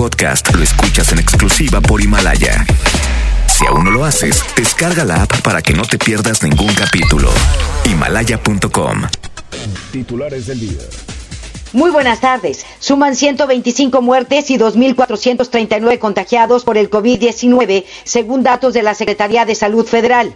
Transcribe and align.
podcast 0.00 0.54
lo 0.54 0.62
escuchas 0.62 1.12
en 1.12 1.18
exclusiva 1.18 1.78
por 1.82 2.00
Himalaya. 2.00 2.64
Si 3.46 3.66
aún 3.66 3.84
no 3.84 3.90
lo 3.90 4.06
haces, 4.06 4.42
descarga 4.56 5.04
la 5.04 5.24
app 5.24 5.42
para 5.42 5.60
que 5.60 5.74
no 5.74 5.82
te 5.82 5.98
pierdas 5.98 6.42
ningún 6.42 6.72
capítulo. 6.72 7.28
Himalaya.com. 7.84 9.02
Titulares 9.92 10.46
del 10.46 10.60
día. 10.60 10.80
Muy 11.74 11.90
buenas 11.90 12.20
tardes. 12.20 12.64
Suman 12.78 13.14
125 13.14 14.00
muertes 14.00 14.50
y 14.50 14.56
2.439 14.56 15.98
contagiados 15.98 16.64
por 16.64 16.78
el 16.78 16.88
COVID-19, 16.88 17.84
según 18.04 18.42
datos 18.42 18.72
de 18.72 18.82
la 18.82 18.94
Secretaría 18.94 19.44
de 19.44 19.54
Salud 19.54 19.84
Federal. 19.84 20.34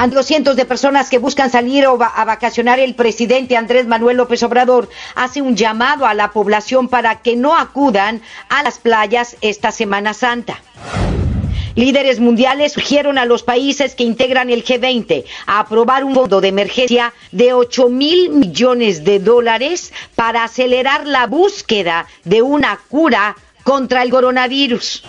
Ante 0.00 0.16
los 0.16 0.24
cientos 0.24 0.56
de 0.56 0.64
personas 0.64 1.10
que 1.10 1.18
buscan 1.18 1.50
salir 1.50 1.84
a 1.84 2.24
vacacionar, 2.24 2.80
el 2.80 2.94
presidente 2.94 3.58
Andrés 3.58 3.86
Manuel 3.86 4.16
López 4.16 4.42
Obrador 4.42 4.88
hace 5.14 5.42
un 5.42 5.56
llamado 5.56 6.06
a 6.06 6.14
la 6.14 6.30
población 6.30 6.88
para 6.88 7.20
que 7.20 7.36
no 7.36 7.54
acudan 7.54 8.22
a 8.48 8.62
las 8.62 8.78
playas 8.78 9.36
esta 9.42 9.72
Semana 9.72 10.14
Santa. 10.14 10.62
Líderes 11.74 12.18
mundiales 12.18 12.72
sugieron 12.72 13.18
a 13.18 13.26
los 13.26 13.42
países 13.42 13.94
que 13.94 14.04
integran 14.04 14.48
el 14.48 14.64
G20 14.64 15.24
a 15.44 15.60
aprobar 15.60 16.02
un 16.04 16.14
fondo 16.14 16.40
de 16.40 16.48
emergencia 16.48 17.12
de 17.30 17.52
8 17.52 17.90
mil 17.90 18.30
millones 18.30 19.04
de 19.04 19.18
dólares 19.18 19.92
para 20.14 20.44
acelerar 20.44 21.06
la 21.06 21.26
búsqueda 21.26 22.06
de 22.24 22.40
una 22.40 22.80
cura 22.88 23.36
contra 23.64 24.02
el 24.02 24.08
coronavirus. 24.08 25.02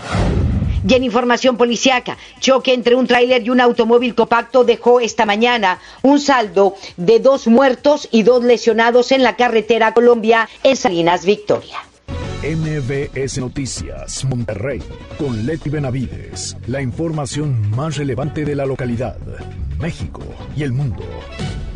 Y 0.88 0.94
en 0.94 1.04
información 1.04 1.58
policiaca, 1.58 2.18
choque 2.40 2.74
entre 2.74 2.96
un 2.96 3.08
tráiler 3.08 3.44
y 3.44 3.50
un 3.50 3.62
automóvil 3.62 4.16
compacto 4.16 4.64
dejó 4.64 5.00
esta 5.00 5.26
mañana 5.26 5.80
un 6.02 6.20
saldo 6.20 6.76
de 6.98 7.20
dos 7.20 7.48
muertos 7.48 8.08
y 8.12 8.24
dos 8.24 8.44
lesionados 8.44 9.12
en 9.12 9.24
la 9.24 9.36
carretera 9.36 9.94
Colombia 9.94 10.50
en 10.64 10.76
Salinas, 10.76 11.26
Victoria. 11.26 11.78
MBS 12.44 13.38
Noticias, 13.38 14.26
Monterrey, 14.26 14.82
con 15.20 15.46
Leti 15.46 15.70
Benavides. 15.70 16.58
La 16.66 16.82
información 16.82 17.70
más 17.76 17.98
relevante 17.98 18.44
de 18.46 18.56
la 18.56 18.66
localidad, 18.66 19.18
México 19.78 20.24
y 20.58 20.64
el 20.64 20.72
mundo. 20.72 21.04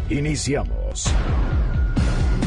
Iniciamos. 0.10 1.14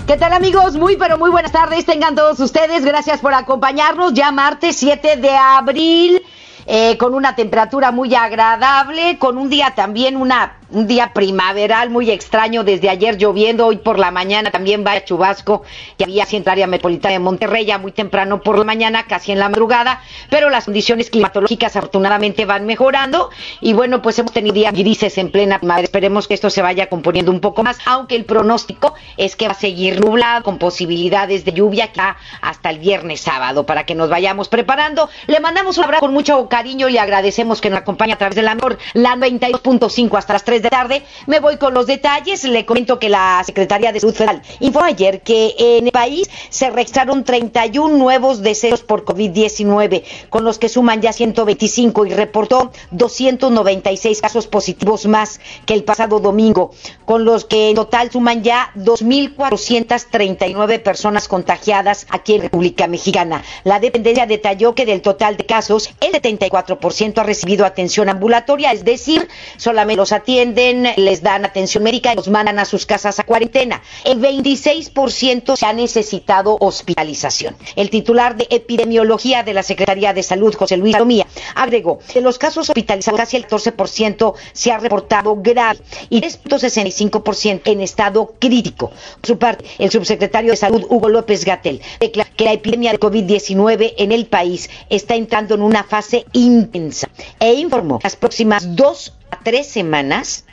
¿Qué 0.08 0.16
tal 0.16 0.32
amigos? 0.32 0.74
Muy 0.76 0.96
pero 0.96 1.16
muy 1.16 1.30
buenas 1.30 1.52
tardes. 1.52 1.84
Tengan 1.84 2.16
todos 2.16 2.40
ustedes. 2.40 2.84
Gracias 2.84 3.20
por 3.20 3.34
acompañarnos. 3.34 4.14
Ya 4.14 4.32
martes 4.32 4.76
7 4.76 5.16
de 5.16 5.30
abril. 5.30 6.22
Eh, 6.70 6.98
con 6.98 7.14
una 7.14 7.34
temperatura 7.34 7.92
muy 7.92 8.14
agradable, 8.14 9.16
con 9.18 9.38
un 9.38 9.48
día 9.48 9.72
también 9.74 10.18
una 10.18 10.58
un 10.70 10.86
día 10.86 11.12
primaveral 11.14 11.90
muy 11.90 12.10
extraño 12.10 12.64
desde 12.64 12.90
ayer 12.90 13.16
lloviendo, 13.16 13.66
hoy 13.66 13.78
por 13.78 13.98
la 13.98 14.10
mañana 14.10 14.50
también 14.50 14.84
va 14.86 14.92
a 14.92 15.04
chubasco 15.04 15.62
que 15.96 16.04
había 16.04 16.24
así 16.24 16.36
en 16.36 16.48
área 16.48 16.66
metropolitana 16.66 17.12
de 17.12 17.18
Monterrey 17.18 17.64
ya 17.64 17.78
muy 17.78 17.92
temprano 17.92 18.42
por 18.42 18.58
la 18.58 18.64
mañana, 18.64 19.06
casi 19.06 19.32
en 19.32 19.38
la 19.38 19.48
madrugada, 19.48 20.02
pero 20.30 20.50
las 20.50 20.64
condiciones 20.64 21.10
climatológicas 21.10 21.76
afortunadamente 21.76 22.44
van 22.44 22.66
mejorando 22.66 23.30
y 23.60 23.72
bueno, 23.72 24.02
pues 24.02 24.18
hemos 24.18 24.32
tenido 24.32 24.54
días 24.54 24.72
grises 24.72 25.18
en 25.18 25.30
plena 25.30 25.58
primavera, 25.58 25.84
esperemos 25.84 26.26
que 26.26 26.34
esto 26.34 26.50
se 26.50 26.62
vaya 26.62 26.88
componiendo 26.88 27.30
un 27.30 27.40
poco 27.40 27.62
más, 27.62 27.78
aunque 27.86 28.16
el 28.16 28.24
pronóstico 28.24 28.94
es 29.16 29.36
que 29.36 29.46
va 29.46 29.52
a 29.52 29.54
seguir 29.54 30.00
nublado 30.00 30.42
con 30.42 30.58
posibilidades 30.58 31.44
de 31.44 31.52
lluvia 31.52 31.92
que 31.92 31.98
hasta 32.40 32.70
el 32.70 32.78
viernes 32.78 33.20
sábado 33.20 33.66
para 33.66 33.84
que 33.84 33.96
nos 33.96 34.08
vayamos 34.08 34.48
preparando. 34.48 35.08
Le 35.26 35.40
mandamos 35.40 35.78
un 35.78 35.84
abrazo 35.84 36.00
con 36.00 36.12
mucho 36.12 36.48
cariño 36.48 36.88
y 36.88 36.96
agradecemos 36.96 37.60
que 37.60 37.70
nos 37.70 37.80
acompañe 37.80 38.12
a 38.12 38.18
través 38.18 38.36
de 38.36 38.42
la 38.42 38.54
mejor, 38.54 38.78
la 38.94 39.16
92.5 39.16 40.16
hasta 40.16 40.34
las 40.34 40.44
3 40.44 40.57
de 40.62 40.70
tarde. 40.70 41.02
Me 41.26 41.40
voy 41.40 41.56
con 41.56 41.74
los 41.74 41.86
detalles. 41.86 42.44
Le 42.44 42.64
comento 42.64 42.98
que 42.98 43.08
la 43.08 43.42
Secretaría 43.44 43.92
de 43.92 44.00
Salud 44.00 44.14
Federal 44.14 44.42
informó 44.60 44.86
ayer 44.86 45.22
que 45.22 45.54
en 45.58 45.86
el 45.86 45.92
país 45.92 46.28
se 46.50 46.70
registraron 46.70 47.24
31 47.24 47.96
nuevos 47.96 48.42
decesos 48.42 48.82
por 48.82 49.04
COVID-19, 49.04 50.04
con 50.30 50.44
los 50.44 50.58
que 50.58 50.68
suman 50.68 51.00
ya 51.00 51.12
125 51.12 52.06
y 52.06 52.14
reportó 52.14 52.72
296 52.90 54.20
casos 54.20 54.46
positivos 54.46 55.06
más 55.06 55.40
que 55.66 55.74
el 55.74 55.84
pasado 55.84 56.20
domingo, 56.20 56.72
con 57.04 57.24
los 57.24 57.44
que 57.44 57.70
en 57.70 57.76
total 57.76 58.10
suman 58.10 58.42
ya 58.42 58.70
2.439 58.76 60.82
personas 60.82 61.28
contagiadas 61.28 62.06
aquí 62.10 62.34
en 62.34 62.42
República 62.42 62.86
Mexicana. 62.86 63.42
La 63.64 63.80
dependencia 63.80 64.26
detalló 64.26 64.74
que 64.74 64.86
del 64.86 65.02
total 65.02 65.36
de 65.36 65.46
casos, 65.46 65.90
el 66.00 66.12
74% 66.12 67.18
ha 67.18 67.24
recibido 67.24 67.64
atención 67.64 68.08
ambulatoria, 68.08 68.72
es 68.72 68.84
decir, 68.84 69.28
solamente 69.56 69.96
los 69.96 70.12
atiende 70.12 70.47
les 70.54 71.22
dan 71.22 71.44
atención 71.44 71.82
médica 71.82 72.12
y 72.12 72.16
los 72.16 72.28
mandan 72.28 72.58
a 72.58 72.64
sus 72.64 72.86
casas 72.86 73.18
a 73.18 73.24
cuarentena. 73.24 73.82
El 74.04 74.20
26% 74.20 75.56
se 75.56 75.66
ha 75.66 75.72
necesitado 75.72 76.56
hospitalización. 76.60 77.56
El 77.76 77.90
titular 77.90 78.36
de 78.36 78.46
epidemiología 78.50 79.42
de 79.42 79.54
la 79.54 79.62
Secretaría 79.62 80.12
de 80.12 80.22
Salud, 80.22 80.54
José 80.54 80.76
Luis 80.76 80.96
Romía, 80.96 81.26
agregó 81.54 81.98
que 82.12 82.20
los 82.20 82.38
casos 82.38 82.68
hospitalizados 82.68 83.18
casi 83.18 83.36
el 83.36 83.46
14% 83.46 84.34
se 84.52 84.72
ha 84.72 84.78
reportado 84.78 85.36
grave 85.36 85.80
y 86.08 86.20
3.65% 86.20 87.62
en 87.64 87.80
estado 87.80 88.34
crítico. 88.38 88.90
Por 89.20 89.26
su 89.26 89.38
parte, 89.38 89.64
el 89.78 89.90
subsecretario 89.90 90.52
de 90.52 90.56
Salud, 90.56 90.84
Hugo 90.88 91.08
López 91.08 91.44
Gatel, 91.44 91.80
declara 92.00 92.30
que 92.36 92.44
la 92.44 92.52
epidemia 92.52 92.92
de 92.92 93.00
COVID-19 93.00 93.94
en 93.98 94.12
el 94.12 94.26
país 94.26 94.70
está 94.88 95.14
entrando 95.14 95.54
en 95.54 95.62
una 95.62 95.84
fase 95.84 96.24
intensa 96.32 97.08
e 97.40 97.54
informó 97.54 97.98
que 97.98 98.06
las 98.06 98.16
próximas 98.16 98.76
dos 98.76 99.14
tres 99.48 99.66
semanas 99.66 100.44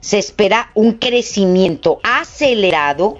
se 0.00 0.18
espera 0.18 0.70
un 0.72 0.92
crecimiento 0.94 2.00
acelerado 2.02 3.18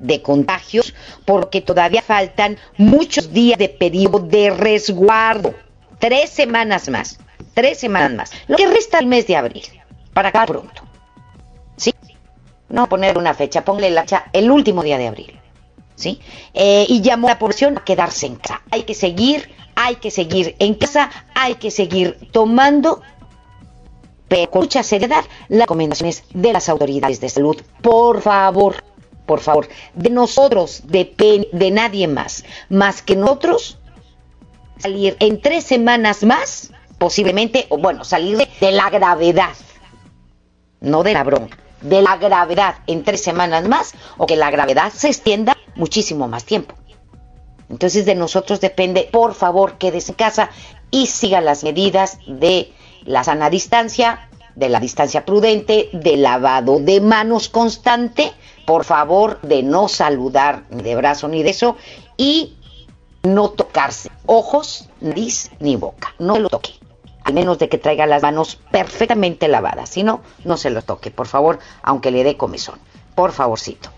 de 0.00 0.20
contagios 0.20 0.96
porque 1.24 1.60
todavía 1.60 2.02
faltan 2.02 2.58
muchos 2.76 3.32
días 3.32 3.56
de 3.56 3.68
periodo 3.68 4.18
de 4.18 4.50
resguardo. 4.50 5.54
Tres 6.00 6.30
semanas 6.30 6.88
más. 6.88 7.20
Tres 7.54 7.78
semanas 7.78 8.12
más. 8.14 8.32
Lo 8.48 8.56
que 8.56 8.66
resta 8.66 8.98
el 8.98 9.06
mes 9.06 9.28
de 9.28 9.36
abril. 9.36 9.62
Para 10.12 10.30
acá 10.30 10.44
pronto. 10.44 10.82
¿Sí? 11.76 11.94
No 12.68 12.88
poner 12.88 13.16
una 13.16 13.34
fecha, 13.34 13.64
ponle 13.64 13.90
la 13.90 14.00
fecha 14.00 14.24
el 14.32 14.50
último 14.50 14.82
día 14.82 14.98
de 14.98 15.06
abril. 15.06 15.38
¿Sí? 15.94 16.20
Eh, 16.52 16.84
y 16.88 17.00
llamó 17.00 17.28
a 17.28 17.34
la 17.34 17.38
población 17.38 17.78
a 17.78 17.84
quedarse 17.84 18.26
en 18.26 18.34
casa. 18.34 18.60
Hay 18.72 18.82
que 18.82 18.94
seguir, 18.94 19.54
hay 19.76 19.94
que 19.96 20.10
seguir 20.10 20.56
en 20.58 20.74
casa, 20.74 21.10
hay 21.36 21.54
que 21.54 21.70
seguir 21.70 22.18
tomando 22.32 23.02
pero 24.28 24.50
con 24.50 24.62
mucha 24.62 24.82
seriedad 24.82 25.24
las 25.48 25.62
recomendaciones 25.62 26.24
de 26.32 26.52
las 26.52 26.68
autoridades 26.68 27.20
de 27.20 27.28
salud. 27.28 27.60
Por 27.82 28.20
favor, 28.20 28.84
por 29.26 29.40
favor, 29.40 29.68
de 29.94 30.10
nosotros 30.10 30.82
depende 30.84 31.48
de 31.52 31.70
nadie 31.70 32.08
más, 32.08 32.44
más 32.68 33.02
que 33.02 33.16
nosotros 33.16 33.78
salir 34.78 35.16
en 35.20 35.40
tres 35.40 35.64
semanas 35.64 36.22
más, 36.22 36.72
posiblemente, 36.98 37.66
o 37.68 37.78
bueno, 37.78 38.04
salir 38.04 38.38
de, 38.38 38.72
la 38.72 38.90
gravedad, 38.90 39.54
no 40.80 41.02
de 41.02 41.12
la 41.12 41.24
broma, 41.24 41.48
de 41.80 42.02
la 42.02 42.16
gravedad 42.16 42.76
en 42.86 43.04
tres 43.04 43.22
semanas 43.22 43.68
más, 43.68 43.92
o 44.16 44.26
que 44.26 44.36
la 44.36 44.50
gravedad 44.50 44.92
se 44.92 45.08
extienda 45.08 45.56
muchísimo 45.74 46.28
más 46.28 46.44
tiempo. 46.44 46.74
Entonces 47.68 48.06
de 48.06 48.14
nosotros 48.14 48.60
depende, 48.60 49.08
por 49.12 49.34
favor, 49.34 49.76
quédese 49.78 50.12
en 50.12 50.16
casa 50.16 50.50
y 50.90 51.06
siga 51.06 51.40
las 51.40 51.64
medidas 51.64 52.18
de 52.26 52.72
la 53.08 53.24
sana 53.24 53.48
distancia, 53.48 54.28
de 54.54 54.68
la 54.68 54.80
distancia 54.80 55.24
prudente, 55.24 55.88
de 55.92 56.16
lavado 56.16 56.78
de 56.78 57.00
manos 57.00 57.48
constante, 57.48 58.32
por 58.66 58.84
favor, 58.84 59.40
de 59.40 59.62
no 59.62 59.88
saludar 59.88 60.64
ni 60.70 60.82
de 60.82 60.94
brazo 60.94 61.26
ni 61.26 61.42
de 61.42 61.50
eso, 61.50 61.76
y 62.16 62.56
no 63.22 63.50
tocarse 63.50 64.10
ojos, 64.26 64.88
nariz 65.00 65.50
ni 65.58 65.76
boca. 65.76 66.14
No 66.18 66.34
se 66.34 66.40
lo 66.40 66.48
toque. 66.50 66.72
Al 67.24 67.32
menos 67.32 67.58
de 67.58 67.68
que 67.68 67.78
traiga 67.78 68.06
las 68.06 68.22
manos 68.22 68.56
perfectamente 68.70 69.48
lavadas. 69.48 69.88
Si 69.90 70.02
no, 70.02 70.20
no 70.44 70.56
se 70.56 70.70
lo 70.70 70.82
toque, 70.82 71.10
por 71.10 71.26
favor, 71.26 71.58
aunque 71.82 72.10
le 72.10 72.24
dé 72.24 72.36
comezón. 72.36 72.78
Por 73.14 73.32
favorcito. 73.32 73.90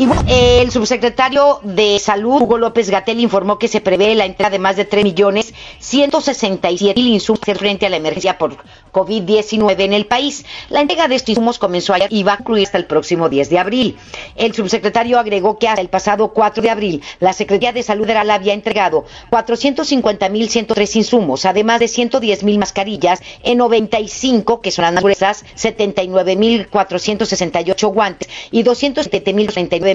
El 0.00 0.70
subsecretario 0.70 1.60
de 1.62 1.98
Salud, 1.98 2.40
Hugo 2.40 2.56
López 2.56 2.88
Gatel, 2.88 3.20
informó 3.20 3.58
que 3.58 3.68
se 3.68 3.82
prevé 3.82 4.14
la 4.14 4.24
entrada 4.24 4.52
de 4.52 4.58
más 4.58 4.76
de 4.76 4.86
3 4.86 5.04
millones 5.04 5.52
167 5.78 6.98
mil 6.98 7.12
insumos 7.12 7.40
frente 7.40 7.84
a 7.84 7.90
la 7.90 7.98
emergencia 7.98 8.38
por 8.38 8.56
COVID-19 8.92 9.78
en 9.80 9.92
el 9.92 10.06
país. 10.06 10.46
La 10.70 10.80
entrega 10.80 11.06
de 11.06 11.16
estos 11.16 11.28
insumos 11.28 11.58
comenzó 11.58 11.92
ayer 11.92 12.10
y 12.10 12.22
va 12.22 12.32
a 12.32 12.36
concluir 12.38 12.64
hasta 12.64 12.78
el 12.78 12.86
próximo 12.86 13.28
10 13.28 13.50
de 13.50 13.58
abril. 13.58 13.98
El 14.36 14.54
subsecretario 14.54 15.18
agregó 15.18 15.58
que 15.58 15.68
hasta 15.68 15.82
el 15.82 15.90
pasado 15.90 16.32
4 16.32 16.62
de 16.62 16.70
abril 16.70 17.02
la 17.18 17.34
Secretaría 17.34 17.74
de 17.74 17.82
Salud 17.82 18.04
Federal 18.06 18.30
había 18.30 18.54
entregado 18.54 19.04
450 19.28 20.30
mil 20.30 20.48
103 20.48 20.96
insumos, 20.96 21.44
además 21.44 21.78
de 21.78 21.88
110 21.88 22.42
mil 22.44 22.58
mascarillas 22.58 23.20
en 23.42 23.58
95, 23.58 24.62
que 24.62 24.70
son 24.70 24.94
las 24.94 25.02
gruesas, 25.02 25.44
79 25.56 26.36
mil 26.36 26.68
468 26.68 27.88
guantes 27.88 28.30
y 28.50 28.62
207 28.62 29.34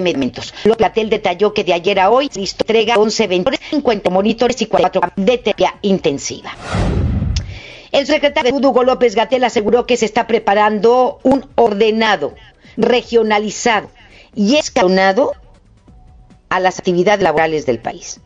medicamentos. 0.00 0.54
Platel 0.76 1.10
detalló 1.10 1.54
que 1.54 1.64
de 1.64 1.72
ayer 1.72 2.00
a 2.00 2.10
hoy 2.10 2.28
se 2.30 2.40
entrega 2.40 2.96
11 2.96 3.26
ventores, 3.26 3.60
50 3.70 4.10
monitores 4.10 4.60
y 4.62 4.66
4 4.66 5.00
de 5.16 5.38
terapia 5.38 5.74
intensiva. 5.82 6.50
El 7.92 8.06
secretario 8.06 8.52
de 8.52 8.66
Hugo 8.66 8.84
López 8.84 9.14
Gatel 9.14 9.44
aseguró 9.44 9.86
que 9.86 9.96
se 9.96 10.04
está 10.04 10.26
preparando 10.26 11.18
un 11.22 11.46
ordenado, 11.54 12.34
regionalizado 12.76 13.90
y 14.34 14.56
escalonado 14.56 15.32
a 16.48 16.60
las 16.60 16.78
actividades 16.78 17.22
laborales 17.22 17.66
del 17.66 17.78
país. 17.78 18.20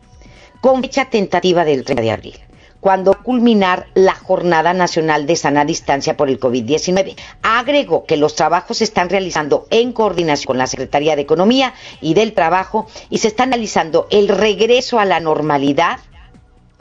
con 0.61 0.83
fecha 0.83 1.07
tentativa 1.07 1.65
del 1.65 1.85
30 1.85 2.03
de 2.03 2.11
abril 2.11 2.50
cuando 2.81 3.23
culminar 3.23 3.87
la 3.95 4.15
Jornada 4.15 4.73
Nacional 4.73 5.27
de 5.27 5.37
Sana 5.37 5.65
Distancia 5.65 6.17
por 6.17 6.29
el 6.29 6.41
COVID-19. 6.41 7.15
Agregó 7.43 8.05
que 8.05 8.17
los 8.17 8.35
trabajos 8.35 8.79
se 8.79 8.85
están 8.85 9.11
realizando 9.11 9.67
en 9.71 9.93
coordinación 9.93 10.47
con 10.47 10.59
la 10.59 10.67
Secretaría 10.67 11.15
de 11.15 11.23
Economía 11.23 11.75
y 12.01 12.15
del 12.15 12.33
Trabajo 12.33 12.87
y 13.11 13.19
se 13.19 13.29
está 13.29 13.43
analizando 13.45 14.07
el 14.11 14.29
regreso 14.29 14.99
a 14.99 15.05
la 15.05 15.21
normalidad, 15.21 15.99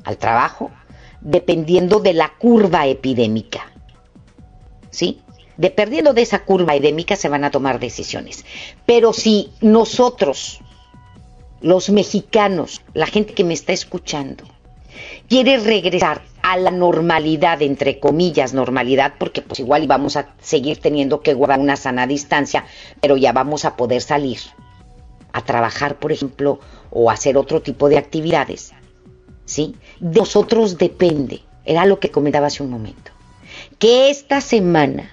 al 0.05 0.17
trabajo, 0.17 0.71
dependiendo 1.21 1.99
de 1.99 2.13
la 2.13 2.29
curva 2.37 2.87
epidémica. 2.87 3.71
¿Sí? 4.89 5.21
Dependiendo 5.57 6.13
de 6.13 6.21
esa 6.21 6.45
curva 6.45 6.75
epidémica 6.75 7.17
se 7.17 7.27
van 7.27 7.43
a 7.43 7.51
tomar 7.51 7.79
decisiones. 7.79 8.45
Pero 8.85 9.11
si 9.11 9.51
nosotros, 9.59 10.61
los 11.59 11.89
mexicanos, 11.89 12.81
la 12.93 13.05
gente 13.05 13.33
que 13.33 13.43
me 13.43 13.53
está 13.53 13.73
escuchando, 13.73 14.45
quiere 15.27 15.57
regresar 15.57 16.21
a 16.41 16.57
la 16.57 16.71
normalidad, 16.71 17.61
entre 17.61 17.99
comillas, 17.99 18.53
normalidad, 18.53 19.13
porque 19.19 19.41
pues 19.41 19.59
igual 19.59 19.87
vamos 19.87 20.15
a 20.15 20.33
seguir 20.41 20.79
teniendo 20.79 21.21
que 21.21 21.33
guardar 21.33 21.59
una 21.59 21.75
sana 21.75 22.07
distancia, 22.07 22.65
pero 23.01 23.17
ya 23.17 23.33
vamos 23.33 23.65
a 23.65 23.75
poder 23.75 24.01
salir 24.01 24.39
a 25.33 25.43
trabajar, 25.43 25.99
por 25.99 26.11
ejemplo, 26.11 26.59
o 26.89 27.11
hacer 27.11 27.37
otro 27.37 27.61
tipo 27.61 27.89
de 27.89 27.97
actividades. 27.97 28.73
¿Sí? 29.45 29.75
De 29.99 30.19
nosotros 30.19 30.77
depende, 30.77 31.41
era 31.65 31.85
lo 31.85 31.99
que 31.99 32.11
comentaba 32.11 32.47
hace 32.47 32.63
un 32.63 32.69
momento, 32.69 33.11
que 33.79 34.09
esta 34.09 34.41
semana 34.41 35.09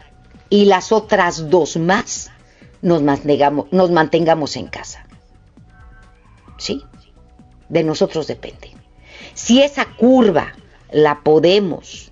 y 0.50 0.66
las 0.66 0.92
otras 0.92 1.50
dos 1.50 1.76
más 1.76 2.30
nos 2.82 3.02
mantengamos, 3.02 3.66
nos 3.72 3.90
mantengamos 3.90 4.56
en 4.56 4.68
casa. 4.68 5.06
¿Sí? 6.58 6.82
De 7.68 7.82
nosotros 7.82 8.26
depende. 8.26 8.70
Si 9.36 9.62
esa 9.62 9.84
curva 9.84 10.54
la 10.90 11.20
podemos 11.20 12.10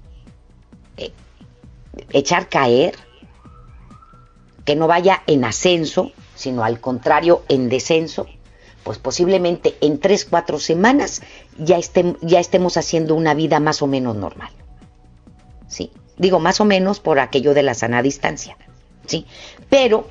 eh, 0.99 1.11
echar 2.11 2.51
caer, 2.51 2.95
que 4.67 4.77
no 4.77 4.87
vaya 4.87 5.23
en 5.27 5.47
ascenso, 5.47 6.13
sino 6.35 6.65
al 6.65 6.81
contrario 6.81 7.43
en 7.49 7.71
descenso, 7.71 8.27
pues 8.83 8.99
posiblemente 8.99 9.75
en 9.81 10.01
tres, 10.01 10.27
cuatro 10.27 10.59
semanas 10.59 11.23
ya, 11.57 11.79
ya 12.21 12.41
estemos 12.41 12.77
haciendo 12.77 13.15
una 13.15 13.33
vida 13.33 13.59
más 13.59 13.81
o 13.81 13.87
menos 13.87 14.15
normal. 14.17 14.51
¿Sí? 15.67 15.93
Digo 16.19 16.41
más 16.41 16.61
o 16.61 16.67
menos 16.67 17.01
por 17.01 17.21
aquello 17.21 17.55
de 17.55 17.63
la 17.63 17.73
sana 17.73 18.03
distancia. 18.03 18.59
¿Sí? 19.07 19.27
Pero 19.71 20.09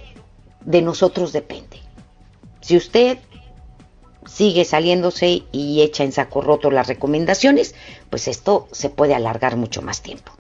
de 0.66 0.82
nosotros 0.82 1.32
depende. 1.32 1.78
Si 2.62 2.76
usted 2.76 3.20
sigue 4.34 4.66
saliéndose 4.66 5.44
y 5.52 5.82
echa 5.82 6.04
en 6.04 6.12
saco 6.12 6.42
roto 6.42 6.72
las 6.72 6.88
recomendaciones, 6.88 7.76
pues 8.10 8.28
esto 8.28 8.68
se 8.72 8.90
puede 8.90 9.14
alargar 9.14 9.58
mucho 9.58 9.82
más 9.82 10.02
tiempo. 10.02 10.32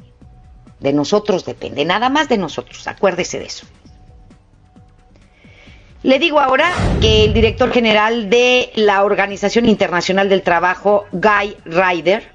De 0.79 0.93
nosotros 0.93 1.45
depende, 1.45 1.85
nada 1.85 2.09
más 2.09 2.27
de 2.27 2.37
nosotros, 2.37 2.87
acuérdese 2.87 3.39
de 3.39 3.45
eso. 3.45 3.65
Le 6.01 6.19
digo 6.19 6.39
ahora 6.39 6.69
que 6.99 7.23
el 7.23 7.33
director 7.33 7.71
general 7.71 8.29
de 8.29 8.71
la 8.75 9.05
Organización 9.05 9.69
Internacional 9.69 10.27
del 10.27 10.41
Trabajo, 10.41 11.05
Guy 11.13 11.55
Ryder, 11.63 12.29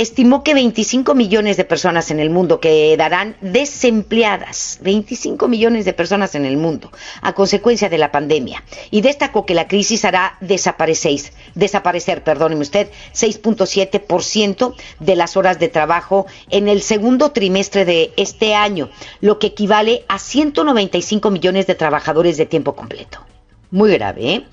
estimó 0.00 0.42
que 0.42 0.54
25 0.54 1.14
millones 1.14 1.58
de 1.58 1.64
personas 1.64 2.10
en 2.10 2.20
el 2.20 2.30
mundo 2.30 2.58
quedarán 2.58 3.36
desempleadas, 3.42 4.78
25 4.80 5.46
millones 5.46 5.84
de 5.84 5.92
personas 5.92 6.34
en 6.34 6.46
el 6.46 6.56
mundo, 6.56 6.90
a 7.20 7.34
consecuencia 7.34 7.90
de 7.90 7.98
la 7.98 8.10
pandemia. 8.10 8.64
Y 8.90 9.02
destacó 9.02 9.44
que 9.44 9.54
la 9.54 9.68
crisis 9.68 10.06
hará 10.06 10.38
desaparecer, 10.40 11.20
desaparecer, 11.54 12.24
perdóneme 12.24 12.62
usted, 12.62 12.88
6.7% 13.14 14.74
de 15.00 15.16
las 15.16 15.36
horas 15.36 15.58
de 15.58 15.68
trabajo 15.68 16.26
en 16.48 16.68
el 16.68 16.80
segundo 16.80 17.32
trimestre 17.32 17.84
de 17.84 18.12
este 18.16 18.54
año, 18.54 18.88
lo 19.20 19.38
que 19.38 19.48
equivale 19.48 20.04
a 20.08 20.18
195 20.18 21.30
millones 21.30 21.66
de 21.66 21.74
trabajadores 21.74 22.38
de 22.38 22.46
tiempo 22.46 22.74
completo. 22.74 23.29
Muy 23.70 23.92
grave, 23.92 24.34
¿eh? 24.34 24.44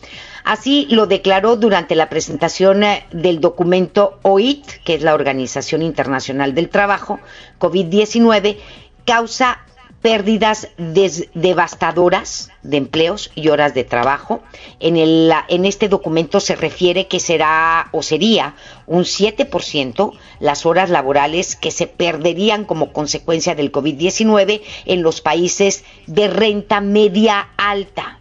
Así 0.43 0.87
lo 0.89 1.07
declaró 1.07 1.57
durante 1.57 1.95
la 1.95 2.07
presentación 2.07 2.83
eh, 2.83 3.05
del 3.11 3.41
documento 3.41 4.19
OIT, 4.21 4.65
que 4.85 4.93
es 4.93 5.01
la 5.01 5.13
Organización 5.13 5.81
Internacional 5.81 6.55
del 6.55 6.69
Trabajo, 6.69 7.19
COVID-19, 7.59 8.57
causa 9.03 9.59
pérdidas 10.01 10.69
devastadoras 10.77 12.49
de 12.61 12.77
empleos 12.77 13.31
y 13.35 13.49
horas 13.49 13.73
de 13.73 13.83
trabajo. 13.83 14.41
En, 14.79 14.95
el, 14.95 15.33
en 15.49 15.65
este 15.65 15.89
documento 15.89 16.39
se 16.39 16.55
refiere 16.55 17.07
que 17.07 17.19
será 17.19 17.89
o 17.91 18.03
sería 18.03 18.55
un 18.85 19.03
7% 19.03 20.13
las 20.39 20.65
horas 20.65 20.89
laborales 20.89 21.55
que 21.55 21.71
se 21.71 21.87
perderían 21.87 22.63
como 22.63 22.93
consecuencia 22.93 23.55
del 23.55 23.71
COVID-19 23.71 24.61
en 24.85 25.01
los 25.01 25.19
países 25.19 25.83
de 26.05 26.27
renta 26.27 26.79
media 26.79 27.49
alta, 27.57 28.19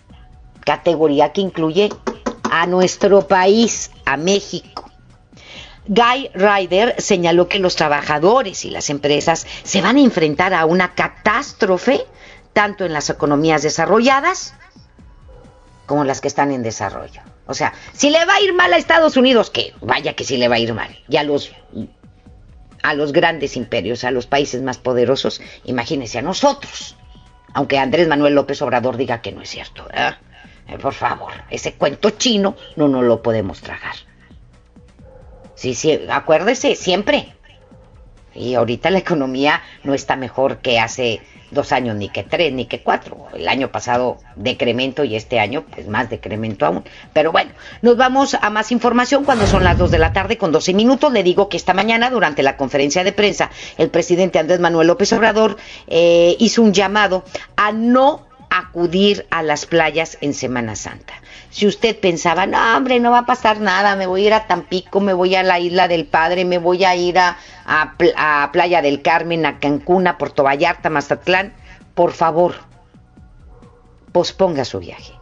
categoría 0.67 1.33
que 1.33 1.41
incluye 1.41 1.89
a 2.51 2.67
nuestro 2.67 3.27
país, 3.27 3.93
a 4.05 4.17
México. 4.17 4.91
Guy 5.87 6.31
Ryder 6.35 6.97
señaló 6.99 7.49
que 7.49 7.61
los 7.61 7.77
trabajadores 7.77 8.65
y 8.65 8.71
las 8.71 8.91
empresas 8.91 9.47
se 9.63 9.81
van 9.81 9.97
a 9.97 10.01
enfrentar 10.01 10.53
a 10.53 10.67
una 10.67 10.95
catástrofe 10.95 12.05
tanto 12.53 12.85
en 12.85 12.93
las 12.93 13.09
economías 13.09 13.63
desarrolladas 13.63 14.55
como 15.87 16.03
en 16.03 16.09
las 16.09 16.21
que 16.21 16.29
están 16.29 16.51
en 16.51 16.65
desarrollo. 16.65 17.23
O 17.47 17.55
sea, 17.55 17.73
si 17.93 18.11
le 18.11 18.25
va 18.25 18.35
a 18.35 18.41
ir 18.41 18.53
mal 18.53 18.73
a 18.73 18.77
Estados 18.77 19.17
Unidos, 19.17 19.51
que 19.51 19.73
vaya 19.81 20.15
que 20.15 20.25
sí 20.25 20.37
le 20.37 20.49
va 20.49 20.57
a 20.57 20.59
ir 20.59 20.75
mal. 20.75 20.99
Y 21.09 21.17
a 21.17 21.23
los, 21.23 21.53
grandes 23.13 23.57
imperios, 23.57 24.03
a 24.03 24.11
los 24.11 24.27
países 24.27 24.63
más 24.63 24.79
poderosos, 24.79 25.41
imagínense 25.65 26.19
a 26.19 26.23
nosotros. 26.23 26.97
Aunque 27.55 27.79
Andrés 27.79 28.09
Manuel 28.09 28.35
López 28.35 28.61
Obrador 28.63 28.97
diga 28.97 29.23
que 29.23 29.31
no 29.31 29.43
es 29.43 29.51
cierto. 29.51 29.87
Eh, 29.95 30.11
por 30.81 30.95
favor, 30.95 31.33
ese 31.51 31.75
cuento 31.75 32.11
chino 32.11 32.57
no 32.77 32.89
nos 32.89 33.05
lo 33.05 33.23
podemos 33.23 33.61
tragar. 33.61 33.95
Sí, 35.55 35.75
sí, 35.75 35.99
acuérdese, 36.11 36.75
siempre. 36.75 37.33
Y 38.35 38.55
ahorita 38.55 38.91
la 38.91 38.99
economía 38.99 39.63
no 39.83 39.95
está 39.95 40.17
mejor 40.17 40.59
que 40.59 40.79
hace 40.79 41.23
dos 41.51 41.73
años, 41.73 41.97
ni 41.97 42.09
que 42.09 42.23
tres, 42.23 42.53
ni 42.53 42.67
que 42.67 42.83
cuatro. 42.83 43.27
El 43.35 43.49
año 43.49 43.73
pasado 43.73 44.19
decremento 44.35 45.05
y 45.05 45.17
este 45.17 45.41
año 45.41 45.65
pues 45.71 45.89
más 45.89 46.11
decremento 46.11 46.67
aún. 46.67 46.85
Pero 47.13 47.33
bueno, 47.33 47.53
nos 47.83 47.97
vamos 47.97 48.35
a 48.35 48.51
más 48.51 48.73
información 48.73 49.25
cuando 49.25 49.47
son 49.47 49.65
las 49.65 49.79
dos 49.79 49.91
de 49.91 49.99
la 49.99 50.13
tarde 50.13 50.37
con 50.37 50.53
12 50.53 50.75
minutos. 50.75 51.13
Le 51.13 51.23
digo 51.23 51.49
que 51.49 51.57
esta 51.57 51.73
mañana 51.73 52.11
durante 52.11 52.43
la 52.43 52.57
conferencia 52.57 53.05
de 53.05 53.13
prensa 53.13 53.51
el 53.79 53.91
presidente 53.91 54.39
Andrés 54.39 54.61
Manuel 54.61 54.89
López 54.89 55.13
Obrador 55.15 55.57
eh, 55.87 56.37
hizo 56.39 56.63
un 56.63 56.75
llamado 56.75 57.25
a 57.57 57.73
no 57.73 58.26
acudir 58.51 59.27
a 59.31 59.43
las 59.43 59.67
playas 59.67 60.19
en 60.21 60.35
Semana 60.35 60.77
Santa. 60.77 61.15
Si 61.51 61.67
usted 61.67 61.99
pensaba, 61.99 62.47
no, 62.47 62.77
hombre, 62.77 63.01
no 63.01 63.11
va 63.11 63.21
a 63.21 63.27
pasar 63.27 63.61
nada, 63.61 63.97
me 63.97 64.07
voy 64.07 64.25
a 64.25 64.27
ir 64.27 64.35
a 64.35 64.47
Tampico, 64.47 65.01
me 65.01 65.13
voy 65.13 65.35
a 65.35 65.43
la 65.43 65.59
Isla 65.59 65.89
del 65.89 66.07
Padre, 66.07 66.45
me 66.45 66.59
voy 66.59 66.85
a 66.85 66.95
ir 66.95 67.19
a, 67.19 67.39
a, 67.67 68.51
Playa 68.53 68.83
del 68.83 69.03
Carmen, 69.03 69.47
a 69.47 69.59
Cancún, 69.59 70.07
a 70.07 70.19
Puerto 70.19 70.43
Vallarta, 70.43 70.91
Mazatlán, 70.91 71.55
por 71.95 72.13
favor, 72.13 72.55
posponga 74.13 74.65
su 74.65 74.81
viaje. 74.81 75.13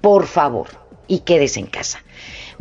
Por 0.00 0.26
favor, 0.26 0.68
y 1.06 1.20
quédese 1.20 1.60
en 1.60 1.66
casa. 1.66 2.02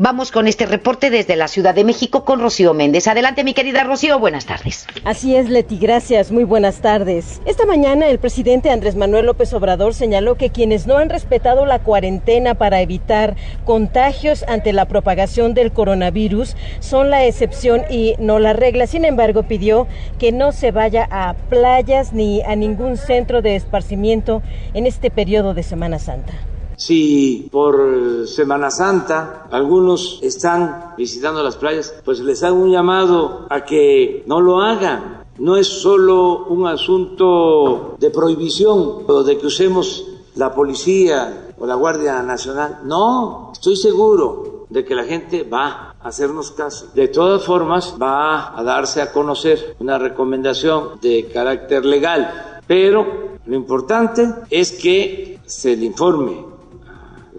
Vamos 0.02 0.32
con 0.32 0.48
este 0.48 0.66
reporte 0.66 1.10
desde 1.10 1.36
la 1.36 1.50
Ciudad 1.50 1.76
de 1.76 1.84
México 1.84 2.24
con 2.24 2.40
Rocío 2.40 2.74
Méndez. 2.74 3.10
Adelante, 3.10 3.44
mi 3.44 3.54
querida 3.54 3.84
Rocío, 3.84 4.18
buenas 4.18 4.46
tardes. 4.46 4.88
Así 5.04 5.36
es, 5.36 5.50
Leti, 5.50 5.78
gracias, 5.78 6.32
muy 6.32 6.46
buenas 6.46 6.80
tardes. 6.80 7.42
Esta 7.46 7.66
mañana 7.66 8.08
el 8.08 8.18
presidente 8.18 8.70
Andrés 8.70 8.96
Manuel 8.96 9.26
López 9.26 9.54
Obrador 9.54 9.94
señaló 9.94 10.36
que 10.36 10.52
quienes 10.52 10.88
no 10.88 11.00
han 11.00 11.10
respetado 11.10 11.66
la 11.66 11.80
cuarentena 11.80 12.56
para 12.56 12.80
evitar 12.80 13.36
contagios 13.66 14.46
ante 14.48 14.72
la 14.72 14.86
propagación 14.86 15.54
del 15.54 15.74
coronavirus 15.74 16.56
son 16.80 17.10
la 17.10 17.26
excepción 17.26 17.82
y 17.90 18.16
no 18.20 18.40
la 18.40 18.54
regla. 18.54 18.88
Sin 18.88 19.04
embargo, 19.04 19.44
pidió 19.44 19.86
que 20.18 20.32
no 20.32 20.54
se 20.54 20.72
vaya 20.72 21.10
a 21.12 21.34
playas 21.50 22.14
ni 22.14 22.42
a 22.44 22.56
ningún 22.56 22.96
centro 22.96 23.42
de 23.42 23.58
esparcimiento 23.58 24.42
en 24.74 24.86
este 24.88 25.12
periodo 25.12 25.54
de 25.54 25.64
Semana 25.64 26.00
Santa. 26.00 26.32
Si 26.80 27.50
por 27.52 28.26
Semana 28.26 28.72
Santa 28.72 29.48
algunos 29.52 30.18
están 30.22 30.94
visitando 30.98 31.44
las 31.44 31.58
playas, 31.58 31.94
pues 32.06 32.22
les 32.22 32.42
hago 32.42 32.56
un 32.56 32.72
llamado 32.72 33.48
a 33.50 33.66
que 33.66 34.24
no 34.28 34.40
lo 34.40 34.62
hagan. 34.62 35.26
No 35.40 35.58
es 35.58 35.68
solo 35.68 36.46
un 36.46 36.66
asunto 36.68 37.98
de 38.00 38.10
prohibición 38.12 39.04
o 39.06 39.24
de 39.24 39.38
que 39.38 39.48
usemos 39.48 40.06
la 40.36 40.56
policía 40.56 41.50
o 41.60 41.66
la 41.66 41.76
Guardia 41.76 42.24
Nacional. 42.24 42.80
No, 42.86 43.50
estoy 43.52 43.76
seguro 43.76 44.66
de 44.70 44.86
que 44.86 44.96
la 44.96 45.04
gente 45.04 45.44
va 45.44 45.96
a 46.00 46.08
hacernos 46.08 46.52
caso. 46.52 46.88
De 46.96 47.10
todas 47.10 47.44
formas, 47.44 47.96
va 48.02 48.58
a 48.58 48.64
darse 48.64 49.02
a 49.02 49.12
conocer 49.12 49.76
una 49.80 49.98
recomendación 49.98 50.92
de 51.02 51.30
carácter 51.34 51.84
legal, 51.84 52.62
pero 52.66 53.06
lo 53.46 53.56
importante 53.56 54.34
es 54.50 54.72
que 54.72 55.42
se 55.46 55.76
le 55.76 55.86
informe 55.86 56.50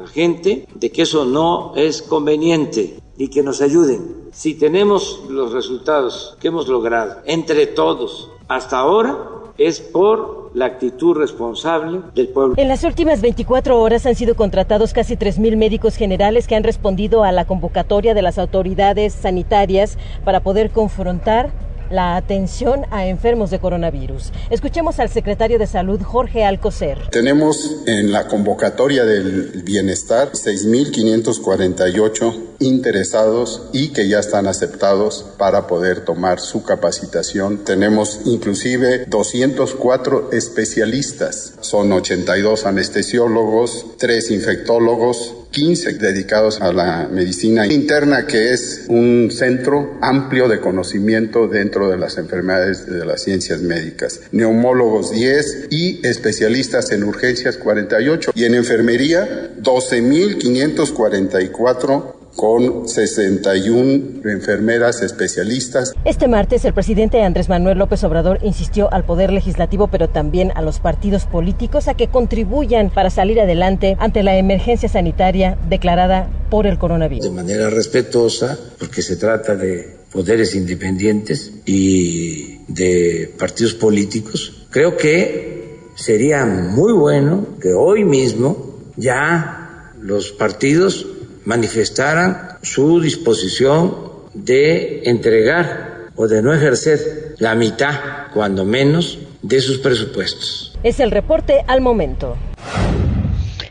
la 0.01 0.07
gente 0.07 0.67
de 0.75 0.91
que 0.91 1.03
eso 1.03 1.27
no 1.27 1.75
es 1.77 2.01
conveniente 2.01 2.99
y 3.19 3.29
que 3.29 3.43
nos 3.43 3.61
ayuden 3.61 4.31
Si 4.33 4.55
tenemos 4.55 5.21
los 5.29 5.53
resultados 5.53 6.39
que 6.41 6.49
hemos 6.49 6.69
logrado 6.69 7.17
entre 7.27 7.67
todos 7.67 8.31
hasta 8.49 8.79
ahora, 8.79 9.19
es 9.59 9.81
por 9.81 10.51
la 10.55 10.65
actitud 10.65 11.15
responsable 11.17 12.01
del 12.15 12.29
pueblo. 12.29 12.55
En 12.57 12.69
las 12.69 12.83
últimas 12.83 13.21
24 13.21 13.79
horas 13.79 14.07
han 14.07 14.15
sido 14.15 14.35
contratados 14.35 14.95
casi 14.95 15.17
3.000 15.17 15.57
médicos 15.57 15.97
generales 15.97 16.49
que 16.49 16.57
han 16.57 16.65
respondido 16.65 17.23
a 17.23 17.31
la 17.31 17.45
convocatoria 17.47 18.15
de 18.15 18.23
las 18.23 18.39
autoridades 18.39 19.13
sanitarias 19.13 19.99
para 20.25 20.41
poder 20.43 20.71
confrontar 20.71 21.53
la 21.91 22.17
atención 22.17 22.87
a 22.91 23.07
enfermos 23.07 23.51
de 23.51 23.59
coronavirus. 23.59 24.33
Escuchemos 24.49 24.99
al 25.01 25.11
secretario 25.11 25.59
de 25.59 25.67
Salud, 25.67 26.01
Jorge 26.03 26.45
Alcocer. 26.45 27.11
Tenemos 27.11 27.83
en 27.87 28.13
la 28.13 28.29
convocatoria 28.29 29.05
del 29.05 29.63
bienestar 29.65 30.31
6.548 30.33 32.51
interesados 32.61 33.69
y 33.73 33.89
que 33.89 34.09
ya 34.09 34.21
están 34.21 34.47
aceptados 34.47 35.27
para 35.39 35.67
poder 35.67 36.05
tomar 36.05 36.39
su 36.41 36.63
capacitación. 36.63 37.65
Tenemos 37.65 38.21
inclusive 38.27 39.07
204 39.07 40.31
especialistas. 40.33 41.55
Son 41.61 41.91
82 41.93 42.67
anestesiólogos, 42.67 43.87
3 43.99 44.31
infectólogos, 44.31 45.35
15 45.51 45.95
dedicados 45.95 46.61
a 46.61 46.73
la 46.73 47.09
medicina 47.11 47.67
interna, 47.67 48.25
que 48.27 48.53
es 48.53 48.85
un 48.89 49.31
centro 49.33 49.99
amplio 50.01 50.47
de 50.49 50.61
conocimiento 50.61 51.49
dentro 51.49 51.91
de 51.91 51.99
las 51.99 52.19
enfermedades 52.19 52.87
de 52.87 53.05
las 53.05 53.23
ciencias 53.23 53.61
médicas. 53.61 54.21
Neumólogos 54.33 55.11
10 55.11 55.67
y 55.71 56.07
especialistas 56.07 56.93
en 56.93 57.03
urgencias 57.05 57.57
48 57.57 58.33
y 58.35 58.45
en 58.45 58.55
enfermería 58.55 59.51
12.544 59.61 62.20
con 62.41 62.89
61 62.89 64.23
enfermeras 64.25 65.03
especialistas. 65.03 65.93
Este 66.07 66.27
martes 66.27 66.65
el 66.65 66.73
presidente 66.73 67.23
Andrés 67.23 67.51
Manuel 67.51 67.77
López 67.77 68.03
Obrador 68.03 68.39
insistió 68.43 68.91
al 68.91 69.05
Poder 69.05 69.31
Legislativo, 69.31 69.89
pero 69.89 70.09
también 70.09 70.51
a 70.55 70.63
los 70.63 70.81
partidos 70.81 71.27
políticos 71.27 71.87
a 71.87 71.93
que 71.93 72.09
contribuyan 72.09 72.89
para 72.89 73.11
salir 73.11 73.43
adelante 73.43 73.99
ante 74.01 74.23
la 74.23 74.39
emergencia 74.39 74.89
sanitaria 74.89 75.59
declarada 75.69 76.31
por 76.49 76.67
el 76.67 76.79
coronavirus. 76.79 77.27
De 77.27 77.31
manera 77.31 77.69
respetuosa, 77.69 78.59
porque 78.79 79.03
se 79.03 79.17
trata 79.17 79.55
de 79.55 79.99
poderes 80.11 80.55
independientes 80.55 81.53
y 81.67 82.61
de 82.69 83.35
partidos 83.39 83.75
políticos, 83.75 84.67
creo 84.71 84.97
que 84.97 85.91
sería 85.95 86.47
muy 86.47 86.95
bueno 86.95 87.49
que 87.61 87.75
hoy 87.75 88.03
mismo 88.07 88.79
ya 88.97 89.93
los 90.01 90.33
partidos 90.33 91.07
manifestaran 91.45 92.59
su 92.63 93.01
disposición 93.01 94.11
de 94.35 95.03
entregar 95.05 96.11
o 96.17 96.29
de 96.29 96.43
no 96.43 96.53
ejercer 96.53 97.35
la 97.39 97.55
mitad, 97.55 97.95
cuando 98.35 98.65
menos, 98.65 99.19
de 99.43 99.61
sus 99.61 99.79
presupuestos. 99.79 100.79
Es 100.83 101.01
el 101.01 101.11
reporte 101.11 101.65
al 101.67 101.81
momento. 101.81 102.37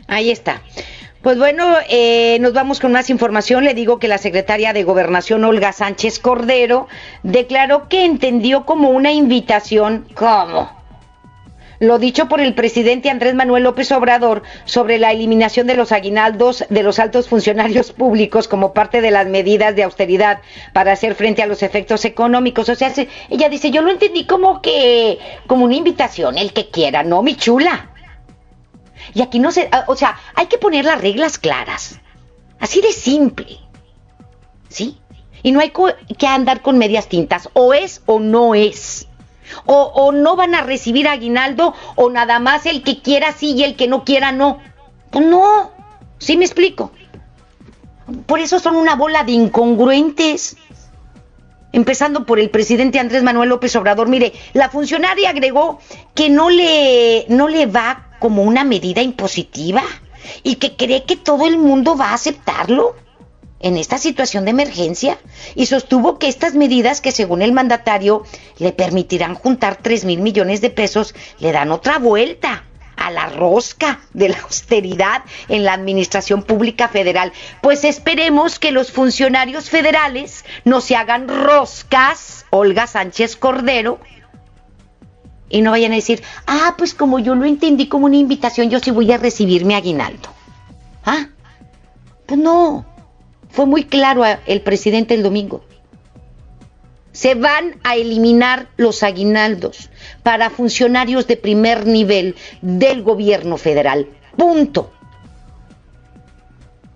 Ahí 0.06 0.30
está. 0.30 0.62
Pues 1.22 1.36
bueno, 1.36 1.76
eh, 1.88 2.38
nos 2.40 2.54
vamos 2.54 2.80
con 2.80 2.92
más 2.92 3.10
información. 3.10 3.64
Le 3.64 3.74
digo 3.74 3.98
que 3.98 4.08
la 4.08 4.18
secretaria 4.18 4.72
de 4.72 4.84
Gobernación, 4.84 5.44
Olga 5.44 5.72
Sánchez 5.72 6.18
Cordero, 6.18 6.88
declaró 7.22 7.88
que 7.88 8.04
entendió 8.06 8.64
como 8.64 8.90
una 8.90 9.12
invitación, 9.12 10.06
¿cómo? 10.14 10.79
Lo 11.80 11.98
dicho 11.98 12.28
por 12.28 12.40
el 12.40 12.54
presidente 12.54 13.10
Andrés 13.10 13.34
Manuel 13.34 13.64
López 13.64 13.90
Obrador 13.90 14.42
sobre 14.66 14.98
la 14.98 15.12
eliminación 15.12 15.66
de 15.66 15.74
los 15.74 15.92
aguinaldos 15.92 16.64
de 16.68 16.82
los 16.82 16.98
altos 16.98 17.26
funcionarios 17.26 17.92
públicos 17.92 18.48
como 18.48 18.74
parte 18.74 19.00
de 19.00 19.10
las 19.10 19.26
medidas 19.26 19.74
de 19.74 19.84
austeridad 19.84 20.40
para 20.74 20.92
hacer 20.92 21.14
frente 21.14 21.42
a 21.42 21.46
los 21.46 21.62
efectos 21.62 22.04
económicos. 22.04 22.68
O 22.68 22.74
sea, 22.74 22.92
ella 23.30 23.48
dice, 23.48 23.70
yo 23.70 23.80
lo 23.80 23.90
entendí 23.90 24.26
como 24.26 24.60
que, 24.60 25.18
como 25.46 25.64
una 25.64 25.74
invitación, 25.74 26.36
el 26.36 26.52
que 26.52 26.68
quiera, 26.68 27.02
no, 27.02 27.22
mi 27.22 27.34
chula. 27.34 27.90
Y 29.14 29.22
aquí 29.22 29.38
no 29.38 29.50
se, 29.50 29.70
o 29.86 29.96
sea, 29.96 30.18
hay 30.34 30.46
que 30.46 30.58
poner 30.58 30.84
las 30.84 31.00
reglas 31.00 31.38
claras. 31.38 31.98
Así 32.58 32.82
de 32.82 32.92
simple. 32.92 33.56
¿Sí? 34.68 34.98
Y 35.42 35.52
no 35.52 35.60
hay 35.60 35.72
que 36.18 36.26
andar 36.26 36.60
con 36.60 36.76
medias 36.76 37.08
tintas. 37.08 37.48
O 37.54 37.72
es 37.72 38.02
o 38.04 38.20
no 38.20 38.54
es. 38.54 39.08
O, 39.66 40.12
no 40.12 40.36
van 40.36 40.54
a 40.54 40.62
recibir 40.62 41.08
aguinaldo 41.08 41.74
o 41.96 42.10
nada 42.10 42.38
más 42.38 42.66
el 42.66 42.82
que 42.82 43.00
quiera 43.00 43.32
sí 43.32 43.52
y 43.52 43.64
el 43.64 43.76
que 43.76 43.88
no 43.88 44.04
quiera 44.04 44.32
no. 44.32 44.58
Pues 45.10 45.26
no, 45.26 45.70
¿sí 46.18 46.36
me 46.36 46.44
explico? 46.44 46.92
Por 48.26 48.40
eso 48.40 48.58
son 48.58 48.76
una 48.76 48.96
bola 48.96 49.24
de 49.24 49.32
incongruentes. 49.32 50.56
Empezando 51.72 52.26
por 52.26 52.40
el 52.40 52.50
presidente 52.50 52.98
Andrés 52.98 53.22
Manuel 53.22 53.48
López 53.48 53.76
Obrador. 53.76 54.08
Mire, 54.08 54.32
la 54.54 54.70
funcionaria 54.70 55.30
agregó 55.30 55.78
que 56.14 56.28
no 56.28 56.50
le, 56.50 57.26
no 57.28 57.46
le 57.46 57.66
va 57.66 58.08
como 58.18 58.42
una 58.42 58.64
medida 58.64 59.02
impositiva 59.02 59.82
y 60.42 60.56
que 60.56 60.76
cree 60.76 61.04
que 61.04 61.16
todo 61.16 61.46
el 61.46 61.58
mundo 61.58 61.96
va 61.96 62.08
a 62.10 62.14
aceptarlo 62.14 62.96
en 63.60 63.76
esta 63.76 63.98
situación 63.98 64.44
de 64.44 64.50
emergencia 64.50 65.18
y 65.54 65.66
sostuvo 65.66 66.18
que 66.18 66.28
estas 66.28 66.54
medidas 66.54 67.00
que 67.00 67.12
según 67.12 67.42
el 67.42 67.52
mandatario 67.52 68.24
le 68.58 68.72
permitirán 68.72 69.34
juntar 69.34 69.76
3 69.76 70.04
mil 70.04 70.20
millones 70.20 70.60
de 70.60 70.70
pesos 70.70 71.14
le 71.38 71.52
dan 71.52 71.70
otra 71.70 71.98
vuelta 71.98 72.64
a 72.96 73.10
la 73.10 73.28
rosca 73.28 74.00
de 74.12 74.28
la 74.28 74.38
austeridad 74.40 75.22
en 75.48 75.64
la 75.64 75.72
administración 75.72 76.42
pública 76.42 76.88
federal. 76.88 77.32
Pues 77.62 77.84
esperemos 77.84 78.58
que 78.58 78.72
los 78.72 78.92
funcionarios 78.92 79.70
federales 79.70 80.44
no 80.64 80.82
se 80.82 80.96
hagan 80.96 81.26
roscas, 81.26 82.44
Olga 82.50 82.86
Sánchez 82.86 83.36
Cordero, 83.36 84.00
y 85.48 85.62
no 85.62 85.72
vayan 85.72 85.92
a 85.92 85.96
decir, 85.96 86.22
ah, 86.46 86.74
pues 86.76 86.94
como 86.94 87.18
yo 87.18 87.34
lo 87.34 87.46
entendí 87.46 87.88
como 87.88 88.06
una 88.06 88.16
invitación, 88.16 88.70
yo 88.70 88.78
sí 88.78 88.90
voy 88.90 89.10
a 89.12 89.18
recibir 89.18 89.64
mi 89.64 89.74
aguinaldo. 89.74 90.28
Ah, 91.04 91.28
pues 92.26 92.38
no, 92.38 92.84
fue 93.50 93.66
muy 93.66 93.84
claro 93.84 94.24
el 94.46 94.62
presidente 94.62 95.14
el 95.14 95.22
domingo. 95.22 95.64
Se 97.12 97.34
van 97.34 97.80
a 97.82 97.96
eliminar 97.96 98.68
los 98.76 99.02
aguinaldos 99.02 99.90
para 100.22 100.50
funcionarios 100.50 101.26
de 101.26 101.36
primer 101.36 101.86
nivel 101.86 102.36
del 102.62 103.02
gobierno 103.02 103.56
federal. 103.56 104.08
Punto. 104.36 104.92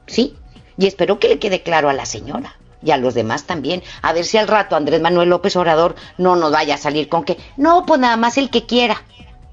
¿Sí? 0.06 0.36
Y 0.78 0.86
espero 0.86 1.18
que 1.18 1.28
le 1.28 1.38
quede 1.38 1.62
claro 1.62 1.88
a 1.88 1.92
la 1.92 2.06
señora 2.06 2.56
y 2.82 2.92
a 2.92 2.96
los 2.96 3.14
demás 3.14 3.44
también. 3.44 3.82
A 4.02 4.12
ver 4.12 4.24
si 4.24 4.38
al 4.38 4.46
rato 4.46 4.76
Andrés 4.76 5.00
Manuel 5.00 5.30
López 5.30 5.56
Obrador 5.56 5.96
no 6.18 6.36
nos 6.36 6.52
vaya 6.52 6.74
a 6.74 6.78
salir 6.78 7.08
con 7.08 7.24
que, 7.24 7.36
no, 7.56 7.84
pues 7.84 7.98
nada 7.98 8.16
más 8.16 8.38
el 8.38 8.50
que 8.50 8.66
quiera. 8.66 9.02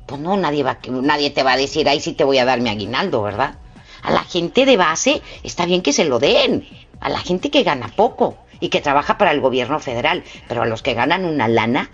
Pues 0.06 0.22
no, 0.22 0.38
nadie, 0.38 0.64
va, 0.64 0.78
nadie 0.90 1.32
te 1.32 1.44
va 1.44 1.54
a 1.54 1.58
decir, 1.58 1.88
ahí 1.90 2.02
sí 2.02 2.14
te 2.14 2.24
voy 2.24 2.38
a 2.38 2.46
dar 2.46 2.62
mi 2.62 2.70
aguinaldo, 2.70 3.24
¿verdad? 3.24 3.56
A 4.04 4.12
la 4.12 4.24
gente 4.24 4.66
de 4.66 4.78
base 4.78 5.22
está 5.44 5.66
bien 5.66 5.82
que 5.82 5.94
se 5.94 6.06
lo 6.06 6.20
den 6.20 6.68
a 7.02 7.10
la 7.10 7.20
gente 7.20 7.50
que 7.50 7.64
gana 7.64 7.92
poco 7.94 8.38
y 8.60 8.70
que 8.70 8.80
trabaja 8.80 9.18
para 9.18 9.32
el 9.32 9.42
gobierno 9.42 9.80
federal, 9.80 10.24
pero 10.48 10.62
a 10.62 10.66
los 10.66 10.82
que 10.82 10.94
ganan 10.94 11.26
una 11.26 11.48
lana 11.48 11.90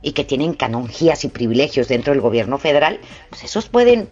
y 0.00 0.12
que 0.12 0.24
tienen 0.24 0.54
canonjías 0.54 1.24
y 1.24 1.28
privilegios 1.28 1.88
dentro 1.88 2.12
del 2.12 2.22
gobierno 2.22 2.58
federal, 2.58 3.00
pues 3.30 3.44
esos 3.44 3.68
pueden 3.68 4.08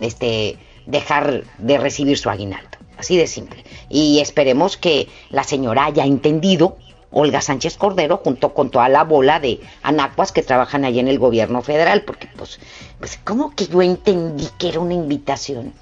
este, 0.00 0.58
dejar 0.86 1.44
de 1.58 1.78
recibir 1.78 2.18
su 2.18 2.28
aguinaldo. 2.30 2.78
Así 2.98 3.16
de 3.16 3.26
simple. 3.26 3.64
Y 3.88 4.20
esperemos 4.20 4.76
que 4.76 5.08
la 5.30 5.42
señora 5.42 5.86
haya 5.86 6.04
entendido, 6.04 6.76
Olga 7.10 7.40
Sánchez 7.40 7.76
Cordero, 7.76 8.18
junto 8.18 8.52
con 8.54 8.70
toda 8.70 8.88
la 8.88 9.04
bola 9.04 9.40
de 9.40 9.60
anacuas 9.82 10.32
que 10.32 10.42
trabajan 10.42 10.84
allí 10.84 11.00
en 11.00 11.08
el 11.08 11.18
gobierno 11.18 11.62
federal, 11.62 12.02
porque 12.02 12.28
pues, 12.36 12.58
pues 12.98 13.18
¿cómo 13.24 13.54
que 13.54 13.66
yo 13.66 13.82
entendí 13.82 14.48
que 14.58 14.68
era 14.68 14.80
una 14.80 14.94
invitación? 14.94 15.72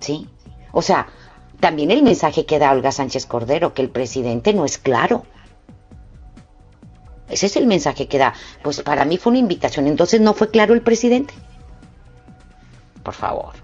¿Sí? 0.00 0.28
O 0.72 0.82
sea, 0.82 1.08
también 1.64 1.90
el 1.90 2.02
mensaje 2.02 2.44
que 2.44 2.58
da 2.58 2.72
Olga 2.72 2.92
Sánchez 2.92 3.24
Cordero, 3.24 3.72
que 3.72 3.80
el 3.80 3.88
presidente 3.88 4.52
no 4.52 4.66
es 4.66 4.76
claro. 4.76 5.24
Ese 7.30 7.46
es 7.46 7.56
el 7.56 7.66
mensaje 7.66 8.06
que 8.06 8.18
da. 8.18 8.34
Pues 8.62 8.82
para 8.82 9.06
mí 9.06 9.16
fue 9.16 9.30
una 9.30 9.38
invitación, 9.38 9.86
entonces 9.86 10.20
no 10.20 10.34
fue 10.34 10.50
claro 10.50 10.74
el 10.74 10.82
presidente. 10.82 11.32
Por 13.02 13.14
favor. 13.14 13.54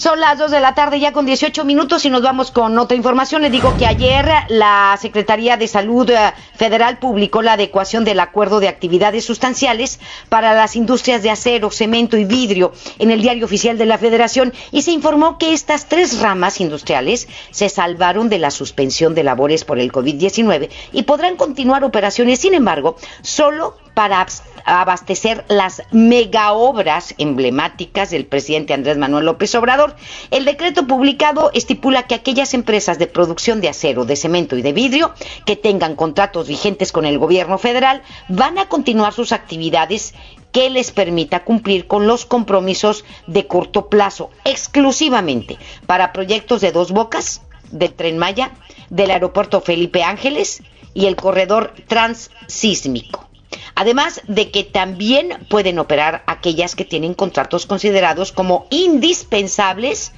Son 0.00 0.18
las 0.18 0.38
2 0.38 0.50
de 0.50 0.60
la 0.60 0.74
tarde 0.74 0.98
ya 0.98 1.12
con 1.12 1.26
18 1.26 1.62
minutos 1.66 2.06
y 2.06 2.08
nos 2.08 2.22
vamos 2.22 2.50
con 2.50 2.78
otra 2.78 2.96
información. 2.96 3.42
Le 3.42 3.50
digo 3.50 3.76
que 3.76 3.84
ayer 3.84 4.26
la 4.48 4.96
Secretaría 4.98 5.58
de 5.58 5.68
Salud 5.68 6.08
eh, 6.08 6.32
Federal 6.54 6.98
publicó 6.98 7.42
la 7.42 7.52
adecuación 7.52 8.02
del 8.06 8.18
acuerdo 8.20 8.60
de 8.60 8.68
actividades 8.68 9.26
sustanciales 9.26 10.00
para 10.30 10.54
las 10.54 10.74
industrias 10.74 11.22
de 11.22 11.28
acero, 11.28 11.70
cemento 11.70 12.16
y 12.16 12.24
vidrio 12.24 12.72
en 12.98 13.10
el 13.10 13.20
diario 13.20 13.44
oficial 13.44 13.76
de 13.76 13.84
la 13.84 13.98
Federación 13.98 14.54
y 14.72 14.80
se 14.80 14.92
informó 14.92 15.36
que 15.36 15.52
estas 15.52 15.86
tres 15.86 16.18
ramas 16.22 16.62
industriales 16.62 17.28
se 17.50 17.68
salvaron 17.68 18.30
de 18.30 18.38
la 18.38 18.50
suspensión 18.50 19.14
de 19.14 19.22
labores 19.22 19.66
por 19.66 19.78
el 19.78 19.92
COVID-19 19.92 20.70
y 20.94 21.02
podrán 21.02 21.36
continuar 21.36 21.84
operaciones, 21.84 22.40
sin 22.40 22.54
embargo, 22.54 22.96
solo 23.20 23.76
para 24.00 24.26
abastecer 24.64 25.44
las 25.48 25.82
mega 25.90 26.52
obras 26.52 27.14
emblemáticas 27.18 28.08
del 28.08 28.24
presidente 28.24 28.72
Andrés 28.72 28.96
Manuel 28.96 29.26
López 29.26 29.54
Obrador. 29.56 29.94
El 30.30 30.46
decreto 30.46 30.86
publicado 30.86 31.50
estipula 31.52 32.04
que 32.04 32.14
aquellas 32.14 32.54
empresas 32.54 32.98
de 32.98 33.08
producción 33.08 33.60
de 33.60 33.68
acero, 33.68 34.06
de 34.06 34.16
cemento 34.16 34.56
y 34.56 34.62
de 34.62 34.72
vidrio 34.72 35.12
que 35.44 35.54
tengan 35.54 35.96
contratos 35.96 36.48
vigentes 36.48 36.92
con 36.92 37.04
el 37.04 37.18
gobierno 37.18 37.58
federal 37.58 38.00
van 38.28 38.56
a 38.56 38.70
continuar 38.70 39.12
sus 39.12 39.32
actividades 39.32 40.14
que 40.50 40.70
les 40.70 40.92
permita 40.92 41.44
cumplir 41.44 41.86
con 41.86 42.06
los 42.06 42.24
compromisos 42.24 43.04
de 43.26 43.46
corto 43.46 43.90
plazo, 43.90 44.30
exclusivamente 44.46 45.58
para 45.84 46.14
proyectos 46.14 46.62
de 46.62 46.72
dos 46.72 46.90
bocas, 46.90 47.42
del 47.70 47.92
tren 47.92 48.16
Maya, 48.16 48.52
del 48.88 49.10
aeropuerto 49.10 49.60
Felipe 49.60 50.02
Ángeles 50.02 50.62
y 50.94 51.04
el 51.04 51.16
corredor 51.16 51.74
transísmico. 51.86 53.29
Además 53.74 54.22
de 54.28 54.50
que 54.50 54.64
también 54.64 55.46
pueden 55.48 55.78
operar 55.78 56.22
aquellas 56.26 56.74
que 56.74 56.84
tienen 56.84 57.14
contratos 57.14 57.66
considerados 57.66 58.32
como 58.32 58.66
indispensables 58.70 60.12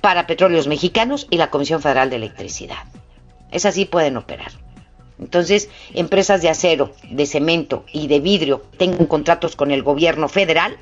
para 0.00 0.26
petróleos 0.26 0.66
mexicanos 0.66 1.26
y 1.30 1.38
la 1.38 1.50
Comisión 1.50 1.80
Federal 1.80 2.10
de 2.10 2.16
Electricidad. 2.16 2.84
Es 3.50 3.64
así 3.64 3.84
pueden 3.84 4.16
operar. 4.16 4.52
Entonces, 5.18 5.70
empresas 5.94 6.42
de 6.42 6.50
acero, 6.50 6.92
de 7.08 7.26
cemento 7.26 7.84
y 7.92 8.08
de 8.08 8.20
vidrio 8.20 8.64
tengan 8.76 9.06
contratos 9.06 9.56
con 9.56 9.70
el 9.70 9.82
gobierno 9.82 10.28
federal, 10.28 10.76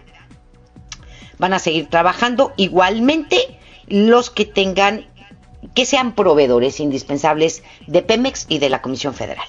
van 1.39 1.53
a 1.53 1.59
seguir 1.59 1.89
trabajando 1.89 2.53
igualmente 2.57 3.59
los 3.87 4.31
que 4.31 4.47
tengan 4.47 5.07
que 5.75 5.87
sean 5.87 6.15
proveedores 6.15 6.81
indispensables 6.81 7.63
de 7.87 8.03
Pemex 8.03 8.47
y 8.49 8.59
de 8.59 8.71
la 8.71 8.83
Comisión 8.83 9.15
Federal. 9.15 9.47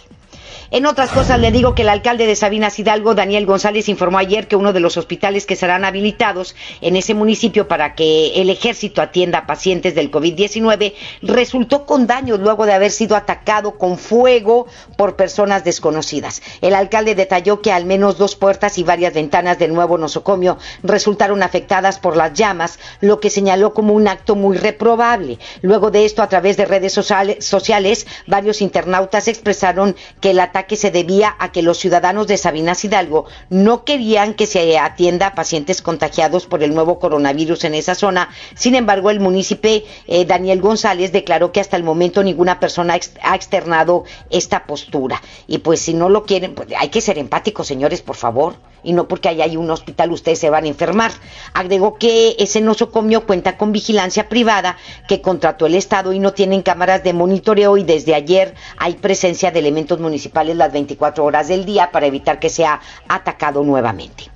En 0.71 0.85
otras 0.85 1.11
cosas, 1.11 1.39
le 1.39 1.51
digo 1.51 1.75
que 1.75 1.83
el 1.83 1.89
alcalde 1.89 2.25
de 2.25 2.35
Sabinas 2.35 2.79
Hidalgo, 2.79 3.15
Daniel 3.15 3.45
González, 3.45 3.89
informó 3.89 4.17
ayer 4.17 4.47
que 4.47 4.55
uno 4.55 4.73
de 4.73 4.79
los 4.79 4.97
hospitales 4.97 5.45
que 5.45 5.55
serán 5.55 5.85
habilitados 5.85 6.55
en 6.81 6.95
ese 6.95 7.13
municipio 7.13 7.67
para 7.67 7.95
que 7.95 8.41
el 8.41 8.49
ejército 8.49 9.01
atienda 9.01 9.39
a 9.39 9.45
pacientes 9.45 9.95
del 9.95 10.11
COVID-19 10.11 10.93
resultó 11.21 11.85
con 11.85 12.07
daños 12.07 12.39
luego 12.39 12.65
de 12.65 12.73
haber 12.73 12.91
sido 12.91 13.15
atacado 13.15 13.77
con 13.77 13.97
fuego 13.97 14.67
por 14.97 15.15
personas 15.15 15.63
desconocidas. 15.63 16.41
El 16.61 16.75
alcalde 16.75 17.15
detalló 17.15 17.61
que 17.61 17.71
al 17.71 17.85
menos 17.85 18.17
dos 18.17 18.35
puertas 18.35 18.77
y 18.77 18.83
varias 18.83 19.13
ventanas 19.13 19.59
del 19.59 19.73
nuevo 19.73 19.97
nosocomio 19.97 20.57
resultaron 20.81 21.43
afectadas 21.43 21.99
por 21.99 22.17
las 22.17 22.33
llamas, 22.33 22.79
lo 23.01 23.19
que 23.19 23.29
señaló 23.29 23.73
como 23.73 23.93
un 23.93 24.07
acto 24.07 24.35
muy 24.35 24.57
reprobable. 24.57 25.39
Luego 25.61 25.91
de 25.91 26.05
esto, 26.05 26.21
a 26.21 26.29
través 26.29 26.57
de 26.57 26.65
redes 26.65 26.93
sociales, 26.93 28.07
varios 28.27 28.61
internautas 28.61 29.27
expresaron 29.27 29.95
que 30.21 30.31
el 30.31 30.39
ataque 30.43 30.63
que 30.67 30.77
se 30.77 30.91
debía 30.91 31.35
a 31.39 31.51
que 31.51 31.61
los 31.61 31.77
ciudadanos 31.77 32.27
de 32.27 32.37
Sabinas 32.37 32.83
Hidalgo 32.85 33.25
no 33.49 33.83
querían 33.83 34.33
que 34.33 34.47
se 34.47 34.77
atienda 34.77 35.27
a 35.27 35.35
pacientes 35.35 35.81
contagiados 35.81 36.45
por 36.45 36.63
el 36.63 36.73
nuevo 36.73 36.99
coronavirus 36.99 37.65
en 37.65 37.75
esa 37.75 37.95
zona. 37.95 38.29
Sin 38.55 38.75
embargo, 38.75 39.09
el 39.09 39.19
municipio 39.19 39.83
eh, 40.07 40.25
Daniel 40.25 40.61
González 40.61 41.11
declaró 41.11 41.51
que 41.51 41.59
hasta 41.59 41.77
el 41.77 41.83
momento 41.83 42.23
ninguna 42.23 42.59
persona 42.59 42.97
ha 43.21 43.35
externado 43.35 44.03
esta 44.29 44.65
postura. 44.65 45.21
Y 45.47 45.59
pues 45.59 45.79
si 45.81 45.93
no 45.93 46.09
lo 46.09 46.25
quieren, 46.25 46.55
pues 46.55 46.69
hay 46.77 46.89
que 46.89 47.01
ser 47.01 47.17
empáticos, 47.17 47.67
señores, 47.67 48.01
por 48.01 48.15
favor. 48.15 48.55
Y 48.83 48.93
no 48.93 49.07
porque 49.07 49.29
allá 49.29 49.45
hay 49.45 49.57
un 49.57 49.69
hospital 49.69 50.11
ustedes 50.11 50.39
se 50.39 50.49
van 50.49 50.65
a 50.65 50.67
enfermar. 50.67 51.11
Agregó 51.53 51.95
que 51.95 52.35
ese 52.39 52.61
nosocomio 52.61 53.25
cuenta 53.25 53.57
con 53.57 53.71
vigilancia 53.71 54.29
privada 54.29 54.77
que 55.07 55.21
contrató 55.21 55.65
el 55.65 55.75
Estado 55.75 56.13
y 56.13 56.19
no 56.19 56.33
tienen 56.33 56.61
cámaras 56.61 57.03
de 57.03 57.13
monitoreo 57.13 57.77
y 57.77 57.83
desde 57.83 58.15
ayer 58.15 58.55
hay 58.77 58.95
presencia 58.95 59.51
de 59.51 59.59
elementos 59.59 59.99
municipales 59.99 60.57
las 60.57 60.71
24 60.71 61.23
horas 61.23 61.47
del 61.47 61.65
día 61.65 61.91
para 61.91 62.05
evitar 62.05 62.39
que 62.39 62.49
sea 62.49 62.81
atacado 63.07 63.63
nuevamente. 63.63 64.29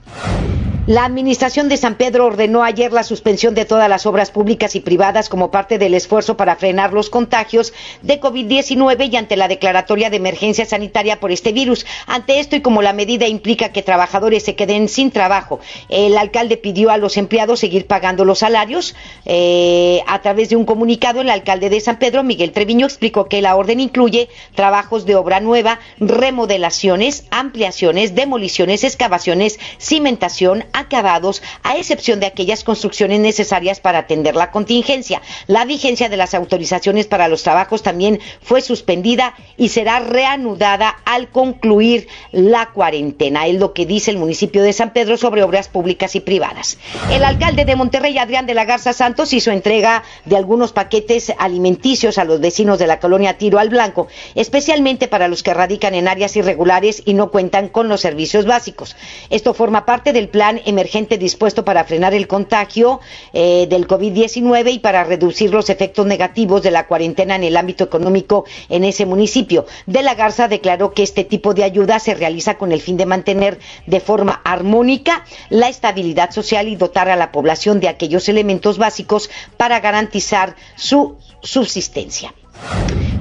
La 0.87 1.03
Administración 1.03 1.67
de 1.67 1.75
San 1.75 1.95
Pedro 1.95 2.25
ordenó 2.25 2.63
ayer 2.63 2.93
la 2.93 3.03
suspensión 3.03 3.53
de 3.53 3.65
todas 3.65 3.89
las 3.89 4.05
obras 4.05 4.31
públicas 4.31 4.73
y 4.73 4.79
privadas 4.79 5.27
como 5.27 5.51
parte 5.51 5.77
del 5.77 5.93
esfuerzo 5.93 6.37
para 6.37 6.55
frenar 6.55 6.93
los 6.93 7.09
contagios 7.09 7.73
de 8.03 8.21
COVID-19 8.21 9.11
y 9.11 9.17
ante 9.17 9.35
la 9.35 9.49
declaratoria 9.49 10.09
de 10.09 10.15
emergencia 10.15 10.65
sanitaria 10.65 11.19
por 11.19 11.33
este 11.33 11.51
virus. 11.51 11.85
Ante 12.05 12.39
esto 12.39 12.55
y 12.55 12.61
como 12.61 12.81
la 12.81 12.93
medida 12.93 13.27
implica 13.27 13.73
que 13.73 13.83
trabajadores 13.83 14.43
se 14.43 14.55
queden 14.55 14.87
sin 14.87 15.11
trabajo, 15.11 15.59
el 15.89 16.17
alcalde 16.17 16.55
pidió 16.55 16.89
a 16.89 16.95
los 16.95 17.17
empleados 17.17 17.59
seguir 17.59 17.85
pagando 17.85 18.23
los 18.23 18.39
salarios. 18.39 18.95
Eh, 19.25 20.01
a 20.07 20.21
través 20.21 20.47
de 20.47 20.55
un 20.55 20.63
comunicado, 20.63 21.19
el 21.19 21.29
alcalde 21.29 21.69
de 21.69 21.81
San 21.81 21.99
Pedro, 21.99 22.23
Miguel 22.23 22.53
Treviño, 22.53 22.85
explicó 22.85 23.27
que 23.27 23.41
la 23.41 23.57
orden 23.57 23.81
incluye 23.81 24.29
trabajos 24.55 25.05
de 25.05 25.15
obra 25.15 25.41
nueva, 25.41 25.81
remodelaciones, 25.99 27.25
ampliaciones, 27.29 28.15
demoliciones, 28.15 28.85
excavaciones, 28.85 29.59
cimentación, 29.79 30.63
acabados, 30.77 31.41
a 31.63 31.77
excepción 31.77 32.19
de 32.19 32.27
aquellas 32.27 32.63
construcciones 32.63 33.19
necesarias 33.19 33.79
para 33.79 33.99
atender 33.99 34.35
la 34.35 34.51
contingencia. 34.51 35.21
La 35.47 35.65
vigencia 35.65 36.09
de 36.09 36.17
las 36.17 36.33
autorizaciones 36.33 37.07
para 37.07 37.27
los 37.27 37.43
trabajos 37.43 37.83
también 37.83 38.19
fue 38.41 38.61
suspendida 38.61 39.33
y 39.57 39.69
será 39.69 39.99
reanudada 39.99 40.97
al 41.05 41.29
concluir 41.29 42.07
la 42.31 42.67
cuarentena. 42.67 43.47
Es 43.47 43.55
lo 43.55 43.73
que 43.73 43.85
dice 43.85 44.11
el 44.11 44.17
municipio 44.17 44.63
de 44.63 44.73
San 44.73 44.93
Pedro 44.93 45.17
sobre 45.17 45.43
obras 45.43 45.67
públicas 45.67 46.15
y 46.15 46.19
privadas. 46.19 46.77
El 47.11 47.23
alcalde 47.23 47.65
de 47.65 47.75
Monterrey, 47.75 48.17
Adrián 48.17 48.45
de 48.45 48.53
la 48.53 48.65
Garza 48.65 48.93
Santos, 48.93 49.33
hizo 49.33 49.51
entrega 49.51 50.03
de 50.25 50.37
algunos 50.37 50.73
paquetes 50.73 51.33
alimenticios 51.37 52.17
a 52.17 52.23
los 52.23 52.39
vecinos 52.39 52.79
de 52.79 52.87
la 52.87 52.99
colonia 52.99 53.37
Tiro 53.37 53.59
al 53.59 53.69
Blanco, 53.69 54.07
especialmente 54.35 55.07
para 55.07 55.27
los 55.27 55.43
que 55.43 55.53
radican 55.53 55.93
en 55.95 56.07
áreas 56.07 56.35
irregulares 56.35 57.01
y 57.05 57.13
no 57.13 57.31
cuentan 57.31 57.69
con 57.69 57.87
los 57.89 58.01
servicios 58.01 58.45
básicos. 58.45 58.95
Esto 59.29 59.53
forma 59.53 59.85
parte 59.85 60.13
del 60.13 60.29
plan 60.29 60.61
emergente 60.67 61.17
dispuesto 61.17 61.63
para 61.65 61.85
frenar 61.85 62.13
el 62.13 62.27
contagio 62.27 62.99
eh, 63.33 63.67
del 63.69 63.87
COVID-19 63.87 64.73
y 64.73 64.79
para 64.79 65.03
reducir 65.03 65.51
los 65.51 65.69
efectos 65.69 66.05
negativos 66.05 66.61
de 66.61 66.71
la 66.71 66.87
cuarentena 66.87 67.35
en 67.35 67.43
el 67.43 67.57
ámbito 67.57 67.85
económico 67.85 68.45
en 68.69 68.83
ese 68.83 69.05
municipio. 69.05 69.65
De 69.85 70.03
la 70.03 70.15
Garza 70.15 70.47
declaró 70.47 70.93
que 70.93 71.03
este 71.03 71.23
tipo 71.23 71.53
de 71.53 71.63
ayuda 71.63 71.99
se 71.99 72.13
realiza 72.13 72.57
con 72.57 72.71
el 72.71 72.81
fin 72.81 72.97
de 72.97 73.05
mantener 73.05 73.59
de 73.85 73.99
forma 74.01 74.41
armónica 74.43 75.25
la 75.49 75.69
estabilidad 75.69 76.31
social 76.31 76.67
y 76.67 76.75
dotar 76.75 77.09
a 77.09 77.15
la 77.15 77.31
población 77.31 77.79
de 77.79 77.87
aquellos 77.87 78.27
elementos 78.27 78.77
básicos 78.77 79.29
para 79.55 79.79
garantizar 79.79 80.55
su 80.75 81.15
subsistencia. 81.41 82.33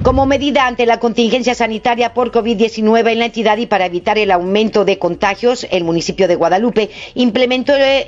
Como 0.07 0.25
medida 0.25 0.67
ante 0.67 0.85
la 0.85 1.01
contingencia 1.01 1.53
sanitaria 1.53 2.13
por 2.13 2.31
COVID-19 2.31 3.11
en 3.11 3.19
la 3.19 3.25
entidad 3.25 3.57
y 3.57 3.65
para 3.65 3.87
evitar 3.87 4.17
el 4.17 4.31
aumento 4.31 4.85
de 4.85 4.97
contagios, 4.97 5.67
el 5.69 5.83
municipio 5.83 6.29
de 6.29 6.35
Guadalupe 6.35 6.89
implementó 7.15 7.73
eh, 7.75 8.07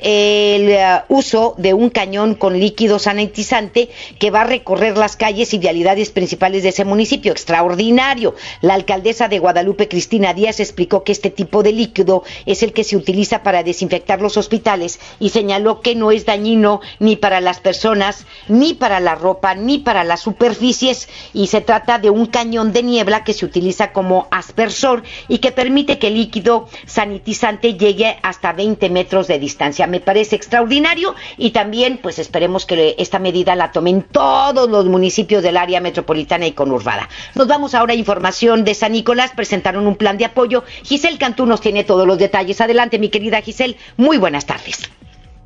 el 0.56 0.70
eh, 0.70 1.02
uso 1.10 1.56
de 1.58 1.74
un 1.74 1.90
cañón 1.90 2.36
con 2.36 2.58
líquido 2.58 3.00
sanitizante 3.00 3.90
que 4.18 4.32
va 4.32 4.42
a 4.42 4.46
recorrer 4.46 4.98
las 4.98 5.18
calles 5.18 5.54
y 5.54 5.58
vialidades 5.58 6.10
principales 6.12 6.64
de 6.64 6.70
ese 6.70 6.86
municipio. 6.86 7.34
Extraordinario. 7.34 8.34
La 8.62 8.76
alcaldesa 8.76 9.28
de 9.28 9.40
Guadalupe, 9.40 9.90
Cristina 9.90 10.34
Díaz, 10.34 10.62
explicó 10.62 11.04
que 11.04 11.12
este 11.12 11.32
tipo 11.32 11.64
de 11.64 11.74
líquido 11.74 12.24
es 12.46 12.64
el 12.64 12.72
que 12.72 12.86
se 12.86 12.96
utiliza 12.96 13.44
para 13.44 13.62
desinfectar 13.62 14.22
los 14.22 14.38
hospitales 14.38 15.02
y 15.20 15.32
señaló 15.32 15.82
que 15.82 15.96
no 15.96 16.12
es 16.12 16.26
dañino 16.26 16.80
ni 17.00 17.18
para 17.18 17.42
las 17.42 17.60
personas, 17.60 18.26
ni 18.48 18.74
para 18.74 19.02
la 19.02 19.16
ropa, 19.16 19.54
ni 19.54 19.80
para 19.80 20.06
las 20.06 20.22
superficies 20.22 21.10
y 21.34 21.48
se 21.48 21.62
trata 21.62 22.00
de 22.00 22.10
un 22.10 22.26
cañón 22.26 22.74
de 22.74 22.84
niebla 22.84 23.24
que 23.24 23.34
se 23.34 23.46
utiliza 23.46 23.92
como 23.92 24.28
aspersor 24.32 25.04
y 25.28 25.40
que 25.40 25.52
permite 25.52 26.00
que 26.00 26.08
el 26.08 26.16
líquido 26.16 26.68
sanitizante 26.86 27.76
llegue 27.76 28.18
hasta 28.22 28.54
20 28.54 28.90
metros 28.90 29.28
de 29.28 29.40
distancia. 29.40 29.88
Me 29.88 30.00
parece 30.00 30.36
extraordinario 30.36 31.16
y 31.38 31.52
también 31.52 32.00
pues 32.02 32.20
esperemos 32.20 32.66
que 32.66 32.96
esta 32.98 33.20
medida 33.20 33.56
la 33.56 33.72
tomen 33.72 34.04
todos 34.04 34.70
los 34.70 34.86
municipios 34.86 35.44
del 35.44 35.58
área 35.58 35.82
metropolitana 35.82 36.48
y 36.48 36.52
conurbada. 36.52 37.10
Nos 37.36 37.48
vamos 37.48 37.76
ahora 37.76 37.94
a 37.94 37.98
información 37.98 38.64
de 38.64 38.74
San 38.74 38.94
Nicolás. 38.94 39.32
Presentaron 39.36 39.88
un 39.88 39.96
plan 39.96 40.18
de 40.18 40.26
apoyo. 40.26 40.64
Giselle 40.84 41.18
Cantú 41.18 41.46
nos 41.46 41.62
tiene 41.62 41.84
todos 41.84 42.08
los 42.08 42.18
detalles. 42.18 42.62
Adelante, 42.62 43.00
mi 43.00 43.10
querida 43.10 43.42
Giselle. 43.42 43.78
Muy 43.98 44.18
buenas 44.18 44.46
tardes. 44.46 44.90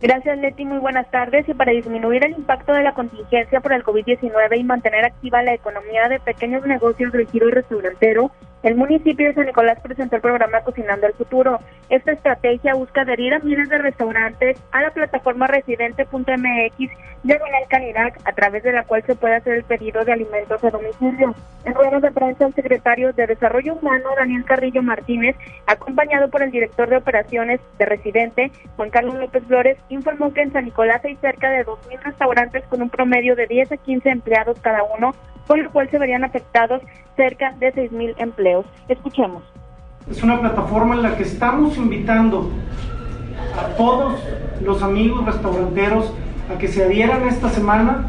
Gracias, 0.04 0.38
Leti. 0.38 0.66
Muy 0.66 0.80
buenas 0.80 1.10
tardes. 1.12 1.48
Y 1.48 1.54
para 1.54 1.72
disminuir 1.72 2.26
el 2.26 2.34
impacto 2.34 2.74
de 2.74 2.84
la 2.84 2.94
contingencia 2.94 3.62
por 3.62 3.72
el 3.72 3.86
COVID-19 3.86 4.60
y 4.60 4.63
mantener 4.66 5.06
activa 5.06 5.42
la 5.44 5.54
economía 5.54 6.10
de 6.10 6.20
pequeños 6.20 6.66
negocios 6.66 7.13
del 7.13 7.26
giro 7.30 7.50
restaurantero, 7.50 8.30
el 8.63 8.76
municipio 8.76 9.28
de 9.28 9.34
San 9.34 9.45
Nicolás 9.45 9.80
presentó 9.82 10.15
el 10.15 10.21
programa 10.21 10.62
Cocinando 10.62 11.06
el 11.06 11.13
Futuro. 11.13 11.60
Esta 11.89 12.13
estrategia 12.13 12.73
busca 12.73 13.02
adherir 13.02 13.34
a 13.34 13.39
miles 13.39 13.69
de 13.69 13.78
restaurantes 13.78 14.58
a 14.71 14.82
la 14.82 14.91
plataforma 14.91 15.47
residente.mx 15.47 16.91
diagonal 17.23 17.63
calidad, 17.69 18.13
a 18.26 18.32
través 18.34 18.63
de 18.63 18.73
la 18.73 18.84
cual 18.84 19.04
se 19.06 19.15
puede 19.15 19.36
hacer 19.36 19.54
el 19.56 19.63
pedido 19.63 20.04
de 20.04 20.13
alimentos 20.13 20.63
a 20.63 20.69
domicilio. 20.69 21.34
En 21.65 21.73
ruedas 21.73 22.02
de 22.02 22.12
prensa, 22.12 22.45
el 22.45 22.54
secretario 22.54 23.13
de 23.13 23.28
Desarrollo 23.28 23.76
Humano, 23.76 24.10
Daniel 24.17 24.43
Carrillo 24.45 24.84
Martínez, 24.84 25.36
acompañado 25.65 26.30
por 26.30 26.43
el 26.43 26.52
director 26.52 26.89
de 26.89 26.97
operaciones 26.97 27.62
de 27.78 27.86
Residente, 27.86 28.52
Juan 28.76 28.89
Carlos 28.89 29.15
López 29.15 29.43
Flores, 29.45 29.78
informó 29.89 30.34
que 30.34 30.41
en 30.41 30.52
San 30.52 30.65
Nicolás 30.65 31.04
hay 31.06 31.15
cerca 31.17 31.49
de 31.49 31.65
2.000 31.65 32.02
restaurantes 32.02 32.63
con 32.65 32.82
un 32.82 32.89
promedio 32.89 33.36
de 33.36 33.47
10 33.47 33.71
a 33.71 33.78
15 33.78 34.10
empleados 34.10 34.60
cada 34.60 34.84
uno, 34.84 35.13
con 35.47 35.63
lo 35.63 35.71
cual 35.71 35.89
se 35.89 35.99
verían 35.99 36.23
afectados 36.23 36.82
cerca 37.15 37.52
de 37.60 37.73
6.000 37.73 38.15
empleos. 38.54 38.66
Escuchemos. 38.88 39.44
Es 40.10 40.22
una 40.24 40.39
plataforma 40.39 40.96
en 40.96 41.04
la 41.04 41.16
que 41.16 41.24
estamos 41.24 41.78
invitando 41.78 42.52
a 43.58 43.76
todos 43.76 44.20
los 44.62 44.84
amigos 44.84 45.26
restauranteros 45.26 46.13
a 46.54 46.58
que 46.58 46.68
se 46.68 46.84
adhieran 46.84 47.28
esta 47.28 47.50
semana 47.50 48.06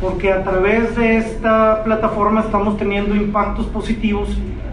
porque 0.00 0.32
a 0.32 0.44
través 0.44 0.94
de 0.96 1.16
esta 1.16 1.82
plataforma 1.82 2.42
estamos 2.42 2.76
teniendo 2.76 3.16
impactos 3.16 3.66
positivos 3.66 4.28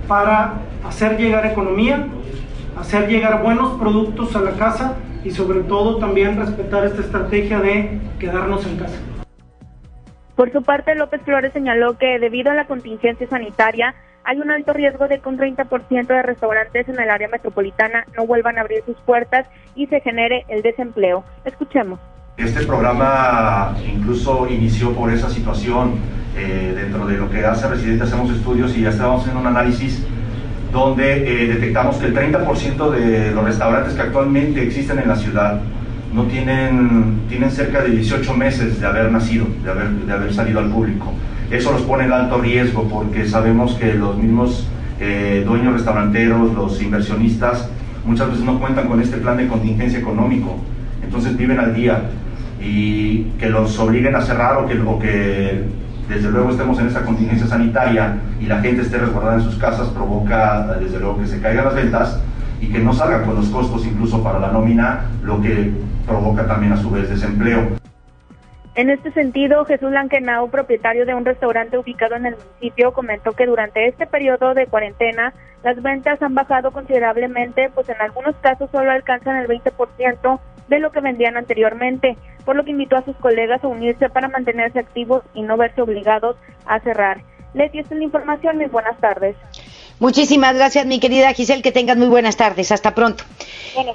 para 0.08 0.62
hacer 0.88 1.18
llegar 1.18 1.48
economía, 1.48 2.08
hacer 2.78 3.10
llegar 3.10 3.42
buenos 3.42 3.80
productos 3.80 4.36
a 4.36 4.42
la 4.42 4.52
casa 4.52 4.98
y 5.24 5.32
sobre 5.32 5.62
todo 5.62 5.98
también 5.98 6.38
respetar 6.38 6.86
esta 6.86 7.02
estrategia 7.02 7.60
de 7.60 8.00
quedarnos 8.20 8.68
en 8.68 8.78
casa. 8.78 9.00
Por 10.36 10.52
su 10.52 10.62
parte, 10.62 10.94
López 10.94 11.22
Flores 11.24 11.54
señaló 11.54 11.98
que 11.98 12.20
debido 12.20 12.52
a 12.52 12.56
la 12.56 12.68
contingencia 12.68 13.28
sanitaria 13.28 13.96
hay 14.26 14.40
un 14.40 14.50
alto 14.52 14.74
riesgo 14.74 15.08
de 15.08 15.20
que 15.20 15.30
un 15.30 15.38
30% 15.38 16.08
de 16.08 16.22
restaurantes 16.24 16.90
en 16.90 17.00
el 17.00 17.10
área 17.10 17.28
metropolitana 17.28 18.06
no 18.18 18.26
vuelvan 18.26 18.58
a 18.58 18.62
abrir 18.62 18.84
sus 18.86 18.98
puertas 18.98 19.48
y 19.76 19.86
se 19.88 20.02
genere 20.02 20.46
el 20.50 20.64
desempleo. 20.64 21.24
Escuchemos. 21.46 22.00
Este 22.38 22.66
programa 22.66 23.78
incluso 23.88 24.48
inició 24.50 24.94
por 24.94 25.12
esa 25.12 25.30
situación. 25.30 25.94
Eh, 26.38 26.74
dentro 26.76 27.08
de 27.08 27.18
lo 27.18 27.30
que 27.30 27.46
hace 27.46 27.66
Residente 27.66 28.04
hacemos 28.04 28.30
estudios 28.30 28.76
y 28.76 28.82
ya 28.82 28.90
estábamos 28.90 29.22
haciendo 29.22 29.40
un 29.40 29.48
análisis 29.48 30.06
donde 30.70 31.44
eh, 31.44 31.48
detectamos 31.48 31.96
que 31.96 32.08
el 32.08 32.14
30% 32.14 32.90
de 32.90 33.32
los 33.32 33.46
restaurantes 33.46 33.94
que 33.94 34.02
actualmente 34.02 34.62
existen 34.62 35.00
en 35.00 35.08
la 35.08 35.16
ciudad 35.16 35.62
no 36.14 36.24
tienen, 36.26 37.22
tienen 37.30 37.52
cerca 37.52 37.82
de 37.82 37.92
18 37.92 38.34
meses 38.34 38.82
de 38.82 38.86
haber 38.86 39.10
nacido, 39.12 39.46
de 39.64 39.72
haber, 39.72 39.90
de 39.92 40.12
haber 40.12 40.34
salido 40.34 40.60
al 40.60 40.70
público. 40.70 41.14
Eso 41.52 41.72
los 41.72 41.82
pone 41.84 42.06
en 42.06 42.14
alto 42.14 42.40
riesgo 42.40 42.88
porque 42.88 43.28
sabemos 43.28 43.76
que 43.76 43.94
los 43.94 44.18
mismos 44.18 44.68
eh, 45.00 45.44
dueños 45.46 45.74
restauranteros, 45.74 46.54
los 46.54 46.82
inversionistas, 46.82 47.70
muchas 48.06 48.30
veces 48.30 48.44
no 48.44 48.60
cuentan 48.60 48.88
con 48.88 49.02
este 49.02 49.18
plan 49.18 49.38
de 49.38 49.48
contingencia 49.48 50.00
económico. 50.00 50.58
Entonces 51.04 51.38
viven 51.38 51.60
al 51.60 51.76
día 51.76 52.04
y 52.62 53.24
que 53.38 53.50
los 53.50 53.78
obliguen 53.80 54.16
a 54.16 54.22
cerrar 54.22 54.58
o 54.58 54.66
que, 54.66 54.80
o 54.80 55.00
que 55.00 55.64
desde 56.10 56.32
luego 56.32 56.52
estemos 56.52 56.80
en 56.80 56.88
esa 56.88 57.04
contingencia 57.04 57.48
sanitaria 57.48 58.18
y 58.40 58.46
la 58.46 58.60
gente 58.62 58.82
esté 58.82 58.98
resguardada 58.98 59.36
en 59.38 59.44
sus 59.44 59.56
casas 59.56 59.88
provoca 59.90 60.78
desde 60.80 61.00
luego 61.00 61.20
que 61.20 61.28
se 61.28 61.40
caigan 61.40 61.66
las 61.66 61.76
ventas 61.76 62.20
y 62.62 62.68
que 62.68 62.80
no 62.80 62.94
salga 62.94 63.24
con 63.24 63.36
los 63.36 63.48
costos 63.48 63.86
incluso 63.86 64.24
para 64.24 64.40
la 64.40 64.52
nómina, 64.52 65.06
lo 65.24 65.42
que 65.42 65.72
provoca 66.08 66.48
también 66.48 66.74
a 66.74 66.78
su 66.78 66.90
vez 66.90 67.10
desempleo. 67.10 67.85
En 68.76 68.90
este 68.90 69.12
sentido, 69.14 69.64
Jesús 69.64 69.90
Lankenau, 69.90 70.50
propietario 70.50 71.06
de 71.06 71.16
un 71.16 71.24
restaurante 71.24 71.78
ubicado 71.78 72.16
en 72.16 72.26
el 72.26 72.36
municipio, 72.36 72.92
comentó 72.92 73.32
que 73.32 73.46
durante 73.46 73.88
este 73.88 74.06
periodo 74.06 74.54
de 74.54 74.68
cuarentena 74.68 75.34
las 75.64 75.82
ventas 75.82 76.22
han 76.22 76.36
bajado 76.36 76.72
considerablemente, 76.72 77.70
pues 77.74 77.88
en 77.88 78.02
algunos 78.02 78.36
casos 78.38 78.70
solo 78.72 78.92
alcanzan 78.92 79.38
el 79.38 79.48
20% 79.48 80.40
de 80.68 80.80
lo 80.80 80.92
que 80.92 81.00
vendían 81.00 81.38
anteriormente, 81.38 82.18
por 82.44 82.58
lo 82.58 82.66
que 82.66 82.72
invitó 82.72 82.98
a 82.98 83.06
sus 83.06 83.16
colegas 83.16 83.64
a 83.64 83.68
unirse 83.68 84.10
para 84.10 84.28
mantenerse 84.28 84.80
activos 84.80 85.24
y 85.34 85.44
no 85.44 85.56
verse 85.56 85.82
obligados 85.82 86.36
a 86.66 86.82
cerrar. 86.82 87.22
Leti, 87.54 87.80
esta 87.80 87.94
es 87.94 88.00
la 88.00 88.06
información. 88.06 88.58
Muy 88.58 88.66
buenas 88.66 88.98
tardes. 89.00 89.38
Muchísimas 90.00 90.56
gracias, 90.56 90.86
mi 90.86 91.00
querida 91.00 91.34
Giselle. 91.34 91.62
Que 91.62 91.72
tengas 91.72 91.96
muy 91.96 92.08
buenas 92.08 92.36
tardes. 92.36 92.72
Hasta 92.72 92.94
pronto. 92.94 93.24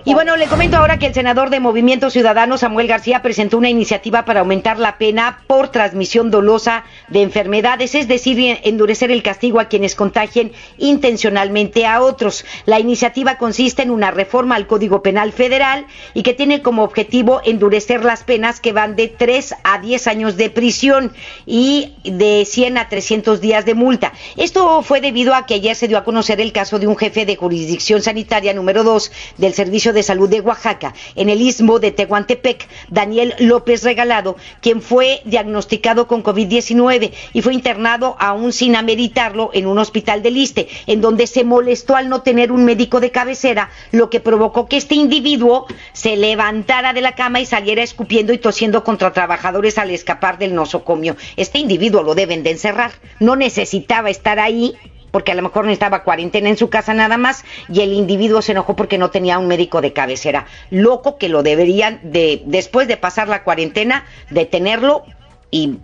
Y 0.05 0.15
bueno, 0.15 0.37
le 0.37 0.47
comento 0.47 0.77
ahora 0.77 0.99
que 0.99 1.07
el 1.07 1.15
senador 1.15 1.51
de 1.51 1.61
Movimiento 1.61 2.11
Ciudadano, 2.11 2.59
Samuel 2.59 2.87
García, 2.87 3.23
presentó 3.23 3.59
una 3.59 3.69
iniciativa 3.69 4.25
para 4.25 4.41
aumentar 4.41 4.79
la 4.79 4.99
pena 4.99 5.43
por 5.47 5.69
transmisión 5.69 6.31
dolosa 6.31 6.85
de 7.09 7.23
enfermedades, 7.23 7.95
es 7.95 8.09
decir, 8.09 8.59
endurecer 8.63 9.11
el 9.11 9.23
castigo 9.23 9.61
a 9.61 9.67
quienes 9.67 9.95
contagien 9.95 10.53
intencionalmente 10.79 11.87
a 11.87 12.03
otros. 12.03 12.45
La 12.65 12.79
iniciativa 12.79 13.37
consiste 13.37 13.83
en 13.83 13.91
una 13.91 14.11
reforma 14.11 14.57
al 14.57 14.67
Código 14.67 15.03
Penal 15.03 15.33
Federal 15.33 15.87
y 16.15 16.23
que 16.23 16.35
tiene 16.35 16.63
como 16.63 16.83
objetivo 16.83 17.41
endurecer 17.45 18.05
las 18.05 18.25
penas 18.25 18.61
que 18.61 18.73
van 18.73 18.97
de 18.97 19.09
3 19.09 19.55
a 19.65 19.79
10 19.79 20.07
años 20.07 20.37
de 20.37 20.51
prisión 20.51 21.13
y 21.47 21.95
de 22.05 22.45
100 22.47 22.79
a 22.79 22.89
300 22.89 23.41
días 23.41 23.65
de 23.65 23.75
multa. 23.75 24.13
Esto 24.37 24.83
fue 24.83 25.01
debido 25.01 25.35
a 25.35 25.47
que 25.47 25.55
ayer 25.55 25.75
se 25.75 25.89
dio 25.91 25.99
a 25.99 26.05
conocer 26.05 26.41
el 26.41 26.53
caso 26.53 26.79
de 26.79 26.87
un 26.87 26.97
jefe 26.97 27.27
de 27.27 27.35
jurisdicción 27.35 28.01
sanitaria 28.01 28.55
número 28.55 28.85
2 28.85 29.11
del 29.39 29.55
Servicio 29.55 29.93
de 29.93 30.05
Salud 30.05 30.29
de 30.29 30.41
Oaxaca, 30.41 30.95
en 31.17 31.29
el 31.29 31.43
istmo 31.43 31.81
de 31.81 31.91
Tehuantepec, 31.91 32.69
Daniel 32.91 33.35
López 33.41 33.83
Regalado, 33.83 34.37
quien 34.61 34.83
fue 34.83 35.21
diagnosticado 35.25 36.07
con 36.07 36.23
COVID-19 36.23 37.11
y 37.33 37.43
fue 37.43 37.55
internado 37.55 38.15
aún 38.21 38.53
sin 38.53 38.77
ameritarlo 38.77 39.51
en 39.53 39.67
un 39.67 39.79
hospital 39.79 40.23
de 40.23 40.31
Liste, 40.31 40.69
en 40.87 41.01
donde 41.01 41.27
se 41.27 41.43
molestó 41.43 41.97
al 41.97 42.09
no 42.09 42.23
tener 42.23 42.53
un 42.53 42.65
médico 42.65 43.01
de 43.01 43.11
cabecera, 43.11 43.71
lo 43.91 44.11
que 44.11 44.21
provocó 44.21 44.69
que 44.69 44.77
este 44.77 44.95
individuo 44.95 45.67
se 45.93 46.17
levantara 46.17 46.93
de 46.93 47.01
la 47.01 47.17
cama 47.17 47.41
y 47.41 47.47
saliera 47.47 47.83
escupiendo 47.83 48.33
y 48.33 48.39
tosiendo 48.39 48.85
contra 48.85 49.13
trabajadores 49.13 49.77
al 49.77 49.91
escapar 49.91 50.39
del 50.39 50.55
nosocomio. 50.55 51.17
Este 51.37 51.59
individuo 51.59 52.05
lo 52.05 52.15
deben 52.15 52.45
de 52.45 52.53
encerrar. 52.53 52.93
No 53.19 53.35
necesitaba 53.35 54.09
estar 54.09 54.39
ahí 54.39 54.77
porque 55.11 55.33
a 55.33 55.35
lo 55.35 55.43
mejor 55.43 55.65
necesitaba 55.65 56.05
cuarentena 56.05 56.49
en 56.49 56.57
su 56.57 56.71
casa 56.71 56.95
nada 56.95 57.17
más 57.19 57.45
y 57.69 57.81
el 57.81 57.93
individuo 57.93 58.43
se 58.43 58.53
enojó 58.53 58.77
porque 58.77 58.99
no 58.99 59.11
tenía 59.11 59.39
un 59.39 59.49
médico 59.49 59.81
de 59.81 59.93
cabecera. 59.93 60.47
Loco 60.71 61.19
que 61.19 61.29
lo 61.29 61.43
deberían 61.43 62.01
de, 62.03 62.43
después 62.47 62.89
de 62.89 62.97
pasar 62.97 63.29
la 63.29 63.45
cuarentena, 63.45 64.05
detenerlo 64.31 65.05
y 65.51 65.79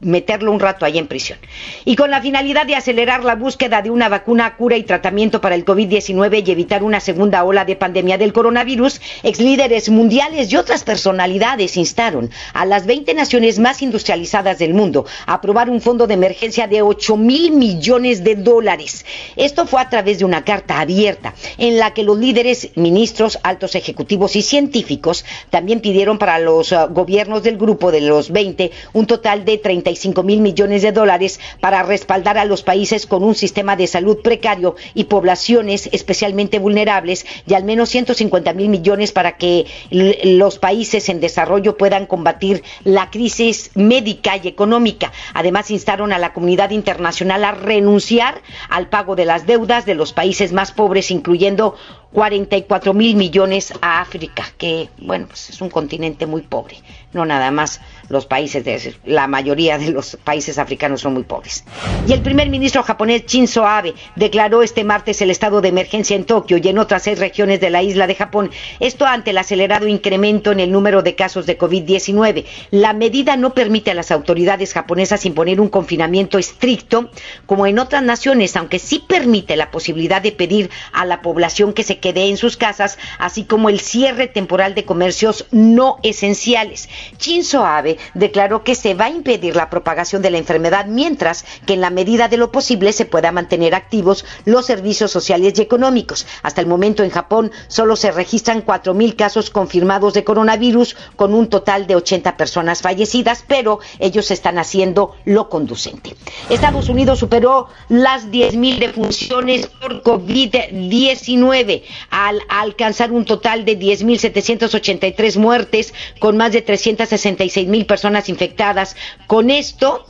meterlo 0.00 0.52
un 0.52 0.60
rato 0.60 0.84
ahí 0.84 0.98
en 0.98 1.06
prisión. 1.06 1.38
Y 1.84 1.96
con 1.96 2.10
la 2.10 2.20
finalidad 2.20 2.66
de 2.66 2.76
acelerar 2.76 3.24
la 3.24 3.36
búsqueda 3.36 3.82
de 3.82 3.90
una 3.90 4.08
vacuna, 4.08 4.56
cura 4.56 4.76
y 4.76 4.82
tratamiento 4.82 5.40
para 5.40 5.54
el 5.54 5.64
COVID-19 5.64 6.46
y 6.46 6.50
evitar 6.50 6.82
una 6.82 7.00
segunda 7.00 7.44
ola 7.44 7.64
de 7.64 7.76
pandemia 7.76 8.18
del 8.18 8.32
coronavirus, 8.32 9.00
ex 9.22 9.40
líderes 9.40 9.88
mundiales 9.88 10.52
y 10.52 10.56
otras 10.56 10.84
personalidades 10.84 11.76
instaron 11.76 12.30
a 12.52 12.66
las 12.66 12.86
20 12.86 13.14
naciones 13.14 13.58
más 13.58 13.82
industrializadas 13.82 14.58
del 14.58 14.74
mundo 14.74 15.06
a 15.26 15.34
aprobar 15.34 15.70
un 15.70 15.80
fondo 15.80 16.06
de 16.06 16.14
emergencia 16.14 16.66
de 16.66 16.82
8 16.82 17.16
mil 17.16 17.52
millones 17.52 18.24
de 18.24 18.36
dólares. 18.36 19.04
Esto 19.36 19.66
fue 19.66 19.80
a 19.80 19.88
través 19.88 20.18
de 20.18 20.24
una 20.24 20.44
carta 20.44 20.80
abierta 20.80 21.34
en 21.58 21.78
la 21.78 21.94
que 21.94 22.02
los 22.02 22.18
líderes, 22.18 22.70
ministros, 22.74 23.38
altos 23.42 23.74
ejecutivos 23.74 24.36
y 24.36 24.42
científicos 24.42 25.24
también 25.50 25.80
pidieron 25.80 26.18
para 26.18 26.38
los 26.38 26.72
uh, 26.72 26.88
gobiernos 26.90 27.42
del 27.42 27.56
grupo 27.56 27.90
de 27.90 28.00
los 28.00 28.30
20 28.30 28.70
un 28.92 29.06
total 29.06 29.44
de 29.44 29.58
30 29.58 29.83
mil 30.24 30.40
millones 30.40 30.82
de 30.82 30.92
dólares 30.92 31.40
para 31.60 31.82
respaldar 31.82 32.38
a 32.38 32.44
los 32.44 32.62
países 32.62 33.06
con 33.06 33.22
un 33.22 33.34
sistema 33.34 33.76
de 33.76 33.86
salud 33.86 34.18
precario 34.22 34.76
y 34.94 35.04
poblaciones 35.04 35.88
especialmente 35.92 36.58
vulnerables 36.58 37.26
y 37.46 37.54
al 37.54 37.64
menos 37.64 37.90
150 37.90 38.52
mil 38.54 38.68
millones 38.68 39.12
para 39.12 39.36
que 39.36 39.66
los 39.90 40.58
países 40.58 41.08
en 41.08 41.20
desarrollo 41.20 41.76
puedan 41.76 42.06
combatir 42.06 42.62
la 42.84 43.10
crisis 43.10 43.70
médica 43.74 44.36
y 44.36 44.48
económica. 44.48 45.12
Además, 45.34 45.70
instaron 45.70 46.12
a 46.12 46.18
la 46.18 46.32
comunidad 46.32 46.70
internacional 46.70 47.44
a 47.44 47.52
renunciar 47.52 48.40
al 48.68 48.88
pago 48.88 49.16
de 49.16 49.24
las 49.24 49.46
deudas 49.46 49.86
de 49.86 49.94
los 49.94 50.12
países 50.12 50.52
más 50.52 50.72
pobres, 50.72 51.10
incluyendo 51.10 51.76
44 52.12 52.94
mil 52.94 53.16
millones 53.16 53.72
a 53.80 54.00
África, 54.00 54.44
que, 54.56 54.88
bueno, 54.98 55.26
pues 55.26 55.50
es 55.50 55.60
un 55.60 55.68
continente 55.68 56.26
muy 56.26 56.42
pobre, 56.42 56.76
no 57.12 57.26
nada 57.26 57.50
más 57.50 57.80
los 58.08 58.26
países 58.26 58.64
de 58.64 58.94
la 59.04 59.26
mayoría 59.26 59.78
de 59.78 59.90
los 59.90 60.16
países 60.22 60.58
africanos 60.58 61.00
son 61.00 61.14
muy 61.14 61.24
pobres. 61.24 61.64
Y 62.06 62.12
el 62.12 62.22
primer 62.22 62.48
ministro 62.48 62.82
japonés 62.82 63.26
Shinzo 63.26 63.66
Abe 63.66 63.94
declaró 64.16 64.62
este 64.62 64.84
martes 64.84 65.20
el 65.22 65.30
estado 65.30 65.60
de 65.60 65.68
emergencia 65.68 66.16
en 66.16 66.24
Tokio 66.24 66.58
y 66.58 66.68
en 66.68 66.78
otras 66.78 67.04
seis 67.04 67.18
regiones 67.18 67.60
de 67.60 67.70
la 67.70 67.82
isla 67.82 68.06
de 68.06 68.14
Japón. 68.14 68.50
Esto 68.80 69.06
ante 69.06 69.30
el 69.30 69.38
acelerado 69.38 69.86
incremento 69.86 70.52
en 70.52 70.60
el 70.60 70.70
número 70.70 71.02
de 71.02 71.14
casos 71.14 71.46
de 71.46 71.58
COVID-19. 71.58 72.44
La 72.70 72.92
medida 72.92 73.36
no 73.36 73.54
permite 73.54 73.90
a 73.90 73.94
las 73.94 74.10
autoridades 74.10 74.72
japonesas 74.72 75.26
imponer 75.26 75.60
un 75.60 75.68
confinamiento 75.68 76.38
estricto 76.38 77.10
como 77.46 77.66
en 77.66 77.78
otras 77.78 78.02
naciones, 78.02 78.56
aunque 78.56 78.78
sí 78.78 79.02
permite 79.06 79.56
la 79.56 79.70
posibilidad 79.70 80.22
de 80.22 80.32
pedir 80.32 80.70
a 80.92 81.04
la 81.04 81.22
población 81.22 81.72
que 81.72 81.82
se 81.82 81.98
quede 81.98 82.28
en 82.28 82.36
sus 82.36 82.56
casas, 82.56 82.98
así 83.18 83.44
como 83.44 83.68
el 83.68 83.80
cierre 83.80 84.28
temporal 84.28 84.74
de 84.74 84.84
comercios 84.84 85.46
no 85.50 85.98
esenciales. 86.02 86.88
Shinzo 87.18 87.64
Abe 87.64 87.93
declaró 88.14 88.64
que 88.64 88.74
se 88.74 88.94
va 88.94 89.06
a 89.06 89.10
impedir 89.10 89.56
la 89.56 89.70
propagación 89.70 90.22
de 90.22 90.30
la 90.30 90.38
enfermedad 90.38 90.86
mientras 90.86 91.44
que 91.66 91.74
en 91.74 91.80
la 91.80 91.90
medida 91.90 92.28
de 92.28 92.36
lo 92.36 92.52
posible 92.52 92.92
se 92.92 93.04
pueda 93.04 93.32
mantener 93.32 93.74
activos 93.74 94.24
los 94.44 94.66
servicios 94.66 95.10
sociales 95.10 95.58
y 95.58 95.62
económicos. 95.62 96.26
Hasta 96.42 96.60
el 96.60 96.66
momento 96.66 97.02
en 97.02 97.10
Japón 97.10 97.52
solo 97.68 97.96
se 97.96 98.10
registran 98.10 98.64
4.000 98.64 99.16
casos 99.16 99.50
confirmados 99.50 100.14
de 100.14 100.24
coronavirus 100.24 100.96
con 101.16 101.34
un 101.34 101.48
total 101.48 101.86
de 101.86 101.96
80 101.96 102.36
personas 102.36 102.82
fallecidas, 102.82 103.44
pero 103.46 103.80
ellos 103.98 104.30
están 104.30 104.58
haciendo 104.58 105.14
lo 105.24 105.48
conducente. 105.48 106.14
Estados 106.50 106.88
Unidos 106.88 107.18
superó 107.18 107.68
las 107.88 108.28
10.000 108.30 108.78
defunciones 108.78 109.66
por 109.66 110.02
COVID-19 110.02 111.82
al 112.10 112.40
alcanzar 112.48 113.12
un 113.12 113.24
total 113.24 113.64
de 113.64 113.78
10.783 113.78 115.36
muertes 115.38 115.94
con 116.18 116.36
más 116.36 116.52
de 116.52 116.64
366.000 116.64 117.83
personas 117.84 118.28
infectadas. 118.28 118.96
Con 119.26 119.50
esto, 119.50 120.04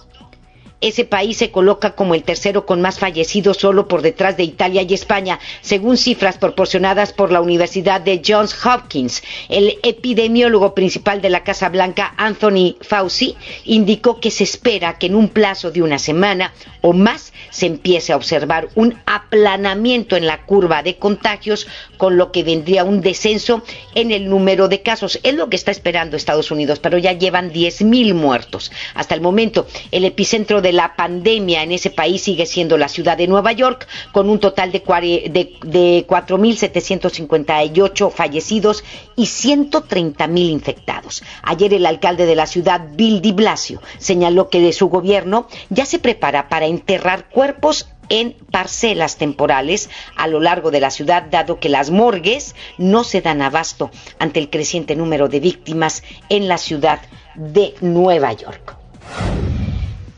ese 0.88 1.04
país 1.04 1.38
se 1.38 1.50
coloca 1.50 1.94
como 1.94 2.14
el 2.14 2.22
tercero 2.22 2.66
con 2.66 2.80
más 2.80 2.98
fallecidos 2.98 3.56
solo 3.56 3.88
por 3.88 4.02
detrás 4.02 4.36
de 4.36 4.44
Italia 4.44 4.82
y 4.82 4.92
España, 4.92 5.40
según 5.62 5.96
cifras 5.96 6.36
proporcionadas 6.36 7.12
por 7.12 7.32
la 7.32 7.40
Universidad 7.40 8.02
de 8.02 8.20
Johns 8.24 8.54
Hopkins. 8.66 9.22
El 9.48 9.78
epidemiólogo 9.82 10.74
principal 10.74 11.22
de 11.22 11.30
la 11.30 11.42
Casa 11.42 11.70
Blanca, 11.70 12.12
Anthony 12.18 12.76
Fauci, 12.82 13.34
indicó 13.64 14.20
que 14.20 14.30
se 14.30 14.44
espera 14.44 14.98
que 14.98 15.06
en 15.06 15.14
un 15.14 15.28
plazo 15.28 15.70
de 15.70 15.80
una 15.80 15.98
semana 15.98 16.52
o 16.82 16.92
más 16.92 17.32
se 17.48 17.64
empiece 17.64 18.12
a 18.12 18.16
observar 18.16 18.68
un 18.74 18.98
aplanamiento 19.06 20.16
en 20.16 20.26
la 20.26 20.44
curva 20.44 20.82
de 20.82 20.96
contagios, 20.96 21.66
con 21.96 22.18
lo 22.18 22.30
que 22.30 22.42
vendría 22.42 22.84
un 22.84 23.00
descenso 23.00 23.62
en 23.94 24.10
el 24.10 24.28
número 24.28 24.68
de 24.68 24.82
casos. 24.82 25.18
Es 25.22 25.34
lo 25.34 25.48
que 25.48 25.56
está 25.56 25.70
esperando 25.70 26.16
Estados 26.16 26.50
Unidos, 26.50 26.78
pero 26.80 26.98
ya 26.98 27.12
llevan 27.12 27.52
10.000 27.52 28.12
muertos. 28.12 28.70
Hasta 28.94 29.14
el 29.14 29.22
momento, 29.22 29.66
el 29.92 30.04
epicentro 30.04 30.60
de 30.60 30.73
la 30.74 30.96
pandemia 30.96 31.62
en 31.62 31.72
ese 31.72 31.90
país 31.90 32.22
sigue 32.22 32.46
siendo 32.46 32.76
la 32.76 32.88
ciudad 32.88 33.16
de 33.16 33.26
Nueva 33.26 33.52
York, 33.52 33.86
con 34.12 34.28
un 34.28 34.40
total 34.40 34.72
de, 34.72 34.80
de, 34.80 35.52
de 35.62 36.06
4.758 36.06 38.10
fallecidos 38.10 38.84
y 39.16 39.24
130.000 39.24 40.50
infectados. 40.50 41.22
Ayer 41.42 41.74
el 41.74 41.86
alcalde 41.86 42.26
de 42.26 42.34
la 42.34 42.46
ciudad, 42.46 42.88
Bill 42.92 43.22
de 43.22 43.32
Blasio, 43.32 43.80
señaló 43.98 44.50
que 44.50 44.60
de 44.60 44.72
su 44.72 44.88
gobierno 44.88 45.48
ya 45.70 45.86
se 45.86 45.98
prepara 45.98 46.48
para 46.48 46.66
enterrar 46.66 47.28
cuerpos 47.30 47.88
en 48.08 48.36
parcelas 48.50 49.16
temporales 49.16 49.88
a 50.16 50.26
lo 50.26 50.40
largo 50.40 50.70
de 50.70 50.80
la 50.80 50.90
ciudad, 50.90 51.24
dado 51.30 51.58
que 51.58 51.68
las 51.68 51.90
morgues 51.90 52.54
no 52.78 53.04
se 53.04 53.20
dan 53.20 53.42
abasto 53.42 53.90
ante 54.18 54.40
el 54.40 54.50
creciente 54.50 54.96
número 54.96 55.28
de 55.28 55.40
víctimas 55.40 56.02
en 56.28 56.48
la 56.48 56.58
ciudad 56.58 57.00
de 57.34 57.74
Nueva 57.80 58.32
York. 58.32 58.76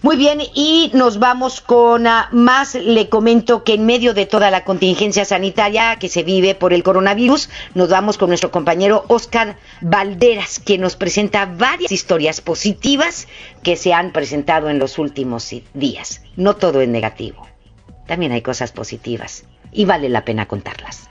Muy 0.06 0.16
bien, 0.16 0.38
y 0.54 0.92
nos 0.94 1.18
vamos 1.18 1.60
con 1.60 2.06
uh, 2.06 2.10
más. 2.30 2.76
Le 2.76 3.08
comento 3.08 3.64
que 3.64 3.74
en 3.74 3.86
medio 3.86 4.14
de 4.14 4.24
toda 4.24 4.52
la 4.52 4.62
contingencia 4.62 5.24
sanitaria 5.24 5.96
que 5.98 6.08
se 6.08 6.22
vive 6.22 6.54
por 6.54 6.72
el 6.72 6.84
coronavirus, 6.84 7.50
nos 7.74 7.88
vamos 7.88 8.16
con 8.16 8.28
nuestro 8.28 8.52
compañero 8.52 9.04
Oscar 9.08 9.56
Valderas, 9.80 10.60
que 10.60 10.78
nos 10.78 10.94
presenta 10.94 11.46
varias 11.46 11.90
historias 11.90 12.40
positivas 12.40 13.26
que 13.64 13.74
se 13.74 13.94
han 13.94 14.12
presentado 14.12 14.70
en 14.70 14.78
los 14.78 15.00
últimos 15.00 15.52
días. 15.74 16.22
No 16.36 16.54
todo 16.54 16.80
es 16.82 16.88
negativo, 16.88 17.44
también 18.06 18.30
hay 18.30 18.42
cosas 18.42 18.70
positivas 18.70 19.42
y 19.72 19.86
vale 19.86 20.08
la 20.08 20.24
pena 20.24 20.46
contarlas. 20.46 21.10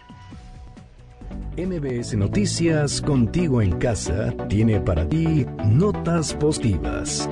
MBS 1.57 2.15
Noticias, 2.15 3.01
contigo 3.01 3.61
en 3.61 3.77
casa, 3.77 4.33
tiene 4.47 4.79
para 4.79 5.05
ti 5.05 5.45
notas 5.65 6.33
positivas. 6.33 7.27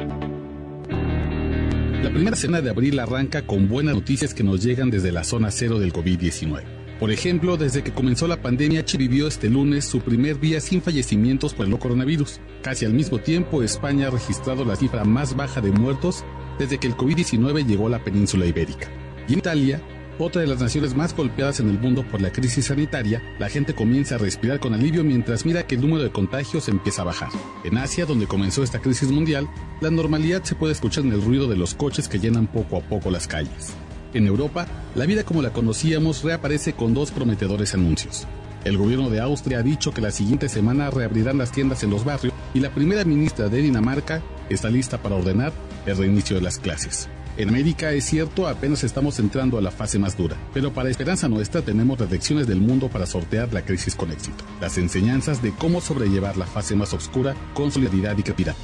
La 2.03 2.09
primera 2.09 2.35
semana 2.35 2.61
de 2.61 2.69
abril 2.69 2.99
arranca 2.99 3.43
con 3.43 3.69
buenas 3.69 3.95
noticias 3.95 4.33
que 4.33 4.43
nos 4.43 4.61
llegan 4.61 4.89
desde 4.89 5.13
la 5.13 5.23
zona 5.23 5.51
cero 5.51 5.79
del 5.79 5.93
COVID-19. 5.93 6.61
Por 6.99 7.11
ejemplo, 7.11 7.55
desde 7.55 7.81
que 7.81 7.93
comenzó 7.93 8.27
la 8.27 8.41
pandemia, 8.41 8.83
Chile 8.83 9.07
vivió 9.07 9.25
este 9.25 9.49
lunes 9.49 9.85
su 9.85 10.01
primer 10.01 10.37
día 10.37 10.59
sin 10.59 10.81
fallecimientos 10.81 11.53
por 11.53 11.65
el 11.65 11.79
coronavirus. 11.79 12.41
Casi 12.61 12.83
al 12.83 12.93
mismo 12.93 13.19
tiempo, 13.19 13.63
España 13.63 14.07
ha 14.07 14.11
registrado 14.11 14.65
la 14.65 14.75
cifra 14.75 15.05
más 15.05 15.37
baja 15.37 15.61
de 15.61 15.71
muertos 15.71 16.25
desde 16.59 16.77
que 16.77 16.87
el 16.87 16.97
COVID-19 16.97 17.65
llegó 17.65 17.87
a 17.87 17.91
la 17.91 18.03
península 18.03 18.45
ibérica. 18.45 18.91
Y 19.29 19.33
en 19.33 19.39
Italia, 19.39 19.81
otra 20.19 20.41
de 20.41 20.47
las 20.47 20.59
naciones 20.59 20.95
más 20.95 21.15
golpeadas 21.15 21.59
en 21.59 21.69
el 21.69 21.79
mundo 21.79 22.05
por 22.09 22.21
la 22.21 22.31
crisis 22.31 22.65
sanitaria, 22.65 23.21
la 23.39 23.49
gente 23.49 23.73
comienza 23.73 24.15
a 24.15 24.17
respirar 24.17 24.59
con 24.59 24.73
alivio 24.73 25.03
mientras 25.03 25.45
mira 25.45 25.65
que 25.65 25.75
el 25.75 25.81
número 25.81 26.03
de 26.03 26.11
contagios 26.11 26.69
empieza 26.69 27.01
a 27.01 27.05
bajar. 27.05 27.29
En 27.63 27.77
Asia, 27.77 28.05
donde 28.05 28.27
comenzó 28.27 28.63
esta 28.63 28.79
crisis 28.79 29.09
mundial, 29.09 29.47
la 29.81 29.89
normalidad 29.89 30.43
se 30.43 30.55
puede 30.55 30.73
escuchar 30.73 31.03
en 31.05 31.13
el 31.13 31.21
ruido 31.21 31.47
de 31.47 31.57
los 31.57 31.73
coches 31.73 32.07
que 32.07 32.19
llenan 32.19 32.47
poco 32.47 32.77
a 32.77 32.81
poco 32.81 33.09
las 33.09 33.27
calles. 33.27 33.73
En 34.13 34.27
Europa, 34.27 34.67
la 34.95 35.05
vida 35.05 35.23
como 35.23 35.41
la 35.41 35.51
conocíamos 35.51 36.23
reaparece 36.23 36.73
con 36.73 36.93
dos 36.93 37.11
prometedores 37.11 37.73
anuncios. 37.73 38.27
El 38.63 38.77
gobierno 38.77 39.09
de 39.09 39.19
Austria 39.19 39.59
ha 39.59 39.63
dicho 39.63 39.91
que 39.91 40.01
la 40.01 40.11
siguiente 40.11 40.47
semana 40.47 40.89
reabrirán 40.89 41.37
las 41.37 41.51
tiendas 41.51 41.83
en 41.83 41.89
los 41.89 42.05
barrios 42.05 42.33
y 42.53 42.59
la 42.59 42.69
primera 42.69 43.03
ministra 43.03 43.49
de 43.49 43.61
Dinamarca 43.61 44.21
está 44.49 44.69
lista 44.69 45.01
para 45.01 45.15
ordenar 45.15 45.51
el 45.85 45.97
reinicio 45.97 46.35
de 46.35 46.43
las 46.43 46.59
clases. 46.59 47.09
En 47.35 47.49
América 47.49 47.91
es 47.93 48.05
cierto, 48.05 48.47
apenas 48.47 48.83
estamos 48.83 49.17
entrando 49.17 49.57
a 49.57 49.61
la 49.61 49.71
fase 49.71 49.97
más 49.97 50.15
dura, 50.15 50.37
pero 50.53 50.71
para 50.71 50.91
esperanza 50.91 51.27
nuestra 51.27 51.63
tenemos 51.63 51.99
las 51.99 52.11
lecciones 52.11 52.45
del 52.45 52.61
mundo 52.61 52.89
para 52.89 53.07
sortear 53.07 53.51
la 53.51 53.65
crisis 53.65 53.95
con 53.95 54.11
éxito, 54.11 54.43
las 54.61 54.77
enseñanzas 54.77 55.41
de 55.41 55.51
cómo 55.51 55.81
sobrellevar 55.81 56.37
la 56.37 56.45
fase 56.45 56.75
más 56.75 56.93
oscura 56.93 57.35
con 57.55 57.71
solidaridad 57.71 58.15
y 58.19 58.21
creatividad. 58.21 58.55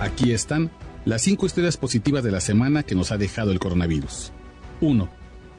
Aquí 0.00 0.32
están 0.32 0.70
las 1.04 1.20
cinco 1.20 1.44
historias 1.44 1.76
positivas 1.76 2.24
de 2.24 2.30
la 2.30 2.40
semana 2.40 2.84
que 2.84 2.94
nos 2.94 3.12
ha 3.12 3.18
dejado 3.18 3.52
el 3.52 3.58
coronavirus. 3.58 4.32
1. 4.80 5.08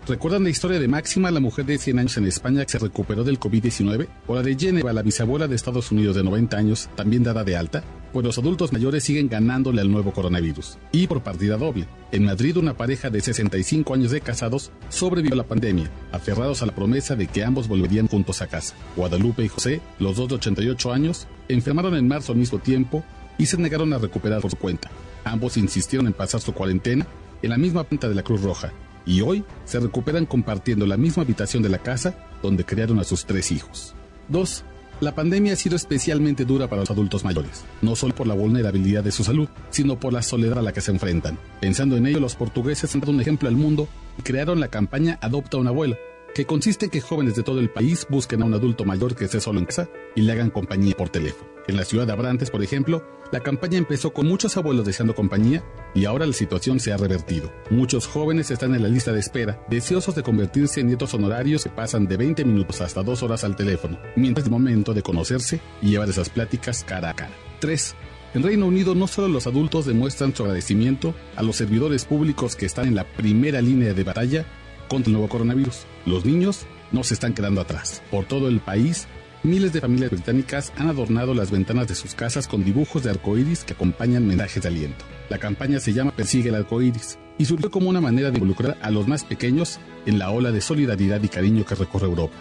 ¿Recuerdan 0.07 0.43
la 0.43 0.49
historia 0.49 0.79
de 0.79 0.87
Máxima, 0.87 1.29
la 1.29 1.39
mujer 1.39 1.65
de 1.65 1.77
100 1.77 1.99
años 1.99 2.17
en 2.17 2.25
España 2.25 2.65
que 2.65 2.71
se 2.71 2.79
recuperó 2.79 3.23
del 3.23 3.39
COVID-19? 3.39 4.07
¿O 4.25 4.35
la 4.35 4.41
de 4.41 4.55
Geneva, 4.55 4.93
la 4.93 5.03
bisabuela 5.03 5.47
de 5.47 5.55
Estados 5.55 5.91
Unidos 5.91 6.15
de 6.15 6.23
90 6.23 6.57
años, 6.57 6.89
también 6.95 7.23
dada 7.23 7.43
de 7.43 7.55
alta? 7.55 7.83
Los 8.23 8.37
adultos 8.37 8.71
mayores 8.71 9.03
siguen 9.03 9.29
ganándole 9.29 9.81
al 9.81 9.91
nuevo 9.91 10.11
coronavirus. 10.11 10.77
Y 10.91 11.07
por 11.07 11.21
partida 11.21 11.57
doble. 11.57 11.87
En 12.11 12.25
Madrid, 12.25 12.57
una 12.57 12.75
pareja 12.75 13.09
de 13.09 13.21
65 13.21 13.93
años 13.93 14.11
de 14.11 14.21
casados 14.21 14.71
sobrevivió 14.89 15.33
a 15.33 15.37
la 15.37 15.47
pandemia, 15.47 15.89
aferrados 16.11 16.61
a 16.61 16.65
la 16.65 16.75
promesa 16.75 17.15
de 17.15 17.27
que 17.27 17.43
ambos 17.43 17.67
volverían 17.67 18.07
juntos 18.07 18.41
a 18.41 18.47
casa. 18.47 18.75
Guadalupe 18.95 19.43
y 19.43 19.47
José, 19.47 19.81
los 19.99 20.15
dos 20.15 20.29
de 20.29 20.35
88 20.35 20.93
años, 20.93 21.27
enfermaron 21.49 21.95
en 21.95 22.07
marzo 22.07 22.31
al 22.31 22.37
mismo 22.37 22.59
tiempo 22.59 23.03
y 23.37 23.45
se 23.47 23.57
negaron 23.57 23.93
a 23.93 23.97
recuperar 23.97 24.41
por 24.41 24.51
su 24.51 24.57
cuenta. 24.57 24.89
Ambos 25.23 25.57
insistieron 25.57 26.07
en 26.07 26.13
pasar 26.13 26.41
su 26.41 26.53
cuarentena 26.53 27.05
en 27.41 27.49
la 27.49 27.57
misma 27.57 27.83
planta 27.83 28.07
de 28.07 28.15
la 28.15 28.23
Cruz 28.23 28.41
Roja 28.41 28.71
y 29.05 29.21
hoy 29.21 29.43
se 29.65 29.79
recuperan 29.79 30.25
compartiendo 30.25 30.85
la 30.85 30.97
misma 30.97 31.23
habitación 31.23 31.61
de 31.61 31.69
la 31.69 31.79
casa 31.79 32.15
donde 32.41 32.65
criaron 32.65 32.99
a 32.99 33.03
sus 33.03 33.25
tres 33.25 33.51
hijos. 33.51 33.93
2. 34.29 34.63
La 35.01 35.13
pandemia 35.13 35.53
ha 35.53 35.55
sido 35.57 35.75
especialmente 35.75 36.45
dura 36.45 36.67
para 36.69 36.81
los 36.81 36.89
adultos 36.89 37.25
mayores, 37.25 37.65
no 37.81 37.97
solo 37.97 38.15
por 38.15 38.27
la 38.27 38.33
vulnerabilidad 38.33 39.03
de 39.03 39.11
su 39.11 39.25
salud, 39.25 39.49
sino 39.69 39.99
por 39.99 40.13
la 40.13 40.21
soledad 40.21 40.59
a 40.59 40.61
la 40.61 40.71
que 40.71 40.79
se 40.79 40.91
enfrentan. 40.91 41.37
Pensando 41.59 41.97
en 41.97 42.07
ello, 42.07 42.21
los 42.21 42.35
portugueses 42.35 42.93
han 42.95 43.01
dado 43.01 43.11
un 43.11 43.19
ejemplo 43.19 43.49
al 43.49 43.57
mundo 43.57 43.89
y 44.17 44.21
crearon 44.21 44.61
la 44.61 44.69
campaña 44.69 45.19
Adopta 45.21 45.57
a 45.57 45.59
un 45.59 45.67
abuelo, 45.67 45.97
que 46.35 46.45
consiste 46.45 46.85
en 46.85 46.91
que 46.91 46.99
jóvenes 46.99 47.35
de 47.35 47.43
todo 47.43 47.61
el 47.61 47.69
país 47.69 48.05
busquen 48.09 48.41
a 48.41 48.45
un 48.45 48.53
adulto 48.53 48.83
mayor 48.83 49.15
que 49.15 49.23
esté 49.23 49.39
solo 49.39 49.57
en 49.57 49.65
casa 49.65 49.89
y 50.15 50.21
le 50.21 50.33
hagan 50.33 50.49
compañía 50.49 50.93
por 50.93 51.07
teléfono. 51.07 51.49
En 51.65 51.77
la 51.77 51.85
ciudad 51.85 52.05
de 52.05 52.11
Abrantes, 52.11 52.51
por 52.51 52.61
ejemplo, 52.61 53.07
la 53.31 53.39
campaña 53.39 53.77
empezó 53.77 54.11
con 54.11 54.27
muchos 54.27 54.57
abuelos 54.57 54.85
deseando 54.85 55.15
compañía 55.15 55.63
y 55.95 56.03
ahora 56.03 56.27
la 56.27 56.33
situación 56.33 56.81
se 56.81 56.91
ha 56.91 56.97
revertido. 56.97 57.53
Muchos 57.69 58.05
jóvenes 58.05 58.51
están 58.51 58.75
en 58.75 58.83
la 58.83 58.89
lista 58.89 59.13
de 59.13 59.21
espera, 59.21 59.65
deseosos 59.69 60.13
de 60.13 60.23
convertirse 60.23 60.81
en 60.81 60.87
nietos 60.87 61.13
honorarios 61.13 61.63
que 61.63 61.69
pasan 61.69 62.05
de 62.05 62.17
20 62.17 62.43
minutos 62.43 62.81
hasta 62.81 63.01
2 63.01 63.23
horas 63.23 63.45
al 63.45 63.55
teléfono, 63.55 63.97
mientras 64.17 64.45
es 64.45 64.51
momento 64.51 64.93
de 64.93 65.03
conocerse 65.03 65.61
y 65.81 65.91
llevar 65.91 66.09
esas 66.09 66.29
pláticas 66.29 66.83
cara 66.83 67.11
a 67.11 67.15
cara. 67.15 67.33
3. 67.61 67.95
En 68.33 68.43
Reino 68.43 68.65
Unido 68.65 68.93
no 68.93 69.07
solo 69.07 69.29
los 69.29 69.47
adultos 69.47 69.85
demuestran 69.85 70.35
su 70.35 70.43
agradecimiento 70.43 71.15
a 71.37 71.43
los 71.43 71.55
servidores 71.55 72.03
públicos 72.03 72.57
que 72.57 72.65
están 72.65 72.87
en 72.89 72.95
la 72.95 73.05
primera 73.05 73.61
línea 73.61 73.93
de 73.93 74.03
batalla 74.03 74.45
contra 74.87 75.09
el 75.09 75.13
nuevo 75.13 75.29
coronavirus. 75.29 75.85
Los 76.05 76.25
niños 76.25 76.65
no 76.91 77.03
se 77.03 77.13
están 77.13 77.33
quedando 77.33 77.61
atrás. 77.61 78.01
Por 78.11 78.25
todo 78.25 78.47
el 78.47 78.59
país, 78.59 79.07
miles 79.43 79.73
de 79.73 79.81
familias 79.81 80.11
británicas 80.11 80.73
han 80.77 80.89
adornado 80.89 81.33
las 81.33 81.51
ventanas 81.51 81.87
de 81.87 81.95
sus 81.95 82.15
casas 82.15 82.47
con 82.47 82.63
dibujos 82.63 83.03
de 83.03 83.11
arcoíris 83.11 83.63
que 83.63 83.73
acompañan 83.73 84.27
mensajes 84.27 84.63
de 84.63 84.69
aliento. 84.69 85.05
La 85.29 85.37
campaña 85.37 85.79
se 85.79 85.93
llama 85.93 86.15
Persigue 86.15 86.49
el 86.49 86.55
arcoíris 86.55 87.17
y 87.37 87.45
surgió 87.45 87.69
como 87.69 87.89
una 87.89 88.01
manera 88.01 88.31
de 88.31 88.37
involucrar 88.37 88.77
a 88.81 88.91
los 88.91 89.07
más 89.07 89.23
pequeños 89.23 89.79
en 90.05 90.19
la 90.19 90.31
ola 90.31 90.51
de 90.51 90.61
solidaridad 90.61 91.21
y 91.21 91.27
cariño 91.27 91.65
que 91.65 91.75
recorre 91.75 92.07
Europa. 92.07 92.35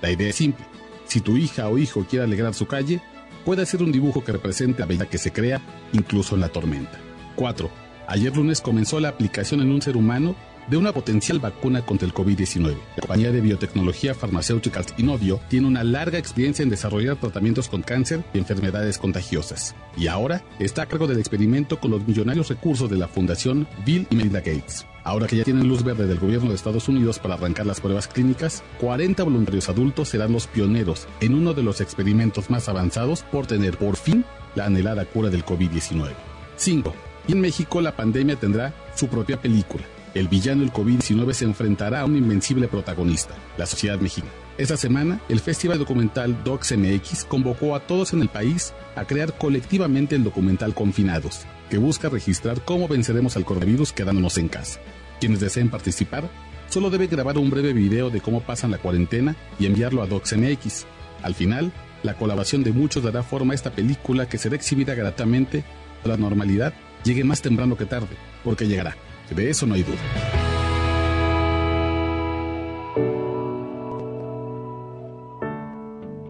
La 0.00 0.10
idea 0.10 0.28
es 0.28 0.36
simple. 0.36 0.64
Si 1.06 1.20
tu 1.20 1.36
hija 1.36 1.68
o 1.68 1.78
hijo 1.78 2.06
quiere 2.08 2.24
alegrar 2.24 2.54
su 2.54 2.66
calle, 2.66 3.00
puede 3.44 3.62
hacer 3.62 3.82
un 3.82 3.92
dibujo 3.92 4.24
que 4.24 4.32
represente 4.32 4.80
la 4.80 4.86
vida 4.86 5.06
que 5.06 5.18
se 5.18 5.32
crea 5.32 5.60
incluso 5.92 6.34
en 6.34 6.42
la 6.42 6.48
tormenta. 6.48 6.98
4. 7.36 7.70
Ayer 8.06 8.36
lunes 8.36 8.60
comenzó 8.60 9.00
la 9.00 9.10
aplicación 9.10 9.60
en 9.60 9.70
un 9.70 9.82
ser 9.82 9.96
humano 9.96 10.34
de 10.70 10.76
una 10.76 10.92
potencial 10.92 11.38
vacuna 11.38 11.84
contra 11.84 12.06
el 12.06 12.14
COVID-19. 12.14 12.76
La 12.96 13.00
compañía 13.00 13.32
de 13.32 13.40
biotecnología 13.40 14.14
farmacéutica 14.14 14.78
Inovio 14.96 15.40
tiene 15.48 15.66
una 15.66 15.84
larga 15.84 16.18
experiencia 16.18 16.62
en 16.62 16.70
desarrollar 16.70 17.16
tratamientos 17.16 17.68
con 17.68 17.82
cáncer 17.82 18.24
y 18.32 18.38
enfermedades 18.38 18.98
contagiosas. 18.98 19.74
Y 19.96 20.06
ahora 20.08 20.44
está 20.58 20.82
a 20.82 20.86
cargo 20.86 21.06
del 21.06 21.18
experimento 21.18 21.80
con 21.80 21.90
los 21.90 22.06
millonarios 22.06 22.48
recursos 22.48 22.90
de 22.90 22.96
la 22.96 23.08
Fundación 23.08 23.66
Bill 23.84 24.06
y 24.10 24.16
Melinda 24.16 24.40
Gates. 24.40 24.86
Ahora 25.04 25.26
que 25.26 25.36
ya 25.36 25.44
tienen 25.44 25.68
luz 25.68 25.82
verde 25.82 26.06
del 26.06 26.18
gobierno 26.18 26.50
de 26.50 26.54
Estados 26.54 26.88
Unidos 26.88 27.18
para 27.18 27.34
arrancar 27.34 27.66
las 27.66 27.80
pruebas 27.80 28.08
clínicas, 28.08 28.62
40 28.80 29.22
voluntarios 29.22 29.68
adultos 29.68 30.10
serán 30.10 30.32
los 30.32 30.46
pioneros 30.46 31.08
en 31.20 31.34
uno 31.34 31.54
de 31.54 31.62
los 31.62 31.80
experimentos 31.80 32.50
más 32.50 32.68
avanzados 32.68 33.22
por 33.22 33.46
tener 33.46 33.78
por 33.78 33.96
fin 33.96 34.24
la 34.54 34.66
anhelada 34.66 35.06
cura 35.06 35.30
del 35.30 35.44
COVID-19. 35.44 36.10
5. 36.56 36.94
Y 37.28 37.32
en 37.32 37.40
México 37.40 37.80
la 37.80 37.96
pandemia 37.96 38.36
tendrá 38.36 38.74
su 38.94 39.08
propia 39.08 39.40
película 39.40 39.84
el 40.18 40.28
villano 40.28 40.62
del 40.62 40.72
COVID-19 40.72 41.32
se 41.32 41.44
enfrentará 41.44 42.00
a 42.00 42.04
un 42.04 42.16
invencible 42.16 42.66
protagonista, 42.66 43.34
la 43.56 43.66
sociedad 43.66 44.00
mexicana. 44.00 44.32
Esta 44.56 44.76
semana, 44.76 45.20
el 45.28 45.38
Festival 45.38 45.78
Documental 45.78 46.42
DocsMX 46.42 47.24
convocó 47.24 47.76
a 47.76 47.86
todos 47.86 48.12
en 48.12 48.22
el 48.22 48.28
país 48.28 48.74
a 48.96 49.04
crear 49.04 49.38
colectivamente 49.38 50.16
el 50.16 50.24
documental 50.24 50.74
Confinados, 50.74 51.46
que 51.70 51.78
busca 51.78 52.08
registrar 52.08 52.64
cómo 52.64 52.88
venceremos 52.88 53.36
al 53.36 53.44
coronavirus 53.44 53.92
quedándonos 53.92 54.36
en 54.38 54.48
casa. 54.48 54.80
Quienes 55.20 55.38
deseen 55.38 55.70
participar 55.70 56.28
solo 56.68 56.90
deben 56.90 57.10
grabar 57.10 57.38
un 57.38 57.50
breve 57.50 57.72
video 57.72 58.10
de 58.10 58.20
cómo 58.20 58.40
pasan 58.40 58.72
la 58.72 58.78
cuarentena 58.78 59.36
y 59.60 59.66
enviarlo 59.66 60.02
a 60.02 60.06
DocsMX. 60.06 60.86
Al 61.22 61.34
final, 61.34 61.72
la 62.02 62.14
colaboración 62.14 62.64
de 62.64 62.72
muchos 62.72 63.04
dará 63.04 63.22
forma 63.22 63.52
a 63.52 63.54
esta 63.54 63.70
película 63.70 64.28
que 64.28 64.38
será 64.38 64.56
exhibida 64.56 64.94
gratamente. 64.94 65.64
La 66.04 66.16
normalidad 66.16 66.74
llegue 67.04 67.22
más 67.22 67.40
temprano 67.40 67.76
que 67.76 67.86
tarde, 67.86 68.16
porque 68.42 68.66
llegará. 68.66 68.96
De 69.30 69.50
eso 69.50 69.66
no 69.66 69.74
hay 69.74 69.82
duda. 69.82 69.98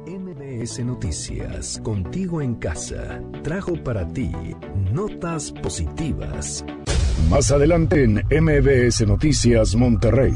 MBS 0.06 0.84
Noticias, 0.84 1.80
contigo 1.82 2.42
en 2.42 2.56
casa, 2.56 3.20
trajo 3.42 3.74
para 3.82 4.06
ti 4.06 4.32
notas 4.92 5.52
positivas. 5.52 6.64
Más 7.30 7.50
adelante 7.52 8.04
en 8.04 8.24
MBS 8.30 9.06
Noticias 9.06 9.74
Monterrey. 9.74 10.32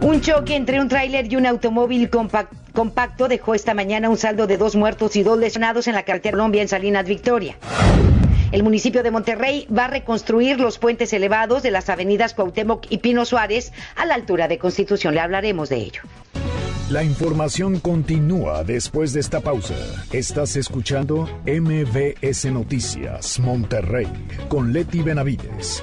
Un 0.00 0.20
choque 0.20 0.56
entre 0.56 0.80
un 0.80 0.88
tráiler 0.88 1.32
y 1.32 1.36
un 1.36 1.46
automóvil 1.46 2.10
compacto 2.10 3.28
dejó 3.28 3.54
esta 3.54 3.72
mañana 3.72 4.10
un 4.10 4.16
saldo 4.16 4.48
de 4.48 4.56
dos 4.56 4.74
muertos 4.74 5.14
y 5.14 5.22
dos 5.22 5.38
lesionados 5.38 5.86
en 5.86 5.94
la 5.94 6.02
carretera 6.02 6.32
Colombia 6.32 6.60
en 6.60 6.68
Salinas 6.68 7.06
Victoria. 7.06 7.56
El 8.52 8.62
municipio 8.62 9.02
de 9.02 9.10
Monterrey 9.10 9.66
va 9.66 9.86
a 9.86 9.88
reconstruir 9.88 10.60
los 10.60 10.78
puentes 10.78 11.14
elevados 11.14 11.62
de 11.62 11.70
las 11.70 11.88
avenidas 11.88 12.34
Cuauhtémoc 12.34 12.84
y 12.90 12.98
Pino 12.98 13.24
Suárez 13.24 13.72
a 13.96 14.04
la 14.04 14.14
altura 14.14 14.46
de 14.46 14.58
Constitución. 14.58 15.14
Le 15.14 15.20
hablaremos 15.20 15.70
de 15.70 15.76
ello. 15.78 16.02
La 16.90 17.02
información 17.02 17.80
continúa 17.80 18.62
después 18.62 19.14
de 19.14 19.20
esta 19.20 19.40
pausa. 19.40 19.74
Estás 20.12 20.56
escuchando 20.56 21.26
MBS 21.46 22.52
Noticias 22.52 23.40
Monterrey 23.40 24.08
con 24.50 24.74
Leti 24.74 25.00
Benavides. 25.00 25.82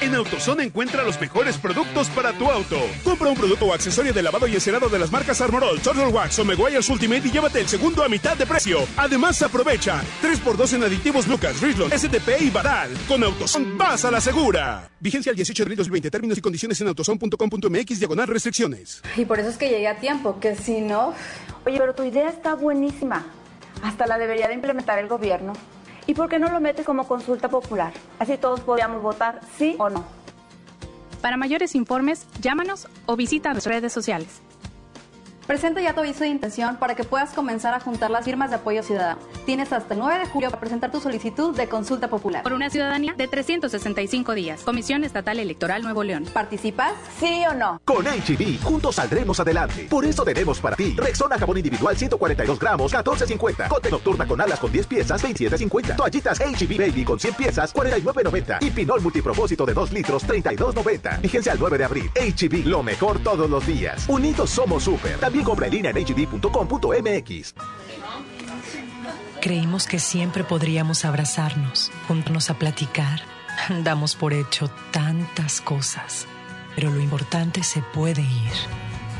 En 0.00 0.14
AutoZone 0.14 0.62
encuentra 0.62 1.02
los 1.02 1.20
mejores 1.20 1.58
productos 1.58 2.08
para 2.10 2.32
tu 2.32 2.48
auto. 2.48 2.76
Compra 3.02 3.28
un 3.28 3.36
producto 3.36 3.66
o 3.66 3.72
accesorio 3.72 4.12
de 4.12 4.22
lavado 4.22 4.46
y 4.46 4.54
encerado 4.54 4.88
de 4.88 4.98
las 4.98 5.10
marcas 5.10 5.40
Armorol, 5.40 5.80
Turtle 5.80 6.06
Wax 6.06 6.38
o 6.38 6.44
Meguiar's 6.44 6.88
Ultimate 6.88 7.26
y 7.26 7.32
llévate 7.32 7.60
el 7.60 7.68
segundo 7.68 8.04
a 8.04 8.08
mitad 8.08 8.36
de 8.36 8.46
precio. 8.46 8.78
Además, 8.96 9.42
aprovecha 9.42 10.00
3x2 10.22 10.74
en 10.74 10.84
aditivos 10.84 11.26
Lucas, 11.26 11.60
Richland, 11.60 11.92
STP 11.92 12.42
y 12.42 12.50
Badal. 12.50 12.90
Con 13.08 13.24
AutoZone 13.24 13.76
vas 13.76 14.04
a 14.04 14.12
la 14.12 14.20
segura. 14.20 14.88
Vigencia 15.00 15.30
el 15.30 15.36
18 15.36 15.62
de 15.62 15.64
abril 15.64 15.76
2020. 15.78 16.10
Términos 16.10 16.38
y 16.38 16.40
condiciones 16.42 16.80
en 16.80 16.88
autozone.com.mx 16.88 17.98
diagonal 17.98 18.28
restricciones. 18.28 19.02
Y 19.16 19.24
por 19.24 19.40
eso 19.40 19.48
es 19.48 19.56
que 19.56 19.68
llegué 19.68 19.88
a 19.88 19.98
tiempo, 19.98 20.38
que 20.38 20.54
si 20.54 20.80
no... 20.80 21.12
Oye, 21.66 21.78
pero 21.78 21.94
tu 21.94 22.04
idea 22.04 22.28
está 22.28 22.54
buenísima. 22.54 23.26
Hasta 23.82 24.06
la 24.06 24.16
debería 24.16 24.46
de 24.46 24.54
implementar 24.54 25.00
el 25.00 25.08
gobierno. 25.08 25.54
¿Y 26.08 26.14
por 26.14 26.30
qué 26.30 26.38
no 26.38 26.48
lo 26.48 26.58
metes 26.58 26.86
como 26.86 27.06
consulta 27.06 27.50
popular? 27.50 27.92
Así 28.18 28.38
todos 28.38 28.60
podríamos 28.60 29.02
votar 29.02 29.40
sí 29.58 29.76
o 29.78 29.90
no. 29.90 30.06
Para 31.20 31.36
mayores 31.36 31.74
informes, 31.74 32.26
llámanos 32.40 32.88
o 33.04 33.14
visita 33.14 33.52
nuestras 33.52 33.76
redes 33.76 33.92
sociales. 33.92 34.40
Presenta 35.48 35.80
ya 35.80 35.94
tu 35.94 36.00
aviso 36.00 36.24
de 36.24 36.28
intención 36.28 36.76
para 36.76 36.94
que 36.94 37.04
puedas 37.04 37.30
comenzar 37.30 37.72
a 37.72 37.80
juntar 37.80 38.10
las 38.10 38.26
firmas 38.26 38.50
de 38.50 38.56
apoyo 38.56 38.82
ciudadano. 38.82 39.18
Tienes 39.46 39.72
hasta 39.72 39.94
el 39.94 40.00
9 40.00 40.18
de 40.18 40.26
julio 40.26 40.50
para 40.50 40.60
presentar 40.60 40.92
tu 40.92 41.00
solicitud 41.00 41.56
de 41.56 41.66
consulta 41.70 42.08
popular. 42.08 42.42
Por 42.42 42.52
una 42.52 42.68
ciudadanía 42.68 43.14
de 43.16 43.28
365 43.28 44.34
días. 44.34 44.60
Comisión 44.60 45.04
Estatal 45.04 45.38
Electoral 45.38 45.80
Nuevo 45.80 46.04
León. 46.04 46.26
¿Participas? 46.34 46.92
¿Sí 47.18 47.44
o 47.50 47.54
no? 47.54 47.80
Con 47.86 48.04
HB, 48.04 48.62
juntos 48.62 48.96
saldremos 48.96 49.40
adelante. 49.40 49.86
Por 49.88 50.04
eso 50.04 50.22
tenemos 50.22 50.60
para 50.60 50.76
ti 50.76 50.94
Rexona 50.98 51.38
jabón 51.38 51.56
individual 51.56 51.96
142 51.96 52.58
gramos, 52.58 52.92
14.50. 52.92 53.68
Cote 53.68 53.90
nocturna 53.90 54.26
con 54.26 54.38
alas 54.42 54.60
con 54.60 54.70
10 54.70 54.86
piezas, 54.86 55.24
27.50. 55.24 55.96
Toallitas 55.96 56.40
HB 56.40 56.76
Baby 56.76 57.04
con 57.06 57.18
100 57.18 57.34
piezas, 57.34 57.74
49.90. 57.74 58.58
Y 58.60 58.70
pinol 58.70 59.00
multipropósito 59.00 59.64
de 59.64 59.72
2 59.72 59.92
litros, 59.92 60.28
32.90. 60.28 61.22
Vigencia 61.22 61.52
al 61.52 61.58
9 61.58 61.78
de 61.78 61.84
abril. 61.84 62.10
HB, 62.14 62.66
lo 62.66 62.82
mejor 62.82 63.18
todos 63.20 63.48
los 63.48 63.66
días. 63.66 64.06
Unidos 64.10 64.50
somos 64.50 64.82
super. 64.82 65.16
También 65.16 65.37
compra 65.42 65.66
en 65.66 65.72
línea 65.72 65.92
en 65.92 66.04
hb.com.mx. 66.04 67.54
Creímos 69.40 69.86
que 69.86 69.98
siempre 69.98 70.44
podríamos 70.44 71.04
abrazarnos, 71.04 71.92
juntarnos 72.08 72.50
a 72.50 72.54
platicar. 72.58 73.20
Damos 73.84 74.16
por 74.16 74.32
hecho 74.32 74.68
tantas 74.90 75.60
cosas, 75.60 76.26
pero 76.74 76.90
lo 76.90 77.00
importante 77.00 77.62
se 77.62 77.82
puede 77.82 78.22
ir, 78.22 78.52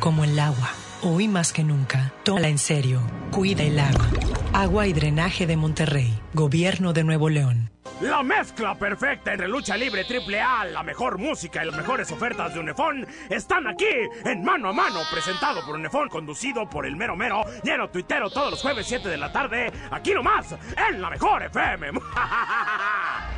como 0.00 0.24
el 0.24 0.38
agua. 0.38 0.70
Hoy 1.00 1.28
más 1.28 1.52
que 1.52 1.62
nunca, 1.62 2.12
tómala 2.24 2.48
en 2.48 2.58
serio. 2.58 3.00
Cuida 3.30 3.62
el 3.62 3.78
agua. 3.78 4.08
Agua 4.52 4.88
y 4.88 4.92
drenaje 4.92 5.46
de 5.46 5.56
Monterrey, 5.56 6.12
Gobierno 6.34 6.92
de 6.92 7.04
Nuevo 7.04 7.28
León. 7.28 7.70
La 8.00 8.24
mezcla 8.24 8.74
perfecta 8.76 9.32
entre 9.32 9.46
lucha 9.46 9.76
libre 9.76 10.04
triple 10.04 10.40
A, 10.40 10.64
la 10.64 10.82
mejor 10.82 11.18
música 11.18 11.62
y 11.62 11.66
las 11.66 11.76
mejores 11.76 12.10
ofertas 12.10 12.52
de 12.52 12.58
Unefón 12.60 13.06
están 13.30 13.68
aquí 13.68 13.86
en 14.24 14.42
Mano 14.42 14.70
a 14.70 14.72
Mano, 14.72 15.00
presentado 15.12 15.64
por 15.64 15.76
Unefón, 15.76 16.08
conducido 16.08 16.68
por 16.68 16.84
el 16.84 16.96
mero 16.96 17.14
mero, 17.14 17.44
lleno 17.62 17.88
tuitero 17.90 18.28
todos 18.28 18.50
los 18.50 18.62
jueves 18.62 18.86
7 18.86 19.08
de 19.08 19.16
la 19.16 19.30
tarde, 19.30 19.72
aquí 19.92 20.12
nomás, 20.12 20.56
en 20.90 21.00
la 21.00 21.10
mejor 21.10 21.44
FM. 21.44 21.92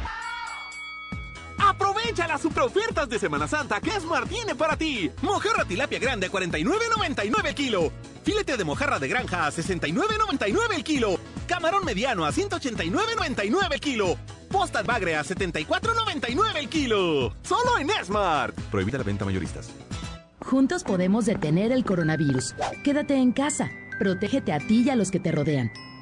Aprovecha 2.00 2.26
las 2.26 2.40
super 2.40 2.62
ofertas 2.62 3.08
de 3.10 3.18
Semana 3.18 3.46
Santa 3.46 3.78
que 3.80 3.90
Smart 3.90 4.28
tiene 4.28 4.54
para 4.54 4.76
ti. 4.76 5.10
Mojarra 5.20 5.66
tilapia 5.66 5.98
grande 5.98 6.26
a 6.26 6.30
49.99 6.30 7.46
el 7.46 7.54
kilo. 7.54 7.92
Filete 8.24 8.56
de 8.56 8.64
mojarra 8.64 8.98
de 8.98 9.06
granja 9.06 9.46
a 9.46 9.52
69.99 9.52 10.74
el 10.76 10.82
kilo. 10.82 11.20
Camarón 11.46 11.84
mediano 11.84 12.24
a 12.24 12.32
189.99 12.32 13.74
el 13.74 13.80
kilo. 13.80 14.16
Postal 14.50 14.84
bagre 14.84 15.16
a 15.16 15.22
74.99 15.22 16.56
el 16.56 16.68
kilo. 16.68 17.34
Solo 17.42 17.78
en 17.78 17.90
Smart. 18.04 18.58
Prohibida 18.70 18.98
la 18.98 19.04
venta 19.04 19.26
mayoristas. 19.26 19.68
Juntos 20.40 20.84
podemos 20.84 21.26
detener 21.26 21.70
el 21.70 21.84
coronavirus. 21.84 22.54
Quédate 22.82 23.16
en 23.16 23.32
casa. 23.32 23.70
Protégete 23.98 24.52
a 24.54 24.58
ti 24.58 24.84
y 24.86 24.90
a 24.90 24.96
los 24.96 25.10
que 25.10 25.20
te 25.20 25.32
rodean. 25.32 25.70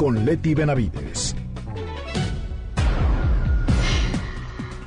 con 0.00 0.24
Leti 0.24 0.54
Benavides. 0.54 1.36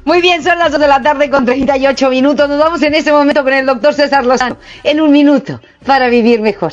Muy 0.05 0.21
bien, 0.21 0.41
son 0.41 0.57
las 0.57 0.71
2 0.71 0.81
de 0.81 0.87
la 0.87 1.03
tarde 1.03 1.29
con 1.29 1.45
38 1.45 2.09
minutos. 2.09 2.49
Nos 2.49 2.57
vamos 2.57 2.81
en 2.81 2.95
este 2.95 3.11
momento 3.11 3.43
con 3.43 3.53
el 3.53 3.67
doctor 3.67 3.93
César 3.93 4.25
Lozano. 4.25 4.57
En 4.83 4.99
un 4.99 5.11
minuto, 5.11 5.61
para 5.85 6.09
vivir 6.09 6.41
mejor. 6.41 6.71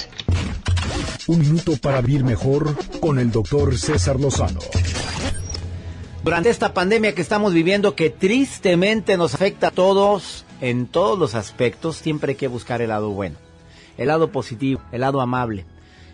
Un 1.26 1.40
minuto 1.40 1.72
para 1.82 2.00
vivir 2.00 2.24
mejor 2.24 2.74
con 2.98 3.18
el 3.18 3.30
doctor 3.30 3.76
César 3.76 4.18
Lozano. 4.18 4.60
Durante 6.24 6.48
esta 6.48 6.72
pandemia 6.72 7.14
que 7.14 7.20
estamos 7.20 7.52
viviendo, 7.52 7.94
que 7.94 8.08
tristemente 8.08 9.18
nos 9.18 9.34
afecta 9.34 9.66
a 9.66 9.70
todos, 9.70 10.46
en 10.62 10.86
todos 10.86 11.18
los 11.18 11.34
aspectos, 11.34 11.96
siempre 11.96 12.30
hay 12.30 12.36
que 12.36 12.48
buscar 12.48 12.80
el 12.80 12.88
lado 12.88 13.10
bueno 13.10 13.36
el 14.00 14.08
lado 14.08 14.32
positivo, 14.32 14.80
el 14.92 15.02
lado 15.02 15.20
amable. 15.20 15.66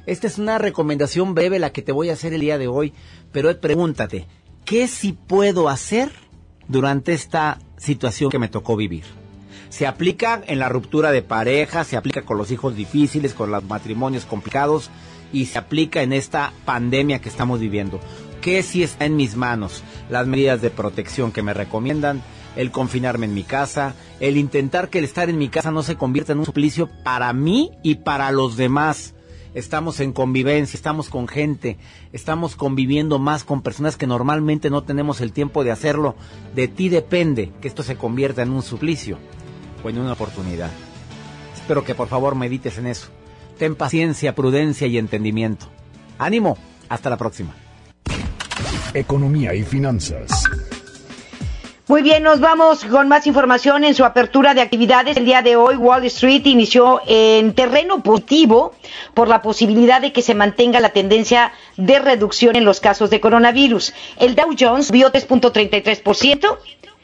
Esta 0.06 0.28
es 0.28 0.38
una 0.38 0.58
recomendación 0.58 1.34
breve 1.34 1.58
la 1.58 1.72
que 1.72 1.82
te 1.82 1.90
voy 1.90 2.10
a 2.10 2.12
hacer 2.12 2.32
el 2.32 2.40
día 2.40 2.58
de 2.58 2.68
hoy, 2.68 2.92
pero 3.32 3.58
pregúntate, 3.60 4.26
¿qué 4.64 4.86
sí 4.86 5.12
puedo 5.26 5.68
hacer 5.68 6.12
durante 6.68 7.12
esta 7.12 7.58
situación 7.76 8.30
que 8.30 8.38
me 8.38 8.48
tocó 8.48 8.76
vivir? 8.76 9.02
Se 9.68 9.84
aplica 9.84 10.40
en 10.46 10.60
la 10.60 10.68
ruptura 10.68 11.10
de 11.10 11.22
pareja, 11.22 11.82
se 11.82 11.96
aplica 11.96 12.22
con 12.22 12.38
los 12.38 12.52
hijos 12.52 12.76
difíciles, 12.76 13.34
con 13.34 13.50
los 13.50 13.64
matrimonios 13.64 14.26
complicados 14.26 14.90
y 15.32 15.46
se 15.46 15.58
aplica 15.58 16.02
en 16.02 16.12
esta 16.12 16.52
pandemia 16.64 17.20
que 17.20 17.28
estamos 17.28 17.58
viviendo. 17.58 17.98
¿Qué 18.40 18.62
si 18.62 18.84
está 18.84 19.06
en 19.06 19.16
mis 19.16 19.34
manos? 19.34 19.82
Las 20.08 20.28
medidas 20.28 20.62
de 20.62 20.70
protección 20.70 21.32
que 21.32 21.42
me 21.42 21.52
recomiendan, 21.52 22.22
el 22.54 22.70
confinarme 22.70 23.26
en 23.26 23.34
mi 23.34 23.42
casa, 23.42 23.96
el 24.20 24.36
intentar 24.36 24.88
que 24.88 25.00
el 25.00 25.04
estar 25.04 25.28
en 25.28 25.36
mi 25.36 25.48
casa 25.48 25.72
no 25.72 25.82
se 25.82 25.96
convierta 25.96 26.32
en 26.32 26.38
un 26.38 26.46
suplicio 26.46 26.88
para 27.02 27.32
mí 27.32 27.72
y 27.82 27.96
para 27.96 28.30
los 28.30 28.56
demás. 28.56 29.15
Estamos 29.56 30.00
en 30.00 30.12
convivencia, 30.12 30.76
estamos 30.76 31.08
con 31.08 31.28
gente, 31.28 31.78
estamos 32.12 32.56
conviviendo 32.56 33.18
más 33.18 33.42
con 33.42 33.62
personas 33.62 33.96
que 33.96 34.06
normalmente 34.06 34.68
no 34.68 34.82
tenemos 34.82 35.22
el 35.22 35.32
tiempo 35.32 35.64
de 35.64 35.70
hacerlo. 35.70 36.14
De 36.54 36.68
ti 36.68 36.90
depende 36.90 37.52
que 37.62 37.66
esto 37.66 37.82
se 37.82 37.96
convierta 37.96 38.42
en 38.42 38.50
un 38.50 38.62
suplicio 38.62 39.16
o 39.82 39.88
en 39.88 39.98
una 39.98 40.12
oportunidad. 40.12 40.70
Espero 41.54 41.84
que 41.84 41.94
por 41.94 42.08
favor 42.08 42.34
medites 42.34 42.76
en 42.76 42.86
eso. 42.86 43.08
Ten 43.56 43.76
paciencia, 43.76 44.34
prudencia 44.34 44.88
y 44.88 44.98
entendimiento. 44.98 45.68
Ánimo, 46.18 46.58
hasta 46.90 47.08
la 47.08 47.16
próxima. 47.16 47.54
Economía 48.92 49.54
y 49.54 49.62
finanzas. 49.62 50.44
Muy 51.88 52.02
bien, 52.02 52.24
nos 52.24 52.40
vamos 52.40 52.84
con 52.84 53.06
más 53.06 53.28
información 53.28 53.84
en 53.84 53.94
su 53.94 54.04
apertura 54.04 54.54
de 54.54 54.60
actividades. 54.60 55.16
El 55.16 55.24
día 55.24 55.42
de 55.42 55.54
hoy 55.54 55.76
Wall 55.76 56.04
Street 56.06 56.44
inició 56.44 57.00
en 57.06 57.54
terreno 57.54 58.02
positivo 58.02 58.74
por 59.14 59.28
la 59.28 59.40
posibilidad 59.40 60.00
de 60.00 60.12
que 60.12 60.20
se 60.20 60.34
mantenga 60.34 60.80
la 60.80 60.88
tendencia 60.88 61.52
de 61.76 62.00
reducción 62.00 62.56
en 62.56 62.64
los 62.64 62.80
casos 62.80 63.08
de 63.08 63.20
coronavirus. 63.20 63.94
El 64.18 64.34
Dow 64.34 64.52
Jones 64.58 64.90
vio 64.90 65.12
3.33%, 65.12 66.58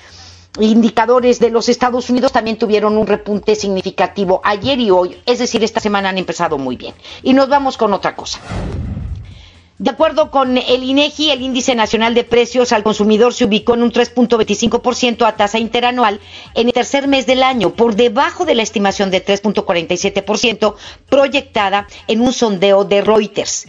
indicadores 0.60 1.40
de 1.40 1.50
los 1.50 1.70
Estados 1.70 2.10
Unidos 2.10 2.32
también 2.32 2.58
tuvieron 2.58 2.98
un 2.98 3.08
repunte 3.08 3.56
significativo 3.56 4.42
ayer 4.44 4.80
y 4.80 4.90
hoy, 4.90 5.18
es 5.26 5.40
decir, 5.40 5.64
esta 5.64 5.80
semana 5.80 6.10
han 6.10 6.18
empezado 6.18 6.58
muy 6.58 6.76
bien. 6.76 6.94
Y 7.24 7.34
nos 7.34 7.48
vamos 7.48 7.78
con 7.78 7.94
otra 7.94 8.16
cosa. 8.16 8.40
De 9.80 9.92
acuerdo 9.92 10.32
con 10.32 10.58
el 10.58 10.84
INEGI, 10.84 11.30
el 11.30 11.44
índice 11.44 11.76
nacional 11.76 12.16
de 12.16 12.24
precios 12.24 12.72
al 12.72 12.82
consumidor 12.82 13.36
se 13.36 13.46
ubicó 13.46 13.76
en 13.76 13.84
un 13.84 13.92
3.25% 13.92 15.28
a 15.28 15.36
tasa 15.36 15.60
interanual 15.60 16.20
en 16.56 16.68
el 16.68 16.74
tercer 16.74 17.08
mes 17.08 17.28
del 17.28 17.44
año, 17.44 17.76
por 17.76 17.96
debajo 17.96 18.44
de 18.44 18.56
la 18.56 18.64
estimación 18.64 19.12
de 19.12 19.24
3.47% 19.24 20.74
proyectada 21.10 21.86
en 22.08 22.22
un 22.22 22.34
sondeo 22.34 22.86
de 22.86 23.02
Reuters 23.02 23.68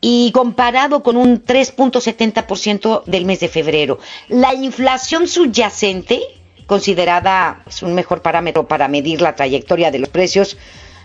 y 0.00 0.30
comparado 0.32 1.02
con 1.02 1.16
un 1.16 1.42
3.70% 1.42 3.04
del 3.04 3.24
mes 3.24 3.40
de 3.40 3.48
febrero. 3.48 3.98
La 4.28 4.54
inflación 4.54 5.28
subyacente, 5.28 6.20
considerada 6.66 7.62
es 7.66 7.82
un 7.82 7.94
mejor 7.94 8.22
parámetro 8.22 8.66
para 8.66 8.88
medir 8.88 9.20
la 9.20 9.34
trayectoria 9.34 9.90
de 9.90 9.98
los 9.98 10.08
precios, 10.08 10.56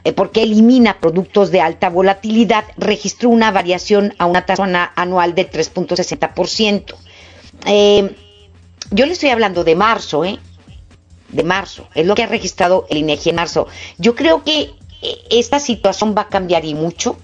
eh, 0.03 0.13
porque 0.13 0.43
elimina 0.43 0.99
productos 0.99 1.51
de 1.51 1.61
alta 1.61 1.89
volatilidad, 1.89 2.65
registró 2.77 3.29
una 3.29 3.51
variación 3.51 4.13
a 4.17 4.25
una 4.25 4.45
tasa 4.45 4.91
anual 4.95 5.35
de 5.35 5.49
3.60%. 5.49 6.95
Eh, 7.65 8.15
yo 8.89 9.05
le 9.05 9.13
estoy 9.13 9.29
hablando 9.29 9.63
de 9.63 9.75
marzo, 9.75 10.25
¿eh? 10.25 10.39
De 11.29 11.43
marzo, 11.43 11.87
es 11.93 12.05
lo 12.05 12.15
que 12.15 12.23
ha 12.23 12.27
registrado 12.27 12.87
el 12.89 12.97
INEGI 12.97 13.29
en 13.29 13.35
marzo. 13.37 13.67
Yo 13.97 14.15
creo 14.15 14.43
que 14.43 14.71
eh, 15.01 15.17
esta 15.29 15.59
situación 15.59 16.13
va 16.17 16.23
a 16.23 16.27
cambiar 16.27 16.65
y 16.65 16.73
mucho, 16.73 17.17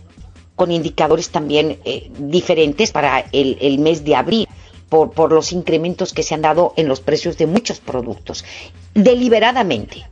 con 0.57 0.71
indicadores 0.71 1.29
también 1.29 1.79
eh, 1.85 2.11
diferentes 2.19 2.91
para 2.91 3.23
el, 3.31 3.79
mes 3.79 4.03
de 4.03 4.15
abril. 4.15 4.47
Por, 4.89 5.11
por 5.11 5.33
los 5.33 5.51
incrementos 5.51 6.13
que 6.13 6.23
se 6.23 6.33
han 6.33 6.41
dado 6.41 6.73
en 6.77 6.87
los 6.87 7.01
precios 7.01 7.37
de 7.37 7.45
muchos 7.45 7.81
productos, 7.81 8.45
deliberadamente. 8.93 10.05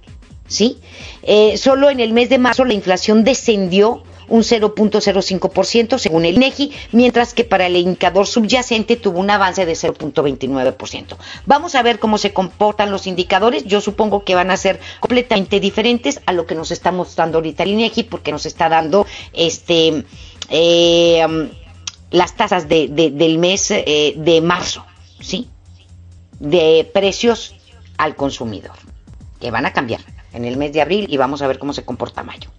¿sí? 0.48 0.80
Eh, 1.24 1.58
solo 1.58 1.90
en 1.90 2.00
el 2.00 2.14
mes 2.14 2.30
de 2.30 2.38
marzo 2.38 2.66
la 2.66 2.74
inflación 2.74 3.24
descendió 3.24 4.04
un 4.28 4.42
0.05% 4.42 5.98
según 6.00 6.26
el 6.26 6.36
INEGI, 6.36 6.72
mientras 6.92 7.34
que 7.34 7.44
para 7.44 7.68
el 7.68 7.76
indicador 7.76 8.26
subyacente 8.26 8.96
tuvo 8.96 9.20
un 9.20 9.30
avance 9.30 9.66
de 9.66 9.74
0.29%. 9.74 11.18
Vamos 11.46 11.76
a 11.76 11.84
ver 11.84 12.00
cómo 12.00 12.18
se 12.18 12.34
comportan 12.34 12.92
los 12.92 13.06
indicadores. 13.06 13.66
Yo 13.66 13.82
supongo 13.82 14.24
que 14.24 14.34
van 14.34 14.50
a 14.50 14.58
ser 14.58 14.80
completamente 15.00 15.60
diferentes 15.60 16.22
a 16.26 16.34
lo 16.34 16.48
que 16.48 16.56
nos 16.56 16.72
está 16.72 16.92
mostrando 16.92 17.38
ahorita 17.38 17.64
el 17.64 17.72
INEGI, 17.72 18.04
porque 18.04 18.32
nos 18.32 18.46
está 18.46 18.68
dando 18.68 19.06
este 19.34 20.06
eh, 20.50 21.26
las 22.12 22.36
tasas 22.36 22.68
de, 22.68 22.88
de, 22.88 23.12
del 23.12 23.38
mes 23.38 23.72
eh, 23.72 24.14
de 24.18 24.42
marzo, 24.42 24.86
¿sí? 25.20 25.50
De 26.40 26.90
precios 26.94 27.56
al 27.98 28.16
consumidor, 28.16 28.76
que 29.40 29.52
van 29.52 29.66
a 29.66 29.74
cambiar 29.74 30.02
en 30.34 30.46
el 30.46 30.58
mes 30.58 30.74
de 30.74 30.82
abril 30.82 31.08
y 31.10 31.18
vamos 31.18 31.42
a 31.42 31.48
ver 31.48 31.60
cómo 31.60 31.74
se 31.74 31.84
comporta 31.86 32.24
mayo. 32.24 32.50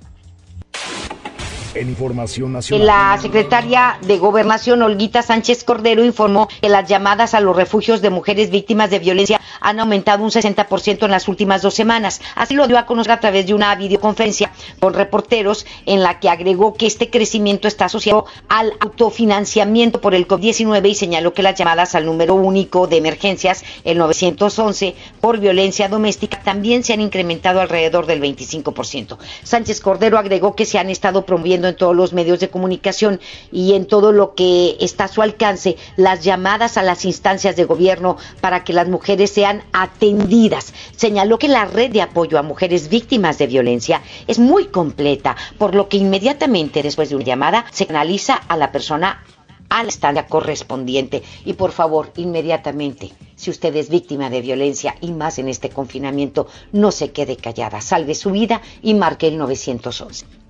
En 1.76 1.90
información 1.90 2.52
nacional. 2.52 2.86
La 2.86 3.18
secretaria 3.20 3.98
de 4.00 4.16
Gobernación, 4.16 4.80
Olguita 4.80 5.20
Sánchez 5.20 5.62
Cordero, 5.62 6.02
informó 6.04 6.48
que 6.62 6.70
las 6.70 6.88
llamadas 6.88 7.34
a 7.34 7.40
los 7.40 7.54
refugios 7.54 8.00
de 8.00 8.08
mujeres 8.08 8.50
víctimas 8.50 8.88
de 8.88 8.98
violencia 8.98 9.40
han 9.60 9.78
aumentado 9.78 10.24
un 10.24 10.30
60% 10.30 11.04
en 11.04 11.10
las 11.10 11.28
últimas 11.28 11.60
dos 11.60 11.74
semanas. 11.74 12.22
Así 12.34 12.54
lo 12.54 12.66
dio 12.66 12.78
a 12.78 12.86
conocer 12.86 13.12
a 13.12 13.20
través 13.20 13.46
de 13.46 13.52
una 13.52 13.74
videoconferencia 13.74 14.52
con 14.80 14.94
reporteros 14.94 15.66
en 15.84 16.02
la 16.02 16.18
que 16.18 16.30
agregó 16.30 16.72
que 16.74 16.86
este 16.86 17.10
crecimiento 17.10 17.68
está 17.68 17.86
asociado 17.86 18.24
al 18.48 18.72
autofinanciamiento 18.80 20.00
por 20.00 20.14
el 20.14 20.26
COVID-19 20.26 20.88
y 20.88 20.94
señaló 20.94 21.34
que 21.34 21.42
las 21.42 21.58
llamadas 21.58 21.94
al 21.94 22.06
número 22.06 22.34
único 22.34 22.86
de 22.86 22.96
emergencias, 22.96 23.64
el 23.84 23.98
911, 23.98 24.94
por 25.20 25.38
violencia 25.40 25.88
doméstica 25.88 26.40
también 26.42 26.84
se 26.84 26.94
han 26.94 27.02
incrementado 27.02 27.60
alrededor 27.60 28.06
del 28.06 28.22
25%. 28.22 29.18
Sánchez 29.42 29.80
Cordero 29.82 30.18
agregó 30.18 30.54
que 30.54 30.64
se 30.64 30.78
han 30.78 30.88
estado 30.88 31.26
promoviendo 31.26 31.65
en 31.68 31.76
todos 31.76 31.94
los 31.94 32.12
medios 32.12 32.40
de 32.40 32.50
comunicación 32.50 33.20
y 33.52 33.74
en 33.74 33.86
todo 33.86 34.12
lo 34.12 34.34
que 34.34 34.76
está 34.80 35.04
a 35.04 35.08
su 35.08 35.22
alcance 35.22 35.76
las 35.96 36.24
llamadas 36.24 36.76
a 36.76 36.82
las 36.82 37.04
instancias 37.04 37.56
de 37.56 37.64
gobierno 37.64 38.16
para 38.40 38.64
que 38.64 38.72
las 38.72 38.88
mujeres 38.88 39.30
sean 39.30 39.62
atendidas. 39.72 40.72
Señaló 40.96 41.38
que 41.38 41.48
la 41.48 41.64
red 41.64 41.90
de 41.90 42.02
apoyo 42.02 42.38
a 42.38 42.42
mujeres 42.42 42.88
víctimas 42.88 43.38
de 43.38 43.46
violencia 43.46 44.02
es 44.26 44.38
muy 44.38 44.66
completa, 44.66 45.36
por 45.58 45.74
lo 45.74 45.88
que 45.88 45.96
inmediatamente 45.96 46.82
después 46.82 47.08
de 47.08 47.16
una 47.16 47.24
llamada 47.24 47.66
se 47.72 47.86
canaliza 47.86 48.34
a 48.34 48.56
la 48.56 48.72
persona 48.72 49.22
a 49.68 50.12
la 50.12 50.26
correspondiente. 50.26 51.22
Y 51.44 51.54
por 51.54 51.72
favor, 51.72 52.12
inmediatamente, 52.16 53.12
si 53.34 53.50
usted 53.50 53.74
es 53.76 53.88
víctima 53.88 54.30
de 54.30 54.40
violencia 54.40 54.96
y 55.00 55.12
más 55.12 55.38
en 55.38 55.48
este 55.48 55.70
confinamiento, 55.70 56.46
no 56.72 56.90
se 56.92 57.10
quede 57.12 57.36
callada, 57.36 57.80
salve 57.80 58.14
su 58.14 58.30
vida 58.30 58.62
y 58.82 58.94
marque 58.94 59.28
el 59.28 59.38
911. 59.38 60.45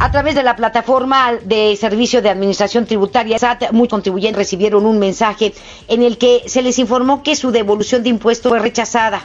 A 0.00 0.10
través 0.12 0.34
de 0.36 0.44
la 0.44 0.54
plataforma 0.54 1.32
de 1.44 1.76
servicio 1.76 2.22
de 2.22 2.30
administración 2.30 2.86
tributaria 2.86 3.38
SAT, 3.38 3.72
muchos 3.72 3.90
contribuyentes 3.90 4.38
recibieron 4.38 4.86
un 4.86 4.98
mensaje 4.98 5.52
en 5.88 6.02
el 6.02 6.18
que 6.18 6.44
se 6.46 6.62
les 6.62 6.78
informó 6.78 7.22
que 7.24 7.34
su 7.34 7.50
devolución 7.50 8.04
de 8.04 8.10
impuesto 8.10 8.48
fue 8.48 8.60
rechazada. 8.60 9.22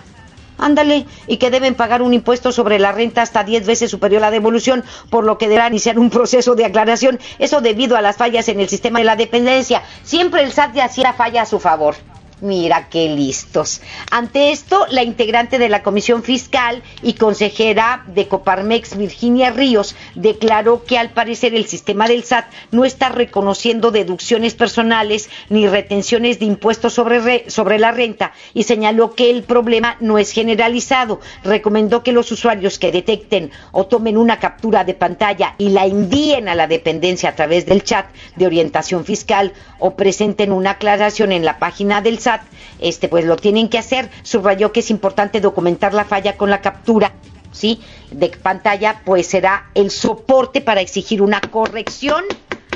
Ándale, 0.57 1.05
y 1.27 1.37
que 1.37 1.51
deben 1.51 1.75
pagar 1.75 2.01
un 2.01 2.13
impuesto 2.13 2.51
sobre 2.51 2.79
la 2.79 2.91
renta 2.91 3.21
hasta 3.21 3.43
10 3.43 3.65
veces 3.65 3.91
superior 3.91 4.23
a 4.23 4.27
la 4.27 4.31
devolución, 4.31 4.83
por 5.09 5.25
lo 5.25 5.37
que 5.37 5.47
deberán 5.47 5.73
iniciar 5.73 5.99
un 5.99 6.09
proceso 6.09 6.55
de 6.55 6.65
aclaración. 6.65 7.19
Eso 7.37 7.61
debido 7.61 7.95
a 7.97 8.01
las 8.01 8.17
fallas 8.17 8.47
en 8.49 8.59
el 8.59 8.69
sistema 8.69 8.99
de 8.99 9.05
la 9.05 9.15
dependencia. 9.15 9.83
Siempre 10.03 10.43
el 10.43 10.51
SAT 10.51 10.73
de 10.73 10.81
Hacienda 10.81 11.13
falla 11.13 11.43
a 11.43 11.45
su 11.45 11.59
favor. 11.59 11.95
Mira 12.41 12.89
qué 12.89 13.07
listos. 13.09 13.81
Ante 14.11 14.51
esto, 14.51 14.85
la 14.89 15.03
integrante 15.03 15.59
de 15.59 15.69
la 15.69 15.83
Comisión 15.83 16.23
Fiscal 16.23 16.83
y 17.01 17.13
consejera 17.13 18.03
de 18.07 18.27
Coparmex, 18.27 18.97
Virginia 18.97 19.51
Ríos, 19.51 19.95
declaró 20.15 20.83
que 20.83 20.97
al 20.97 21.11
parecer 21.11 21.55
el 21.55 21.67
sistema 21.67 22.07
del 22.07 22.23
SAT 22.23 22.45
no 22.71 22.85
está 22.85 23.09
reconociendo 23.09 23.91
deducciones 23.91 24.55
personales 24.55 25.29
ni 25.49 25.67
retenciones 25.67 26.39
de 26.39 26.45
impuestos 26.45 26.93
sobre, 26.93 27.49
sobre 27.49 27.79
la 27.79 27.91
renta 27.91 28.33
y 28.53 28.63
señaló 28.63 29.13
que 29.15 29.29
el 29.29 29.43
problema 29.43 29.95
no 29.99 30.17
es 30.17 30.31
generalizado. 30.31 31.21
Recomendó 31.43 32.03
que 32.03 32.11
los 32.11 32.31
usuarios 32.31 32.77
que 32.77 32.91
detecten 32.91 33.51
o 33.71 33.85
tomen 33.85 34.17
una 34.17 34.39
captura 34.39 34.83
de 34.83 34.95
pantalla 34.95 35.55
y 35.57 35.69
la 35.69 35.85
envíen 35.85 36.49
a 36.49 36.55
la 36.55 36.67
dependencia 36.67 37.29
a 37.29 37.35
través 37.35 37.65
del 37.65 37.83
chat 37.83 38.07
de 38.35 38.47
orientación 38.47 39.05
fiscal 39.05 39.53
o 39.79 39.95
presenten 39.95 40.51
una 40.51 40.71
aclaración 40.71 41.31
en 41.31 41.45
la 41.45 41.59
página 41.59 42.01
del 42.01 42.19
SAT 42.19 42.32
este, 42.79 43.09
pues 43.09 43.25
lo 43.25 43.35
tienen 43.35 43.69
que 43.69 43.77
hacer. 43.77 44.09
Subrayó 44.23 44.71
que 44.71 44.81
es 44.81 44.89
importante 44.89 45.41
documentar 45.41 45.93
la 45.93 46.05
falla 46.05 46.37
con 46.37 46.49
la 46.49 46.61
captura, 46.61 47.13
¿sí? 47.51 47.81
De 48.11 48.29
pantalla, 48.29 49.01
pues 49.05 49.27
será 49.27 49.69
el 49.75 49.91
soporte 49.91 50.61
para 50.61 50.81
exigir 50.81 51.21
una 51.21 51.41
corrección 51.41 52.23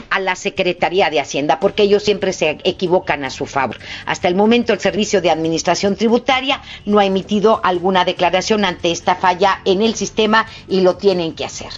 a 0.09 0.19
la 0.19 0.35
Secretaría 0.35 1.09
de 1.09 1.19
Hacienda, 1.19 1.59
porque 1.59 1.83
ellos 1.83 2.03
siempre 2.03 2.33
se 2.33 2.57
equivocan 2.63 3.23
a 3.23 3.29
su 3.29 3.45
favor. 3.45 3.77
Hasta 4.05 4.27
el 4.27 4.35
momento 4.35 4.73
el 4.73 4.79
Servicio 4.79 5.21
de 5.21 5.29
Administración 5.29 5.95
Tributaria 5.95 6.61
no 6.85 6.99
ha 6.99 7.05
emitido 7.05 7.61
alguna 7.63 8.05
declaración 8.05 8.65
ante 8.65 8.91
esta 8.91 9.15
falla 9.15 9.61
en 9.65 9.81
el 9.81 9.95
sistema 9.95 10.45
y 10.67 10.81
lo 10.81 10.97
tienen 10.97 11.35
que 11.35 11.45
hacer, 11.45 11.71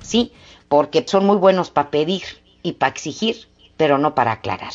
¿sí? 0.00 0.32
Porque 0.68 1.04
son 1.06 1.26
muy 1.26 1.36
buenos 1.36 1.70
para 1.70 1.90
pedir 1.90 2.22
y 2.62 2.72
para 2.72 2.92
exigir, 2.92 3.48
pero 3.76 3.98
no 3.98 4.14
para 4.14 4.32
aclarar. 4.32 4.72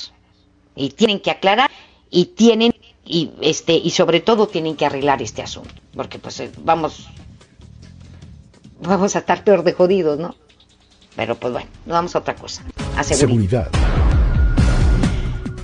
Y 0.75 0.89
tienen 0.89 1.19
que 1.19 1.31
aclarar 1.31 1.71
y 2.09 2.25
tienen 2.25 2.73
y 3.05 3.31
este 3.41 3.73
y 3.73 3.89
sobre 3.91 4.19
todo 4.19 4.47
tienen 4.47 4.75
que 4.75 4.85
arreglar 4.85 5.21
este 5.21 5.41
asunto 5.41 5.73
porque 5.95 6.19
pues 6.19 6.39
eh, 6.39 6.51
vamos 6.63 7.07
vamos 8.81 9.15
a 9.15 9.19
estar 9.19 9.43
peor 9.43 9.63
de 9.63 9.73
jodidos 9.73 10.19
no 10.19 10.35
pero 11.17 11.35
pues 11.35 11.51
bueno 11.51 11.67
vamos 11.85 12.15
a 12.15 12.19
otra 12.19 12.35
cosa. 12.35 12.63
A 12.95 13.03
seguridad. 13.03 13.69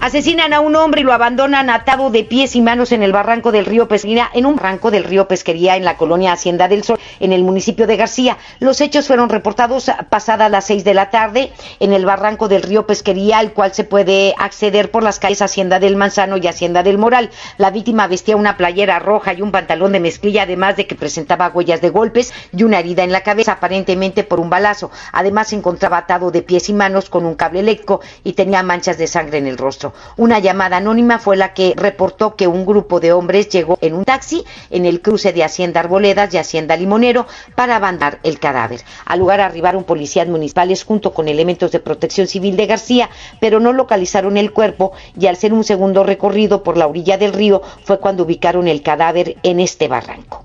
Asesinan 0.03 0.51
a 0.51 0.59
un 0.59 0.75
hombre 0.75 0.99
y 0.99 1.05
lo 1.05 1.13
abandonan 1.13 1.69
atado 1.69 2.09
de 2.09 2.25
pies 2.25 2.57
y 2.57 2.61
manos 2.61 2.91
en 2.91 3.03
el 3.03 3.13
barranco 3.13 3.53
del 3.53 3.65
río 3.65 3.87
Pesquería, 3.87 4.29
en 4.33 4.45
un 4.45 4.57
barranco 4.57 4.91
del 4.91 5.05
río 5.05 5.29
Pesquería 5.29 5.77
en 5.77 5.85
la 5.85 5.95
colonia 5.95 6.33
Hacienda 6.33 6.67
del 6.67 6.83
Sol, 6.83 6.99
en 7.21 7.31
el 7.31 7.41
municipio 7.41 7.87
de 7.87 7.95
García. 7.95 8.37
Los 8.59 8.81
hechos 8.81 9.07
fueron 9.07 9.29
reportados 9.29 9.89
pasadas 10.09 10.51
las 10.51 10.65
seis 10.65 10.83
de 10.83 10.93
la 10.93 11.09
tarde 11.09 11.53
en 11.79 11.93
el 11.93 12.05
barranco 12.05 12.49
del 12.49 12.63
río 12.63 12.85
Pesquería, 12.85 13.37
al 13.37 13.53
cual 13.53 13.73
se 13.73 13.85
puede 13.85 14.35
acceder 14.37 14.91
por 14.91 15.03
las 15.03 15.19
calles 15.19 15.41
Hacienda 15.41 15.79
del 15.79 15.95
Manzano 15.95 16.35
y 16.35 16.47
Hacienda 16.47 16.83
del 16.83 16.97
Moral. 16.97 17.29
La 17.57 17.71
víctima 17.71 18.07
vestía 18.07 18.35
una 18.35 18.57
playera 18.57 18.99
roja 18.99 19.31
y 19.31 19.41
un 19.41 19.53
pantalón 19.53 19.93
de 19.93 20.01
mezclilla, 20.01 20.43
además 20.43 20.75
de 20.75 20.85
que 20.85 20.95
presentaba 20.95 21.47
huellas 21.47 21.79
de 21.79 21.91
golpes 21.91 22.33
y 22.51 22.63
una 22.63 22.79
herida 22.79 23.05
en 23.05 23.13
la 23.13 23.21
cabeza, 23.23 23.53
aparentemente 23.53 24.25
por 24.25 24.41
un 24.41 24.49
balazo. 24.49 24.91
Además 25.13 25.47
se 25.47 25.55
encontraba 25.55 25.99
atado 25.99 26.29
de 26.29 26.41
pies 26.41 26.67
y 26.67 26.73
manos 26.73 27.09
con 27.09 27.25
un 27.25 27.35
cable 27.35 27.61
eléctrico 27.61 28.01
y 28.25 28.33
tenía 28.33 28.63
manchas 28.63 28.97
de 28.97 29.07
sangre 29.07 29.37
en 29.37 29.47
el 29.47 29.57
rostro. 29.57 29.92
Una 30.17 30.39
llamada 30.39 30.77
anónima 30.77 31.19
fue 31.19 31.37
la 31.37 31.53
que 31.53 31.73
reportó 31.75 32.35
que 32.35 32.47
un 32.47 32.65
grupo 32.65 32.99
de 32.99 33.13
hombres 33.13 33.49
llegó 33.49 33.77
en 33.81 33.93
un 33.93 34.05
taxi 34.05 34.43
en 34.69 34.85
el 34.85 35.01
cruce 35.01 35.33
de 35.33 35.43
Hacienda 35.43 35.79
Arboledas 35.79 36.33
y 36.33 36.37
Hacienda 36.37 36.75
Limonero 36.75 37.27
para 37.55 37.75
abandonar 37.75 38.19
el 38.23 38.39
cadáver. 38.39 38.81
Al 39.05 39.19
lugar 39.19 39.41
arribaron 39.41 39.83
policías 39.83 40.27
municipales 40.27 40.83
junto 40.83 41.13
con 41.13 41.27
elementos 41.27 41.71
de 41.71 41.79
protección 41.79 42.27
civil 42.27 42.55
de 42.55 42.67
García, 42.67 43.09
pero 43.39 43.59
no 43.59 43.73
localizaron 43.73 44.37
el 44.37 44.51
cuerpo 44.53 44.93
y 45.19 45.27
al 45.27 45.37
ser 45.37 45.53
un 45.53 45.63
segundo 45.63 46.03
recorrido 46.03 46.63
por 46.63 46.77
la 46.77 46.87
orilla 46.87 47.17
del 47.17 47.33
río 47.33 47.61
fue 47.83 47.99
cuando 47.99 48.23
ubicaron 48.23 48.67
el 48.67 48.81
cadáver 48.81 49.37
en 49.43 49.59
este 49.59 49.87
barranco. 49.87 50.43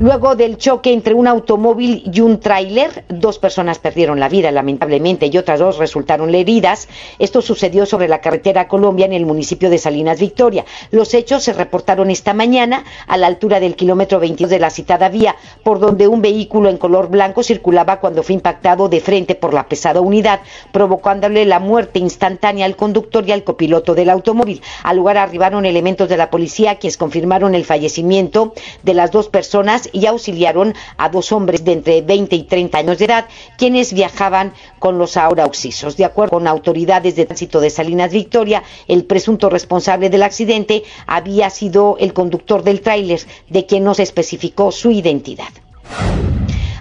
Luego 0.00 0.34
del 0.34 0.56
choque 0.56 0.94
entre 0.94 1.12
un 1.12 1.26
automóvil 1.26 2.10
y 2.10 2.20
un 2.22 2.40
tráiler, 2.40 3.04
dos 3.10 3.38
personas 3.38 3.78
perdieron 3.78 4.18
la 4.18 4.30
vida 4.30 4.50
lamentablemente 4.50 5.26
y 5.26 5.36
otras 5.36 5.60
dos 5.60 5.76
resultaron 5.76 6.34
heridas. 6.34 6.88
Esto 7.18 7.42
sucedió 7.42 7.84
sobre 7.84 8.08
la 8.08 8.22
carretera 8.22 8.66
Colombia 8.66 9.04
en 9.04 9.12
el 9.12 9.26
municipio 9.26 9.68
de 9.68 9.76
Salinas 9.76 10.18
Victoria. 10.18 10.64
Los 10.90 11.12
hechos 11.12 11.42
se 11.44 11.52
reportaron 11.52 12.10
esta 12.10 12.32
mañana 12.32 12.84
a 13.08 13.18
la 13.18 13.26
altura 13.26 13.60
del 13.60 13.76
kilómetro 13.76 14.18
22 14.20 14.48
de 14.48 14.58
la 14.58 14.70
citada 14.70 15.10
vía, 15.10 15.36
por 15.62 15.80
donde 15.80 16.08
un 16.08 16.22
vehículo 16.22 16.70
en 16.70 16.78
color 16.78 17.10
blanco 17.10 17.42
circulaba 17.42 18.00
cuando 18.00 18.22
fue 18.22 18.36
impactado 18.36 18.88
de 18.88 19.00
frente 19.00 19.34
por 19.34 19.52
la 19.52 19.68
pesada 19.68 20.00
unidad, 20.00 20.40
provocándole 20.72 21.44
la 21.44 21.58
muerte 21.58 21.98
instantánea 21.98 22.64
al 22.64 22.74
conductor 22.74 23.28
y 23.28 23.32
al 23.32 23.44
copiloto 23.44 23.94
del 23.94 24.08
automóvil. 24.08 24.62
Al 24.82 24.96
lugar 24.96 25.18
arribaron 25.18 25.66
elementos 25.66 26.08
de 26.08 26.16
la 26.16 26.30
policía 26.30 26.76
quienes 26.76 26.96
confirmaron 26.96 27.54
el 27.54 27.66
fallecimiento 27.66 28.54
de 28.82 28.94
las 28.94 29.10
dos 29.10 29.28
personas 29.28 29.89
y 29.92 30.06
auxiliaron 30.06 30.74
a 30.96 31.08
dos 31.08 31.32
hombres 31.32 31.64
de 31.64 31.72
entre 31.72 32.02
20 32.02 32.36
y 32.36 32.42
30 32.44 32.78
años 32.78 32.98
de 32.98 33.04
edad, 33.04 33.26
quienes 33.56 33.92
viajaban 33.92 34.52
con 34.78 34.98
los 34.98 35.16
ahora 35.16 35.46
oxisos. 35.46 35.96
De 35.96 36.04
acuerdo 36.04 36.30
con 36.30 36.46
autoridades 36.46 37.16
de 37.16 37.26
tránsito 37.26 37.60
de 37.60 37.70
Salinas 37.70 38.12
Victoria, 38.12 38.62
el 38.88 39.04
presunto 39.04 39.50
responsable 39.50 40.10
del 40.10 40.22
accidente 40.22 40.84
había 41.06 41.50
sido 41.50 41.96
el 41.98 42.12
conductor 42.12 42.62
del 42.62 42.80
tráiler, 42.80 43.20
de 43.48 43.66
quien 43.66 43.84
no 43.84 43.94
se 43.94 44.02
especificó 44.02 44.72
su 44.72 44.90
identidad. 44.90 45.48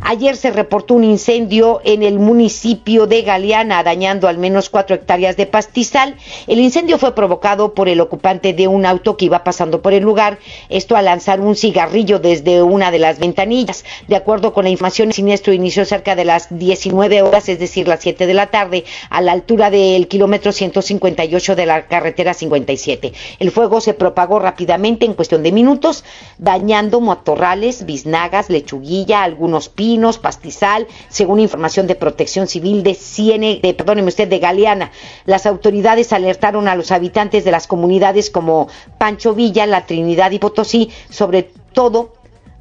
Ayer 0.02 0.38
se 0.38 0.52
reportó 0.52 0.94
un 0.94 1.04
incendio 1.04 1.82
en 1.84 2.04
el 2.04 2.20
municipio 2.20 3.06
de 3.06 3.22
Galeana, 3.22 3.84
dañando 3.84 4.28
al 4.28 4.38
menos 4.38 4.70
cuatro 4.70 4.96
hectáreas 4.96 5.36
de 5.36 5.46
pastizal. 5.46 6.16
El 6.48 6.60
incendio 6.60 6.98
fue 6.98 7.14
provocado 7.14 7.74
por 7.74 7.90
el 7.90 8.00
ocupante 8.00 8.54
de 8.54 8.68
un 8.68 8.86
auto 8.86 9.18
que 9.18 9.26
iba 9.26 9.44
pasando 9.44 9.82
por 9.82 9.94
el 9.94 10.04
lugar, 10.04 10.40
esto 10.70 10.96
al 10.96 11.06
lanzar 11.06 11.42
un 11.42 11.56
cigarrillo 11.56 12.20
desde 12.20 12.62
una 12.62 12.92
de 12.92 13.00
las 13.00 13.20
ventanillas. 13.20 13.84
De 14.08 14.16
acuerdo 14.16 14.54
con 14.54 14.64
la 14.64 14.70
información, 14.70 15.10
el 15.10 15.14
siniestro 15.14 15.54
inició 15.54 15.86
cerca 15.86 16.16
de 16.16 16.26
las 16.26 16.48
19 16.50 17.22
horas, 17.22 17.50
es 17.50 17.60
decir, 17.60 17.88
las 17.88 18.02
7 18.02 18.26
de 18.26 18.34
la 18.34 18.48
tarde, 18.48 18.86
a 19.10 19.22
la 19.22 19.34
altura 19.34 19.70
del 19.70 20.08
kilómetro 20.08 20.52
158 20.52 21.56
de 21.56 21.66
la 21.66 21.88
carretera 21.88 22.34
57. 22.34 23.14
El 23.40 23.52
fuego 23.52 23.82
se 23.82 23.94
propagó 23.94 24.40
rápidamente 24.40 25.06
en 25.06 25.14
cuestión 25.14 25.44
de 25.44 25.52
minutos, 25.52 26.04
dañando 26.38 27.02
matorrales, 27.02 27.86
biznagas, 27.86 28.50
lechuguilla, 28.50 29.24
algunos 29.24 29.70
pisos 29.98 30.20
pastizal, 30.20 30.88
según 31.08 31.40
información 31.40 31.88
de 31.88 31.96
Protección 31.96 32.48
Civil 32.48 32.84
de 32.84 32.94
Ciene, 32.94 33.60
de, 33.62 33.74
perdóneme 33.74 34.10
usted, 34.10 34.28
de 34.28 34.40
Galeana. 34.40 34.92
Las 35.26 35.46
autoridades 35.46 36.14
alertaron 36.14 36.68
a 36.68 36.76
los 36.76 36.92
habitantes 36.92 37.44
de 37.44 37.52
las 37.52 37.66
comunidades 37.66 38.30
como 38.30 38.68
Pancho 38.98 39.34
Villa, 39.34 39.66
La 39.66 39.86
Trinidad 39.86 40.32
y 40.32 40.40
Potosí, 40.40 40.92
sobre 41.10 41.50
todo 41.74 42.14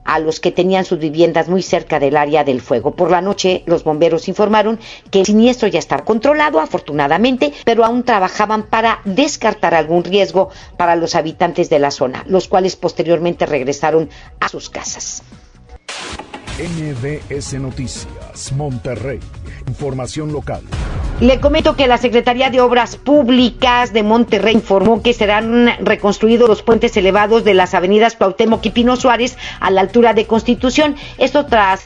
a 0.05 0.19
los 0.21 0.41
que 0.41 0.53
tenían 0.53 0.87
sus 0.87 0.99
viviendas 0.99 1.51
muy 1.51 1.63
cerca 1.63 2.01
del 2.01 2.17
área 2.17 2.43
del 2.43 2.63
fuego. 2.63 2.93
Por 2.93 3.11
la 3.11 3.21
noche, 3.21 3.63
los 3.67 3.85
bomberos 3.85 4.27
informaron 4.27 4.79
que 5.11 5.21
el 5.21 5.27
siniestro 5.27 5.69
ya 5.69 5.79
estaba 5.79 6.07
controlado, 6.07 6.61
afortunadamente, 6.61 7.53
pero 7.67 7.85
aún 7.85 8.05
trabajaban 8.05 8.63
para 8.63 9.01
descartar 9.05 9.75
algún 9.75 10.05
riesgo 10.05 10.49
para 10.79 10.97
los 10.97 11.15
habitantes 11.15 11.69
de 11.69 11.79
la 11.79 11.91
zona, 11.91 12.25
los 12.27 12.49
cuales 12.49 12.75
posteriormente 12.75 13.45
regresaron 13.45 14.09
a 14.41 14.49
sus 14.49 14.71
casas. 14.71 15.23
MBS 16.59 17.55
Noticias, 17.55 18.53
Monterrey. 18.53 19.21
Información 19.69 20.33
local. 20.33 20.61
Le 21.21 21.39
comento 21.39 21.77
que 21.77 21.87
la 21.87 21.99
Secretaría 21.99 22.51
de 22.51 22.61
Obras 22.61 22.97
Públicas 22.97 23.93
de 23.93 24.03
Monterrey 24.03 24.55
informó 24.55 25.01
que 25.01 25.13
serán 25.13 25.69
reconstruidos 25.85 26.49
los 26.49 26.63
puentes 26.63 26.97
elevados 26.97 27.45
de 27.45 27.55
las 27.55 27.75
avenidas 27.75 28.17
Cuauhtémoc 28.17 28.67
y 28.67 28.71
Pino 28.71 28.97
Suárez 28.97 29.39
a 29.61 29.71
la 29.71 29.83
altura 29.83 30.15
de 30.15 30.27
Constitución. 30.27 30.97
Esto 31.19 31.47
tras 31.47 31.85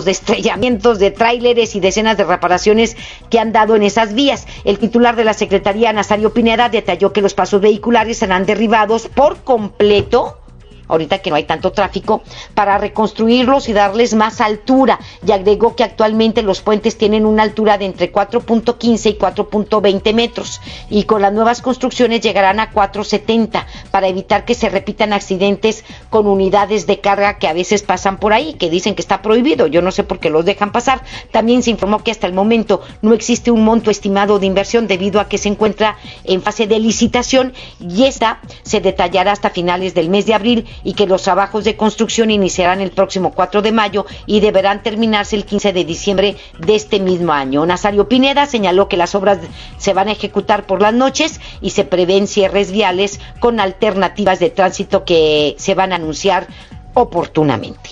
de 0.00 0.10
estrellamientos 0.10 0.98
de 0.98 1.10
tráileres 1.10 1.76
y 1.76 1.80
decenas 1.80 2.16
de 2.16 2.24
reparaciones 2.24 2.96
que 3.28 3.38
han 3.38 3.52
dado 3.52 3.76
en 3.76 3.82
esas 3.82 4.14
vías. 4.14 4.46
El 4.64 4.78
titular 4.78 5.16
de 5.16 5.24
la 5.24 5.34
Secretaría, 5.34 5.92
Nazario 5.92 6.32
Pineda, 6.32 6.70
detalló 6.70 7.12
que 7.12 7.20
los 7.20 7.34
pasos 7.34 7.60
vehiculares 7.60 8.16
serán 8.16 8.46
derribados 8.46 9.08
por 9.08 9.44
completo 9.44 10.41
ahorita 10.92 11.18
que 11.18 11.30
no 11.30 11.36
hay 11.36 11.44
tanto 11.44 11.72
tráfico, 11.72 12.22
para 12.54 12.78
reconstruirlos 12.78 13.68
y 13.68 13.72
darles 13.72 14.14
más 14.14 14.40
altura. 14.40 15.00
Y 15.26 15.32
agregó 15.32 15.74
que 15.74 15.84
actualmente 15.84 16.42
los 16.42 16.60
puentes 16.60 16.98
tienen 16.98 17.24
una 17.24 17.42
altura 17.42 17.78
de 17.78 17.86
entre 17.86 18.12
4.15 18.12 19.10
y 19.10 19.18
4.20 19.18 20.14
metros 20.14 20.60
y 20.90 21.04
con 21.04 21.22
las 21.22 21.32
nuevas 21.32 21.62
construcciones 21.62 22.20
llegarán 22.20 22.60
a 22.60 22.70
4.70 22.70 23.64
para 23.90 24.08
evitar 24.08 24.44
que 24.44 24.54
se 24.54 24.68
repitan 24.68 25.12
accidentes 25.12 25.84
con 26.10 26.26
unidades 26.26 26.86
de 26.86 27.00
carga 27.00 27.38
que 27.38 27.48
a 27.48 27.52
veces 27.52 27.82
pasan 27.82 28.18
por 28.18 28.32
ahí, 28.32 28.54
que 28.54 28.70
dicen 28.70 28.94
que 28.94 29.02
está 29.02 29.22
prohibido. 29.22 29.66
Yo 29.66 29.80
no 29.80 29.92
sé 29.92 30.04
por 30.04 30.18
qué 30.18 30.28
los 30.28 30.44
dejan 30.44 30.72
pasar. 30.72 31.02
También 31.30 31.62
se 31.62 31.70
informó 31.70 32.04
que 32.04 32.10
hasta 32.10 32.26
el 32.26 32.34
momento 32.34 32.82
no 33.00 33.14
existe 33.14 33.50
un 33.50 33.64
monto 33.64 33.90
estimado 33.90 34.38
de 34.38 34.46
inversión 34.46 34.86
debido 34.86 35.20
a 35.20 35.28
que 35.28 35.38
se 35.38 35.48
encuentra 35.48 35.96
en 36.24 36.42
fase 36.42 36.66
de 36.66 36.78
licitación 36.78 37.54
y 37.80 38.04
esta 38.04 38.40
se 38.62 38.80
detallará 38.80 39.32
hasta 39.32 39.50
finales 39.50 39.94
del 39.94 40.10
mes 40.10 40.26
de 40.26 40.34
abril 40.34 40.66
y 40.84 40.94
que 40.94 41.06
los 41.06 41.22
trabajos 41.22 41.64
de 41.64 41.76
construcción 41.76 42.30
iniciarán 42.30 42.80
el 42.80 42.90
próximo 42.90 43.32
4 43.32 43.62
de 43.62 43.72
mayo 43.72 44.06
y 44.26 44.40
deberán 44.40 44.82
terminarse 44.82 45.36
el 45.36 45.44
15 45.44 45.72
de 45.72 45.84
diciembre 45.84 46.36
de 46.58 46.74
este 46.74 47.00
mismo 47.00 47.32
año. 47.32 47.64
Nazario 47.66 48.08
Pineda 48.08 48.46
señaló 48.46 48.88
que 48.88 48.96
las 48.96 49.14
obras 49.14 49.38
se 49.78 49.92
van 49.92 50.08
a 50.08 50.12
ejecutar 50.12 50.66
por 50.66 50.80
las 50.80 50.94
noches 50.94 51.40
y 51.60 51.70
se 51.70 51.84
prevén 51.84 52.26
cierres 52.26 52.72
viales 52.72 53.20
con 53.40 53.60
alternativas 53.60 54.38
de 54.38 54.50
tránsito 54.50 55.04
que 55.04 55.54
se 55.58 55.74
van 55.74 55.92
a 55.92 55.96
anunciar 55.96 56.46
oportunamente. 56.94 57.90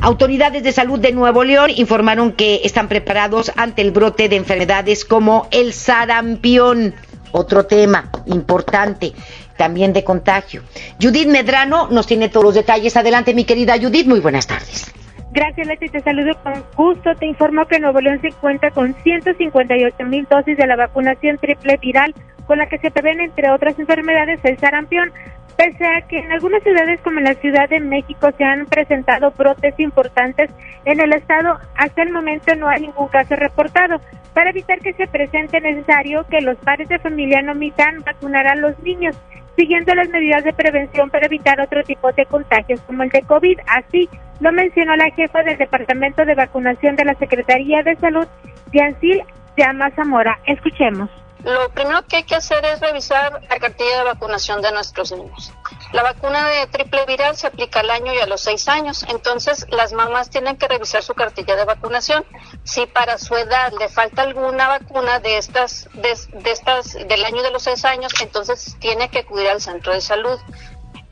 Autoridades 0.00 0.62
de 0.62 0.72
salud 0.72 1.00
de 1.00 1.12
Nuevo 1.12 1.42
León 1.42 1.70
informaron 1.74 2.32
que 2.32 2.60
están 2.64 2.86
preparados 2.86 3.50
ante 3.56 3.82
el 3.82 3.90
brote 3.90 4.28
de 4.28 4.36
enfermedades 4.36 5.04
como 5.04 5.48
el 5.50 5.72
sarampión, 5.72 6.94
otro 7.32 7.66
tema 7.66 8.10
importante 8.26 9.14
también 9.56 9.92
de 9.92 10.04
contagio. 10.04 10.62
Judith 11.00 11.28
Medrano 11.28 11.88
nos 11.88 12.06
tiene 12.06 12.28
todos 12.28 12.44
los 12.44 12.54
detalles. 12.54 12.96
Adelante, 12.96 13.34
mi 13.34 13.44
querida 13.44 13.78
Judith, 13.78 14.06
muy 14.06 14.20
buenas 14.20 14.46
tardes. 14.46 14.92
Gracias, 15.36 15.66
Leti. 15.66 15.88
Te 15.88 16.00
saludo 16.00 16.32
con 16.42 16.64
gusto. 16.74 17.14
Te 17.16 17.26
informo 17.26 17.66
que 17.66 17.78
Nuevo 17.78 18.00
León 18.00 18.20
se 18.22 18.32
cuenta 18.32 18.70
con 18.70 18.94
158 18.94 20.04
mil 20.06 20.26
dosis 20.30 20.56
de 20.56 20.66
la 20.66 20.76
vacunación 20.76 21.36
triple 21.36 21.76
viral, 21.76 22.14
con 22.46 22.56
la 22.56 22.68
que 22.68 22.78
se 22.78 22.90
prevén, 22.90 23.20
entre 23.20 23.50
otras 23.50 23.78
enfermedades, 23.78 24.40
el 24.44 24.58
sarampión. 24.58 25.12
Pese 25.56 25.84
a 25.84 26.02
que 26.08 26.20
en 26.20 26.32
algunas 26.32 26.62
ciudades 26.62 27.00
como 27.02 27.20
la 27.20 27.34
Ciudad 27.34 27.68
de 27.68 27.80
México 27.80 28.28
se 28.36 28.44
han 28.44 28.66
presentado 28.66 29.30
brotes 29.32 29.74
importantes 29.78 30.50
en 30.86 31.00
el 31.00 31.12
estado, 31.12 31.58
hasta 31.76 32.02
el 32.02 32.12
momento 32.12 32.54
no 32.54 32.68
hay 32.68 32.82
ningún 32.82 33.08
caso 33.08 33.36
reportado. 33.36 34.00
Para 34.32 34.50
evitar 34.50 34.80
que 34.80 34.92
se 34.92 35.06
presente, 35.06 35.58
es 35.58 35.62
necesario 35.62 36.26
que 36.28 36.42
los 36.42 36.56
padres 36.58 36.88
de 36.88 36.98
familia 36.98 37.40
no 37.42 37.52
omitan 37.52 38.02
vacunar 38.04 38.46
a 38.46 38.54
los 38.54 38.78
niños, 38.80 39.16
siguiendo 39.56 39.94
las 39.94 40.08
medidas 40.08 40.44
de 40.44 40.52
prevención 40.52 41.10
para 41.10 41.26
evitar 41.26 41.60
otro 41.60 41.82
tipo 41.84 42.12
de 42.12 42.26
contagios 42.26 42.80
como 42.82 43.02
el 43.02 43.08
de 43.08 43.22
COVID. 43.22 43.58
Así 43.66 44.08
lo 44.40 44.52
mencionó 44.52 44.96
la 44.96 45.10
jefa 45.10 45.42
del 45.42 45.58
Departamento 45.58 46.24
de 46.24 46.34
Vacunación 46.34 46.96
de 46.96 47.04
la 47.04 47.14
Secretaría 47.14 47.82
de 47.82 47.96
Salud, 47.96 48.26
Diancil 48.70 49.22
Llama 49.56 49.90
Zamora. 49.96 50.38
Escuchemos. 50.46 51.08
Lo 51.42 51.68
primero 51.70 52.02
que 52.02 52.16
hay 52.16 52.22
que 52.24 52.34
hacer 52.34 52.64
es 52.64 52.80
revisar 52.80 53.40
la 53.48 53.58
cartilla 53.58 53.98
de 53.98 54.04
vacunación 54.04 54.60
de 54.60 54.72
nuestros 54.72 55.12
niños. 55.12 55.52
La 55.92 56.02
vacuna 56.02 56.48
de 56.48 56.66
triple 56.66 57.06
viral 57.06 57.36
se 57.36 57.46
aplica 57.46 57.80
al 57.80 57.90
año 57.90 58.12
y 58.12 58.18
a 58.18 58.26
los 58.26 58.40
seis 58.40 58.68
años, 58.68 59.04
entonces 59.08 59.66
las 59.70 59.92
mamás 59.92 60.30
tienen 60.30 60.56
que 60.56 60.66
revisar 60.66 61.02
su 61.02 61.14
cartilla 61.14 61.54
de 61.54 61.64
vacunación. 61.64 62.24
Si 62.64 62.86
para 62.86 63.18
su 63.18 63.36
edad 63.36 63.72
le 63.78 63.88
falta 63.88 64.22
alguna 64.22 64.68
vacuna 64.68 65.20
de 65.20 65.38
estas, 65.38 65.88
de, 65.94 66.16
estas 66.50 66.94
del 66.94 67.24
año 67.24 67.42
de 67.42 67.50
los 67.50 67.62
seis 67.62 67.84
años, 67.84 68.12
entonces 68.20 68.76
tiene 68.80 69.08
que 69.08 69.20
acudir 69.20 69.48
al 69.48 69.60
centro 69.60 69.92
de 69.92 70.00
salud. 70.00 70.38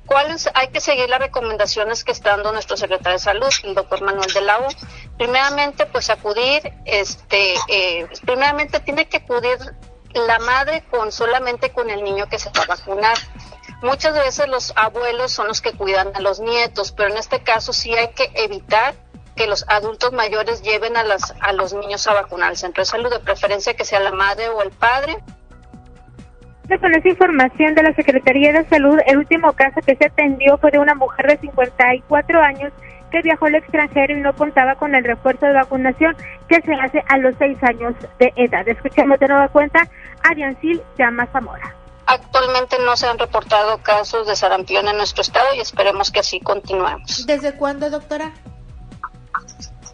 ¿Cuáles? 0.06 0.50
Hay 0.54 0.68
que 0.68 0.80
seguir 0.80 1.08
las 1.08 1.20
recomendaciones 1.20 2.04
que 2.04 2.12
está 2.12 2.30
dando 2.30 2.52
nuestro 2.52 2.76
secretario 2.76 3.12
de 3.12 3.24
salud, 3.24 3.48
el 3.62 3.74
doctor 3.74 4.02
Manuel 4.02 4.30
de 4.32 4.40
la 4.42 4.58
O. 4.58 4.68
Primeramente, 5.16 5.86
pues 5.86 6.10
acudir, 6.10 6.72
este, 6.84 7.54
eh, 7.68 8.06
primeramente 8.26 8.80
tiene 8.80 9.06
que 9.08 9.18
acudir 9.18 9.58
la 10.12 10.38
madre 10.40 10.84
con 10.90 11.10
solamente 11.10 11.70
con 11.70 11.90
el 11.90 12.04
niño 12.04 12.28
que 12.28 12.38
se 12.38 12.50
va 12.50 12.62
a 12.62 12.66
vacunar. 12.66 13.16
Muchas 13.84 14.14
veces 14.14 14.48
los 14.48 14.72
abuelos 14.76 15.30
son 15.30 15.46
los 15.46 15.60
que 15.60 15.72
cuidan 15.72 16.08
a 16.14 16.20
los 16.20 16.40
nietos, 16.40 16.90
pero 16.92 17.10
en 17.10 17.18
este 17.18 17.42
caso 17.42 17.74
sí 17.74 17.94
hay 17.94 18.08
que 18.08 18.30
evitar 18.34 18.94
que 19.36 19.46
los 19.46 19.66
adultos 19.68 20.10
mayores 20.14 20.62
lleven 20.62 20.96
a, 20.96 21.04
las, 21.04 21.34
a 21.42 21.52
los 21.52 21.74
niños 21.74 22.06
a 22.06 22.14
vacunar 22.14 22.48
al 22.48 22.56
centro 22.56 22.80
de 22.80 22.86
salud, 22.86 23.10
de 23.10 23.20
preferencia 23.20 23.74
que 23.74 23.84
sea 23.84 24.00
la 24.00 24.12
madre 24.12 24.48
o 24.48 24.62
el 24.62 24.70
padre. 24.70 25.18
Con 26.80 26.94
esa 26.94 27.08
información 27.10 27.74
de 27.74 27.82
la 27.82 27.92
Secretaría 27.92 28.54
de 28.54 28.66
Salud, 28.70 28.98
el 29.06 29.18
último 29.18 29.52
caso 29.52 29.82
que 29.84 29.96
se 29.96 30.06
atendió 30.06 30.56
fue 30.56 30.70
de 30.70 30.78
una 30.78 30.94
mujer 30.94 31.26
de 31.26 31.36
54 31.36 32.40
años 32.40 32.72
que 33.10 33.20
viajó 33.20 33.44
al 33.44 33.56
extranjero 33.56 34.16
y 34.16 34.20
no 34.22 34.34
contaba 34.34 34.76
con 34.76 34.94
el 34.94 35.04
refuerzo 35.04 35.44
de 35.44 35.52
vacunación 35.52 36.16
que 36.48 36.62
se 36.62 36.72
hace 36.72 37.04
a 37.06 37.18
los 37.18 37.34
seis 37.38 37.62
años 37.62 37.94
de 38.18 38.32
edad. 38.36 38.66
Escuchemos 38.66 39.20
de 39.20 39.28
nueva 39.28 39.48
cuenta 39.48 39.86
a 40.22 40.34
Diancil 40.34 40.80
Llama 40.96 41.26
Zamora. 41.26 41.83
Actualmente 42.06 42.78
no 42.80 42.96
se 42.96 43.06
han 43.06 43.18
reportado 43.18 43.82
casos 43.82 44.26
de 44.26 44.36
sarampión 44.36 44.86
en 44.88 44.96
nuestro 44.96 45.22
estado 45.22 45.54
y 45.54 45.60
esperemos 45.60 46.10
que 46.10 46.20
así 46.20 46.40
continuemos. 46.40 47.26
¿Desde 47.26 47.54
cuándo, 47.56 47.88
doctora? 47.90 48.34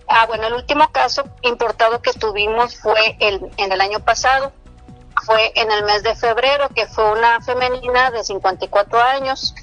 Ah, 0.08 0.26
bueno, 0.26 0.48
el 0.48 0.54
último 0.54 0.90
caso 0.90 1.24
importado 1.42 2.02
que 2.02 2.12
tuvimos 2.12 2.74
fue 2.80 3.16
el, 3.20 3.48
en 3.56 3.70
el 3.70 3.80
año 3.80 4.00
pasado. 4.00 4.52
Fue 5.24 5.52
en 5.54 5.70
el 5.70 5.84
mes 5.84 6.02
de 6.02 6.16
febrero, 6.16 6.68
que 6.74 6.86
fue 6.86 7.12
una 7.12 7.40
femenina 7.42 8.11
de 8.11 8.24
54 8.24 9.00
años 9.00 9.54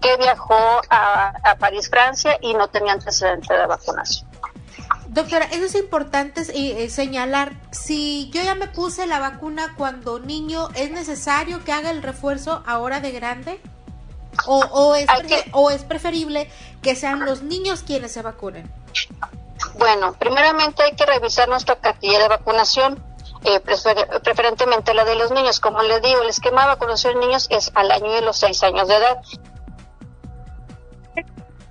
que 0.00 0.16
viajó 0.16 0.80
a, 0.88 1.56
París, 1.58 1.90
Francia, 1.90 2.38
y 2.40 2.54
no 2.54 2.68
tenía 2.68 2.92
antecedente 2.92 3.52
de 3.52 3.66
vacunación. 3.66 4.29
Doctora, 5.10 5.46
eso 5.46 5.64
es 5.64 5.74
importante 5.74 6.42
eh, 6.54 6.88
señalar. 6.88 7.54
Si 7.72 8.30
yo 8.30 8.44
ya 8.44 8.54
me 8.54 8.68
puse 8.68 9.08
la 9.08 9.18
vacuna 9.18 9.74
cuando 9.76 10.20
niño, 10.20 10.68
¿es 10.76 10.92
necesario 10.92 11.64
que 11.64 11.72
haga 11.72 11.90
el 11.90 12.00
refuerzo 12.00 12.62
ahora 12.64 13.00
de 13.00 13.10
grande? 13.10 13.60
¿O, 14.46 14.94
es, 14.94 15.08
o 15.50 15.72
es 15.72 15.82
preferible 15.82 16.48
que 16.80 16.94
sean 16.94 17.24
los 17.26 17.42
niños 17.42 17.82
quienes 17.84 18.12
se 18.12 18.22
vacunen? 18.22 18.70
Bueno, 19.76 20.14
primeramente 20.16 20.84
hay 20.84 20.94
que 20.94 21.04
revisar 21.04 21.48
nuestra 21.48 21.74
cartilla 21.74 22.20
de 22.20 22.28
vacunación. 22.28 23.02
Eh, 23.42 23.58
preferentemente 24.22 24.94
la 24.94 25.04
de 25.04 25.16
los 25.16 25.32
niños. 25.32 25.58
Como 25.58 25.82
les 25.82 26.00
digo, 26.02 26.22
el 26.22 26.28
esquema 26.28 26.62
de 26.62 26.68
vacunación 26.68 27.14
de 27.14 27.26
niños 27.26 27.48
es 27.50 27.72
al 27.74 27.90
año 27.90 28.12
de 28.12 28.20
los 28.20 28.36
seis 28.36 28.62
años 28.62 28.86
de 28.86 28.94
edad 28.94 29.18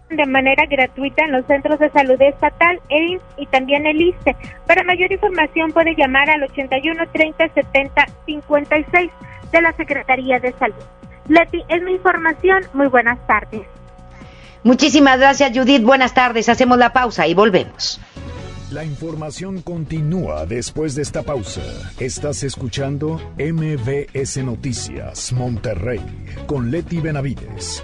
de 0.10 0.26
manera 0.26 0.66
gratuita 0.66 1.26
en 1.26 1.32
los 1.32 1.45
centros 1.45 1.80
de 1.80 1.89
salud 1.91 2.22
estatal, 2.22 2.80
el 2.89 3.22
y 3.38 3.45
también 3.47 3.86
el 3.86 4.01
ISTE. 4.01 4.36
Para 4.66 4.84
mayor 4.84 5.12
información 5.12 5.72
puede 5.72 5.95
llamar 5.95 6.30
al 6.30 6.43
81 6.43 7.03
30 7.12 7.49
70 7.53 8.05
56 8.26 9.12
de 9.51 9.62
la 9.62 9.74
Secretaría 9.74 10.39
de 10.39 10.51
Salud. 10.53 10.84
Leti, 11.28 11.64
es 11.70 11.82
mi 11.84 11.93
información. 11.93 12.64
Muy 12.74 12.88
buenas 12.88 13.20
tardes. 13.28 13.62
Muchísimas 14.64 15.20
gracias, 15.20 15.57
Judith. 15.57 15.84
Buenas 15.84 16.14
tardes. 16.14 16.49
Hacemos 16.49 16.78
la 16.78 16.91
pausa 16.91 17.28
y 17.28 17.34
volvemos. 17.34 18.01
La 18.72 18.84
información 18.84 19.62
continúa 19.62 20.45
después 20.45 20.93
de 20.93 21.01
esta 21.01 21.24
pausa. 21.24 21.62
Estás 21.99 22.43
escuchando 22.43 23.20
MBS 23.38 24.43
Noticias 24.43 25.34
Monterrey 25.34 26.01
con 26.45 26.70
Leti 26.70 26.99
Benavides. 26.99 27.84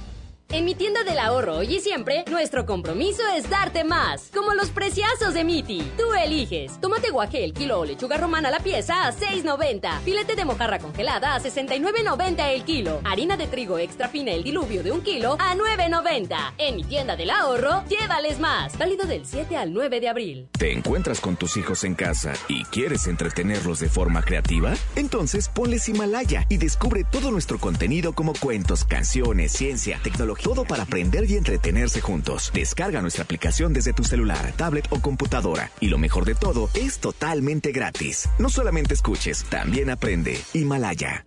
En 0.53 0.65
mi 0.65 0.75
tienda 0.75 1.05
del 1.05 1.17
ahorro 1.17 1.59
hoy 1.59 1.75
y 1.75 1.79
siempre, 1.79 2.25
nuestro 2.29 2.65
compromiso 2.65 3.23
es 3.37 3.49
darte 3.49 3.85
más. 3.85 4.29
Como 4.33 4.53
los 4.53 4.69
preciazos 4.69 5.33
de 5.33 5.45
Miti. 5.45 5.81
Tú 5.97 6.13
eliges. 6.13 6.77
Tomate 6.81 7.09
guaje 7.09 7.45
el 7.45 7.53
kilo 7.53 7.79
o 7.79 7.85
lechuga 7.85 8.17
romana 8.17 8.51
la 8.51 8.59
pieza 8.59 9.07
a 9.07 9.13
6.90. 9.13 10.01
Filete 10.01 10.35
de 10.35 10.43
mojarra 10.43 10.79
congelada 10.79 11.35
a 11.35 11.39
69.90 11.39 12.49
el 12.49 12.65
kilo. 12.65 12.99
Harina 13.05 13.37
de 13.37 13.47
trigo 13.47 13.77
extra 13.77 14.09
fina 14.09 14.31
el 14.33 14.43
diluvio 14.43 14.83
de 14.83 14.91
un 14.91 14.99
kilo 14.99 15.37
a 15.39 15.55
9.90. 15.55 16.55
En 16.57 16.75
mi 16.75 16.83
tienda 16.83 17.15
del 17.15 17.29
ahorro, 17.29 17.85
llévales 17.87 18.37
más. 18.41 18.77
Válido 18.77 19.05
del 19.05 19.25
7 19.25 19.55
al 19.55 19.71
9 19.71 20.01
de 20.01 20.09
abril. 20.09 20.49
¿Te 20.51 20.73
encuentras 20.73 21.21
con 21.21 21.37
tus 21.37 21.55
hijos 21.55 21.85
en 21.85 21.95
casa 21.95 22.33
y 22.49 22.65
quieres 22.65 23.07
entretenerlos 23.07 23.79
de 23.79 23.87
forma 23.87 24.21
creativa? 24.21 24.73
Entonces 24.97 25.47
ponles 25.47 25.87
Himalaya 25.87 26.45
y 26.49 26.57
descubre 26.57 27.05
todo 27.09 27.31
nuestro 27.31 27.57
contenido 27.57 28.11
como 28.11 28.33
cuentos, 28.33 28.83
canciones, 28.83 29.53
ciencia, 29.53 29.97
tecnología 30.03 30.40
todo 30.41 30.65
para 30.65 30.83
aprender 30.83 31.29
y 31.29 31.37
entretenerse 31.37 32.01
juntos. 32.01 32.51
Descarga 32.53 33.01
nuestra 33.01 33.23
aplicación 33.23 33.73
desde 33.73 33.93
tu 33.93 34.03
celular, 34.03 34.53
tablet 34.57 34.87
o 34.89 34.99
computadora. 34.99 35.71
Y 35.79 35.87
lo 35.87 35.97
mejor 35.97 36.25
de 36.25 36.35
todo, 36.35 36.69
es 36.73 36.99
totalmente 36.99 37.71
gratis. 37.71 38.29
No 38.39 38.49
solamente 38.49 38.93
escuches, 38.93 39.45
también 39.45 39.89
aprende. 39.89 40.37
Himalaya. 40.53 41.25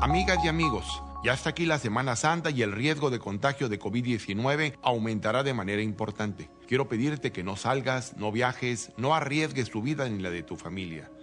Amigas 0.00 0.38
y 0.44 0.48
amigos, 0.48 1.02
ya 1.24 1.34
está 1.34 1.50
aquí 1.50 1.66
la 1.66 1.78
Semana 1.78 2.14
Santa 2.14 2.50
y 2.50 2.62
el 2.62 2.72
riesgo 2.72 3.10
de 3.10 3.18
contagio 3.18 3.68
de 3.68 3.80
COVID-19 3.80 4.78
aumentará 4.82 5.42
de 5.42 5.52
manera 5.52 5.82
importante. 5.82 6.48
Quiero 6.68 6.88
pedirte 6.88 7.32
que 7.32 7.42
no 7.42 7.56
salgas, 7.56 8.16
no 8.16 8.30
viajes, 8.30 8.92
no 8.96 9.14
arriesgues 9.14 9.70
tu 9.70 9.82
vida 9.82 10.08
ni 10.08 10.22
la 10.22 10.30
de 10.30 10.44
tu 10.44 10.56
familia. 10.56 11.10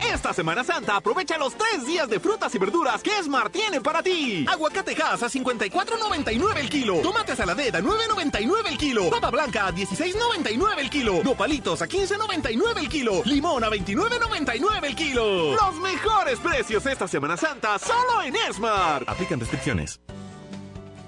Esta 0.00 0.32
Semana 0.32 0.62
Santa 0.64 0.96
aprovecha 0.96 1.36
los 1.38 1.54
tres 1.54 1.86
días 1.86 2.08
de 2.08 2.20
frutas 2.20 2.54
y 2.54 2.58
verduras 2.58 3.02
que 3.02 3.16
Esmar 3.18 3.50
tiene 3.50 3.80
para 3.80 4.02
ti. 4.02 4.46
Aguacate 4.48 4.96
Hass 5.02 5.22
a 5.22 5.26
54.99 5.26 6.56
el 6.58 6.68
kilo. 6.70 7.00
Tomate 7.02 7.34
saladet 7.34 7.74
a 7.74 7.80
9.99 7.80 8.68
el 8.68 8.78
kilo. 8.78 9.10
Papa 9.10 9.30
blanca 9.30 9.66
a 9.66 9.72
16.99 9.72 10.78
el 10.78 10.90
kilo. 10.90 11.22
Nopalitos 11.24 11.82
a 11.82 11.88
15.99 11.88 12.78
el 12.78 12.88
kilo. 12.88 13.22
Limón 13.24 13.64
a 13.64 13.70
29.99 13.70 14.84
el 14.84 14.96
kilo. 14.96 15.52
Los 15.54 15.76
mejores 15.76 16.38
precios 16.38 16.86
esta 16.86 17.08
Semana 17.08 17.36
Santa 17.36 17.78
solo 17.78 18.22
en 18.22 18.36
Esmar. 18.36 19.04
Aplican 19.06 19.40
restricciones. 19.40 20.00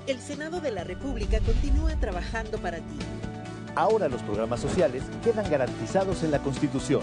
El 0.06 0.20
Senado 0.20 0.60
de 0.60 0.72
la 0.72 0.82
República 0.82 1.38
continúa 1.40 1.94
trabajando 2.00 2.58
para 2.58 2.78
ti. 2.78 2.98
Ahora 3.76 4.08
los 4.08 4.22
programas 4.22 4.60
sociales 4.60 5.04
quedan 5.22 5.48
garantizados 5.48 6.22
en 6.22 6.32
la 6.32 6.40
Constitución. 6.40 7.02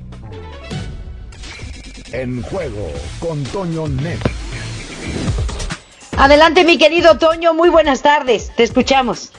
En 2.11 2.41
juego 2.41 2.91
con 3.19 3.41
Toño 3.45 3.87
Net. 3.87 4.19
Adelante, 6.17 6.65
mi 6.65 6.77
querido 6.77 7.17
Toño, 7.17 7.53
muy 7.53 7.69
buenas 7.69 8.01
tardes, 8.01 8.51
te 8.57 8.63
escuchamos. 8.63 9.31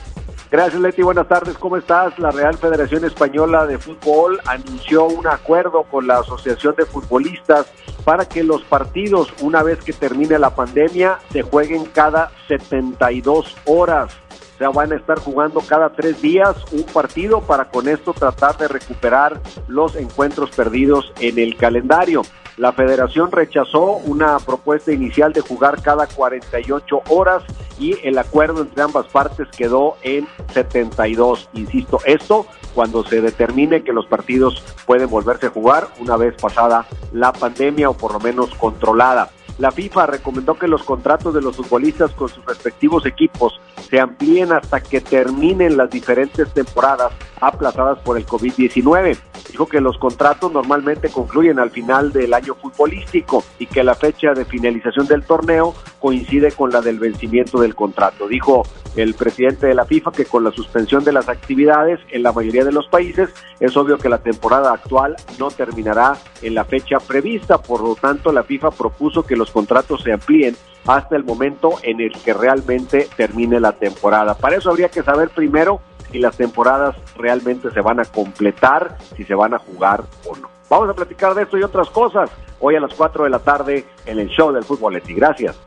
Gracias, 0.51 0.81
Leti. 0.81 1.03
Buenas 1.03 1.29
tardes. 1.29 1.57
¿Cómo 1.57 1.77
estás? 1.79 2.19
La 2.19 2.31
Real 2.31 2.57
Federación 2.57 3.05
Española 3.05 3.67
de 3.67 3.79
Fútbol 3.79 4.41
anunció 4.47 5.05
un 5.05 5.27
acuerdo 5.27 5.85
con 5.85 6.07
la 6.07 6.19
Asociación 6.19 6.75
de 6.77 6.85
Futbolistas 6.85 7.67
para 8.05 8.27
que 8.27 8.43
los 8.43 8.63
partidos, 8.63 9.33
una 9.41 9.63
vez 9.63 9.79
que 9.83 9.93
termine 9.93 10.39
la 10.39 10.55
pandemia, 10.55 11.19
se 11.31 11.43
jueguen 11.43 11.87
cada 11.87 12.33
72 12.49 13.55
horas. 13.65 14.13
O 14.55 14.59
sea, 14.59 14.69
van 14.71 14.93
a 14.93 14.97
estar 14.97 15.19
jugando 15.19 15.61
cada 15.61 15.91
tres 15.91 16.21
días 16.21 16.55
un 16.71 16.85
partido 16.85 17.41
para 17.41 17.67
con 17.71 17.89
esto 17.89 18.13
tratar 18.13 18.57
de 18.59 18.69
recuperar 18.69 19.41
los 19.69 19.97
encuentros 19.97 20.51
perdidos 20.51 21.13
en 21.21 21.39
el 21.39 21.57
calendario. 21.57 22.23
La 22.57 22.73
federación 22.73 23.33
rechazó 23.33 23.93
una 23.93 24.39
propuesta 24.39 24.93
inicial 24.93 25.33
de 25.33 25.41
jugar 25.41 25.81
cada 25.83 26.07
48 26.07 27.03
horas 27.09 27.43
y 27.79 27.97
el 28.07 28.19
acuerdo 28.19 28.63
entre 28.63 28.83
ambas 28.83 29.07
partes 29.07 29.49
quedó 29.57 29.97
en 30.03 30.29
72. 30.53 31.49
Insisto, 31.55 32.01
esto 32.05 32.47
cuando 32.75 33.05
se 33.05 33.21
determine 33.21 33.83
que 33.83 33.93
los 33.93 34.07
partidos 34.07 34.63
pueden 34.87 35.09
volverse 35.09 35.47
a 35.47 35.51
jugar 35.51 35.89
una 35.99 36.17
vez 36.17 36.35
pasada 36.41 36.87
la 37.13 37.33
pandemia 37.33 37.91
o 37.91 37.95
por 37.95 38.13
lo 38.13 38.21
menos 38.21 38.55
controlada. 38.55 39.31
La 39.59 39.71
FIFA 39.71 40.07
recomendó 40.07 40.55
que 40.55 40.67
los 40.67 40.83
contratos 40.83 41.35
de 41.35 41.43
los 41.43 41.57
futbolistas 41.57 42.13
con 42.13 42.29
sus 42.29 42.45
respectivos 42.47 43.07
equipos 43.07 43.61
se 43.89 44.01
amplíen 44.01 44.53
hasta 44.53 44.81
que 44.81 45.01
terminen 45.01 45.77
las 45.77 45.91
diferentes 45.91 46.53
temporadas 46.53 47.13
aplazadas 47.41 47.99
por 47.99 48.17
el 48.17 48.27
COVID-19. 48.27 49.19
Dijo 49.51 49.67
que 49.67 49.81
los 49.81 49.99
contratos 49.99 50.53
normalmente 50.53 51.11
concluyen 51.11 51.59
al 51.59 51.71
final 51.71 52.13
del 52.13 52.33
año 52.33 52.55
futbolístico 52.55 53.45
y 53.59 53.67
que 53.67 53.85
la 53.85 53.95
fecha 53.95 54.33
de 54.33 54.45
finalización 54.45 55.07
del 55.07 55.25
torneo 55.25 55.75
coincide 56.01 56.53
con 56.53 56.71
la 56.71 56.81
del 56.81 56.99
vencimiento 56.99 57.61
del 57.61 57.75
contrato. 57.75 58.29
Dijo 58.29 58.63
el 58.97 59.15
presidente 59.15 59.67
de 59.67 59.75
la 59.75 59.87
FIFA 59.87 60.13
que 60.13 60.27
con 60.27 60.45
la 60.45 60.51
suspensión 60.51 61.03
de 61.03 61.13
las 61.13 61.29
actividades 61.29 62.01
en 62.11 62.23
la 62.23 62.33
mayoría 62.33 62.65
de 62.65 62.73
los 62.73 62.89
países 62.89 63.31
es 63.59 63.77
obvio 63.77 63.97
que 63.97 64.09
la 64.09 64.19
temporada 64.19 64.73
actual 64.73 65.17
no 65.39 65.51
terminará 65.51 66.17
en 66.43 66.55
la 66.55 66.65
fecha 66.65 66.99
prevista. 66.99 67.59
Por 67.59 67.83
lo 67.83 67.95
tanto, 67.95 68.33
la 68.33 68.43
FIFA 68.43 68.71
propuso 68.71 69.25
que 69.25 69.37
los 69.43 69.51
contratos 69.51 70.03
se 70.03 70.13
amplíen 70.13 70.57
hasta 70.87 71.17
el 71.17 71.25
momento 71.25 71.75
en 71.83 72.01
el 72.01 72.13
que 72.13 72.33
realmente 72.33 73.09
termine 73.17 73.59
la 73.61 73.73
temporada. 73.73 74.35
Para 74.35 74.57
eso 74.57 74.71
habría 74.71 74.89
que 74.89 75.03
saber 75.03 75.31
primero 75.31 75.81
si 76.11 76.19
las 76.21 76.37
temporadas 76.37 76.95
realmente 77.17 77.71
se 77.71 77.81
van 77.81 77.99
a 78.01 78.05
completar, 78.05 78.97
si 79.17 79.25
se 79.25 79.35
van 79.35 79.55
a 79.55 79.59
jugar 79.59 80.03
o 80.29 80.37
no. 80.37 80.49
Vamos 80.71 80.89
a 80.91 80.95
platicar 80.95 81.35
de 81.35 81.43
esto 81.43 81.59
y 81.59 81.63
otras 81.65 81.91
cosas 81.91 82.31
hoy 82.61 82.77
a 82.77 82.81
las 82.81 82.95
4 82.95 83.25
de 83.25 83.31
la 83.31 83.41
tarde 83.41 83.85
en 84.07 84.19
el 84.21 84.29
show 84.29 84.53
del 84.53 84.63
fútbol. 84.65 84.95
Leti. 84.95 85.13
Gracias. 85.15 85.59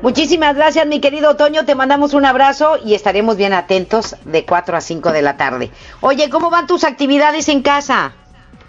Muchísimas 0.00 0.56
gracias, 0.56 0.86
mi 0.86 1.00
querido 1.00 1.36
Toño. 1.36 1.64
Te 1.64 1.74
mandamos 1.74 2.14
un 2.14 2.24
abrazo 2.24 2.76
y 2.84 2.94
estaremos 2.94 3.36
bien 3.36 3.52
atentos 3.52 4.16
de 4.24 4.44
4 4.44 4.76
a 4.76 4.80
5 4.80 5.12
de 5.12 5.22
la 5.22 5.36
tarde. 5.36 5.70
Oye, 6.00 6.28
¿cómo 6.30 6.50
van 6.50 6.66
tus 6.66 6.84
actividades 6.84 7.48
en 7.48 7.62
casa? 7.62 8.12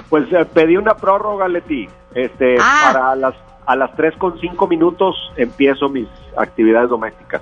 Pues 0.09 0.25
eh, 0.31 0.45
pedí 0.53 0.77
una 0.77 0.95
prórroga, 0.95 1.47
Leti. 1.47 1.87
Este, 2.13 2.57
Ah. 2.59 2.91
para 2.93 3.15
las 3.15 3.33
a 3.65 3.75
las 3.75 3.95
3 3.95 4.15
con 4.17 4.39
5 4.39 4.67
minutos 4.67 5.15
empiezo 5.37 5.89
mis 5.89 6.07
actividades 6.37 6.89
domésticas. 6.89 7.41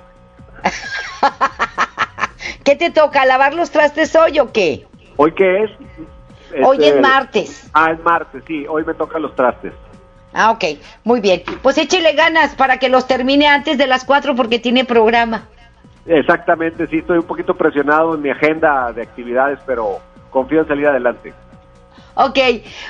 ¿Qué 2.64 2.76
te 2.76 2.90
toca? 2.90 3.24
¿Lavar 3.24 3.54
los 3.54 3.70
trastes 3.70 4.14
hoy 4.14 4.38
o 4.38 4.52
qué? 4.52 4.86
¿Hoy 5.16 5.32
qué 5.32 5.64
es? 5.64 5.70
Hoy 6.62 6.76
Este, 6.76 6.88
es 6.88 7.00
martes. 7.00 7.70
Ah, 7.72 7.92
es 7.92 8.02
martes, 8.04 8.42
sí. 8.46 8.66
Hoy 8.68 8.84
me 8.84 8.94
tocan 8.94 9.22
los 9.22 9.34
trastes. 9.34 9.72
Ah, 10.32 10.50
ok, 10.50 10.64
muy 11.04 11.20
bien. 11.20 11.42
Pues 11.62 11.76
échele 11.78 12.14
ganas 12.14 12.54
para 12.54 12.78
que 12.78 12.88
los 12.88 13.06
termine 13.06 13.46
antes 13.46 13.78
de 13.78 13.86
las 13.86 14.04
4 14.04 14.34
porque 14.34 14.58
tiene 14.58 14.84
programa. 14.84 15.48
Exactamente, 16.06 16.86
sí. 16.86 16.98
Estoy 16.98 17.18
un 17.18 17.26
poquito 17.26 17.54
presionado 17.54 18.14
en 18.14 18.22
mi 18.22 18.30
agenda 18.30 18.92
de 18.92 19.02
actividades, 19.02 19.58
pero 19.66 19.98
confío 20.30 20.60
en 20.60 20.68
salir 20.68 20.86
adelante. 20.86 21.32
Ok, 22.14 22.38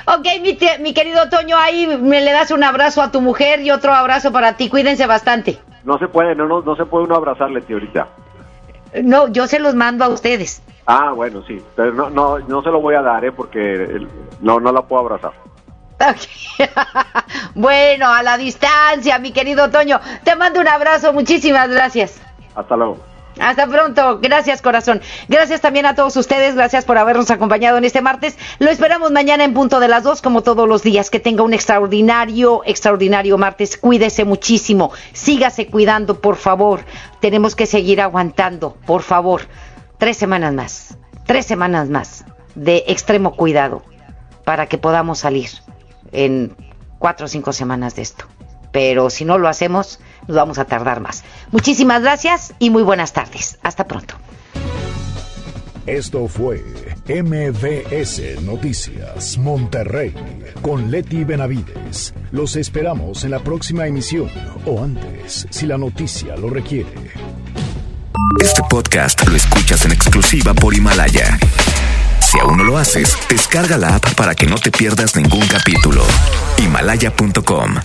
ok, 0.05 0.27
mi, 0.41 0.53
te- 0.55 0.79
mi 0.79 0.93
querido 0.93 1.29
Toño, 1.29 1.57
ahí 1.57 1.87
me 1.97 2.21
le 2.21 2.31
das 2.31 2.51
un 2.51 2.63
abrazo 2.63 3.01
a 3.01 3.11
tu 3.11 3.21
mujer 3.21 3.61
y 3.61 3.71
otro 3.71 3.93
abrazo 3.93 4.31
para 4.31 4.57
ti. 4.57 4.69
Cuídense 4.69 5.05
bastante. 5.07 5.59
No 5.83 5.97
se 5.97 6.07
puede, 6.07 6.35
no, 6.35 6.45
no, 6.47 6.61
no 6.61 6.75
se 6.75 6.85
puede 6.85 7.05
uno 7.05 7.15
abrazarle, 7.15 7.61
tío, 7.61 7.77
ahorita. 7.77 8.07
No, 9.03 9.27
yo 9.29 9.47
se 9.47 9.59
los 9.59 9.75
mando 9.75 10.03
a 10.05 10.09
ustedes. 10.09 10.61
Ah, 10.85 11.11
bueno, 11.15 11.41
sí. 11.47 11.61
Pero 11.75 11.93
no, 11.93 12.09
no, 12.09 12.39
no 12.39 12.61
se 12.61 12.69
lo 12.69 12.81
voy 12.81 12.95
a 12.95 13.01
dar, 13.01 13.23
¿eh? 13.25 13.31
Porque 13.31 14.05
no, 14.41 14.59
no 14.59 14.71
la 14.71 14.81
puedo 14.81 15.01
abrazar. 15.01 15.31
Bueno, 17.55 18.11
a 18.11 18.23
la 18.23 18.37
distancia, 18.37 19.19
mi 19.19 19.31
querido 19.31 19.69
Toño. 19.69 19.99
Te 20.23 20.35
mando 20.35 20.59
un 20.59 20.67
abrazo, 20.67 21.13
muchísimas 21.13 21.69
gracias. 21.69 22.19
Hasta 22.55 22.75
luego. 22.75 22.97
Hasta 23.39 23.67
pronto. 23.67 24.19
Gracias, 24.21 24.61
corazón. 24.61 25.01
Gracias 25.27 25.61
también 25.61 25.85
a 25.85 25.95
todos 25.95 26.15
ustedes. 26.17 26.55
Gracias 26.55 26.85
por 26.85 26.97
habernos 26.97 27.31
acompañado 27.31 27.77
en 27.77 27.83
este 27.85 28.01
martes. 28.01 28.37
Lo 28.59 28.69
esperamos 28.69 29.11
mañana 29.11 29.43
en 29.43 29.53
punto 29.53 29.79
de 29.79 29.87
las 29.87 30.03
dos, 30.03 30.21
como 30.21 30.43
todos 30.43 30.67
los 30.67 30.83
días. 30.83 31.09
Que 31.09 31.19
tenga 31.19 31.43
un 31.43 31.53
extraordinario, 31.53 32.61
extraordinario 32.65 33.37
martes. 33.37 33.77
Cuídese 33.77 34.25
muchísimo. 34.25 34.91
Sígase 35.13 35.67
cuidando, 35.67 36.21
por 36.21 36.35
favor. 36.35 36.81
Tenemos 37.19 37.55
que 37.55 37.65
seguir 37.65 38.01
aguantando, 38.01 38.77
por 38.85 39.01
favor. 39.01 39.41
Tres 39.97 40.17
semanas 40.17 40.53
más. 40.53 40.97
Tres 41.25 41.45
semanas 41.45 41.89
más 41.89 42.25
de 42.55 42.83
extremo 42.87 43.35
cuidado 43.35 43.83
para 44.43 44.67
que 44.67 44.77
podamos 44.77 45.19
salir 45.19 45.49
en 46.11 46.55
cuatro 46.99 47.25
o 47.25 47.29
cinco 47.29 47.53
semanas 47.53 47.95
de 47.95 48.01
esto. 48.03 48.25
Pero 48.73 49.09
si 49.09 49.23
no 49.23 49.37
lo 49.37 49.47
hacemos, 49.47 49.99
nos 50.27 50.35
vamos 50.35 50.57
a 50.57 50.65
tardar 50.65 50.99
más. 50.99 51.23
Muchísimas 51.51 52.01
gracias 52.01 52.53
y 52.59 52.71
muy 52.71 52.83
buenas 52.83 53.13
tardes. 53.13 53.57
Hasta 53.63 53.87
pronto. 53.87 54.15
Esto 55.85 56.27
fue 56.27 56.63
MVS 57.07 58.41
Noticias 58.41 59.37
Monterrey 59.37 60.13
con 60.61 60.89
Leti 60.89 61.23
Benavides. 61.23 62.13
Los 62.31 62.55
esperamos 62.55 63.25
en 63.25 63.31
la 63.31 63.39
próxima 63.39 63.85
emisión 63.85 64.29
o 64.65 64.81
antes, 64.81 65.45
si 65.49 65.65
la 65.65 65.77
noticia 65.77 66.35
lo 66.37 66.49
requiere. 66.49 67.11
Este 68.41 68.61
podcast 68.69 69.27
lo 69.27 69.35
escuchas 69.35 69.85
en 69.85 69.91
exclusiva 69.91 70.53
por 70.53 70.73
Himalaya. 70.73 71.37
Si 72.21 72.39
aún 72.39 72.57
no 72.57 72.63
lo 72.63 72.77
haces, 72.77 73.17
descarga 73.29 73.77
la 73.77 73.95
app 73.95 74.15
para 74.15 74.33
que 74.33 74.47
no 74.47 74.55
te 74.55 74.71
pierdas 74.71 75.15
ningún 75.15 75.45
capítulo. 75.47 76.03
Himalaya.com 76.57 77.75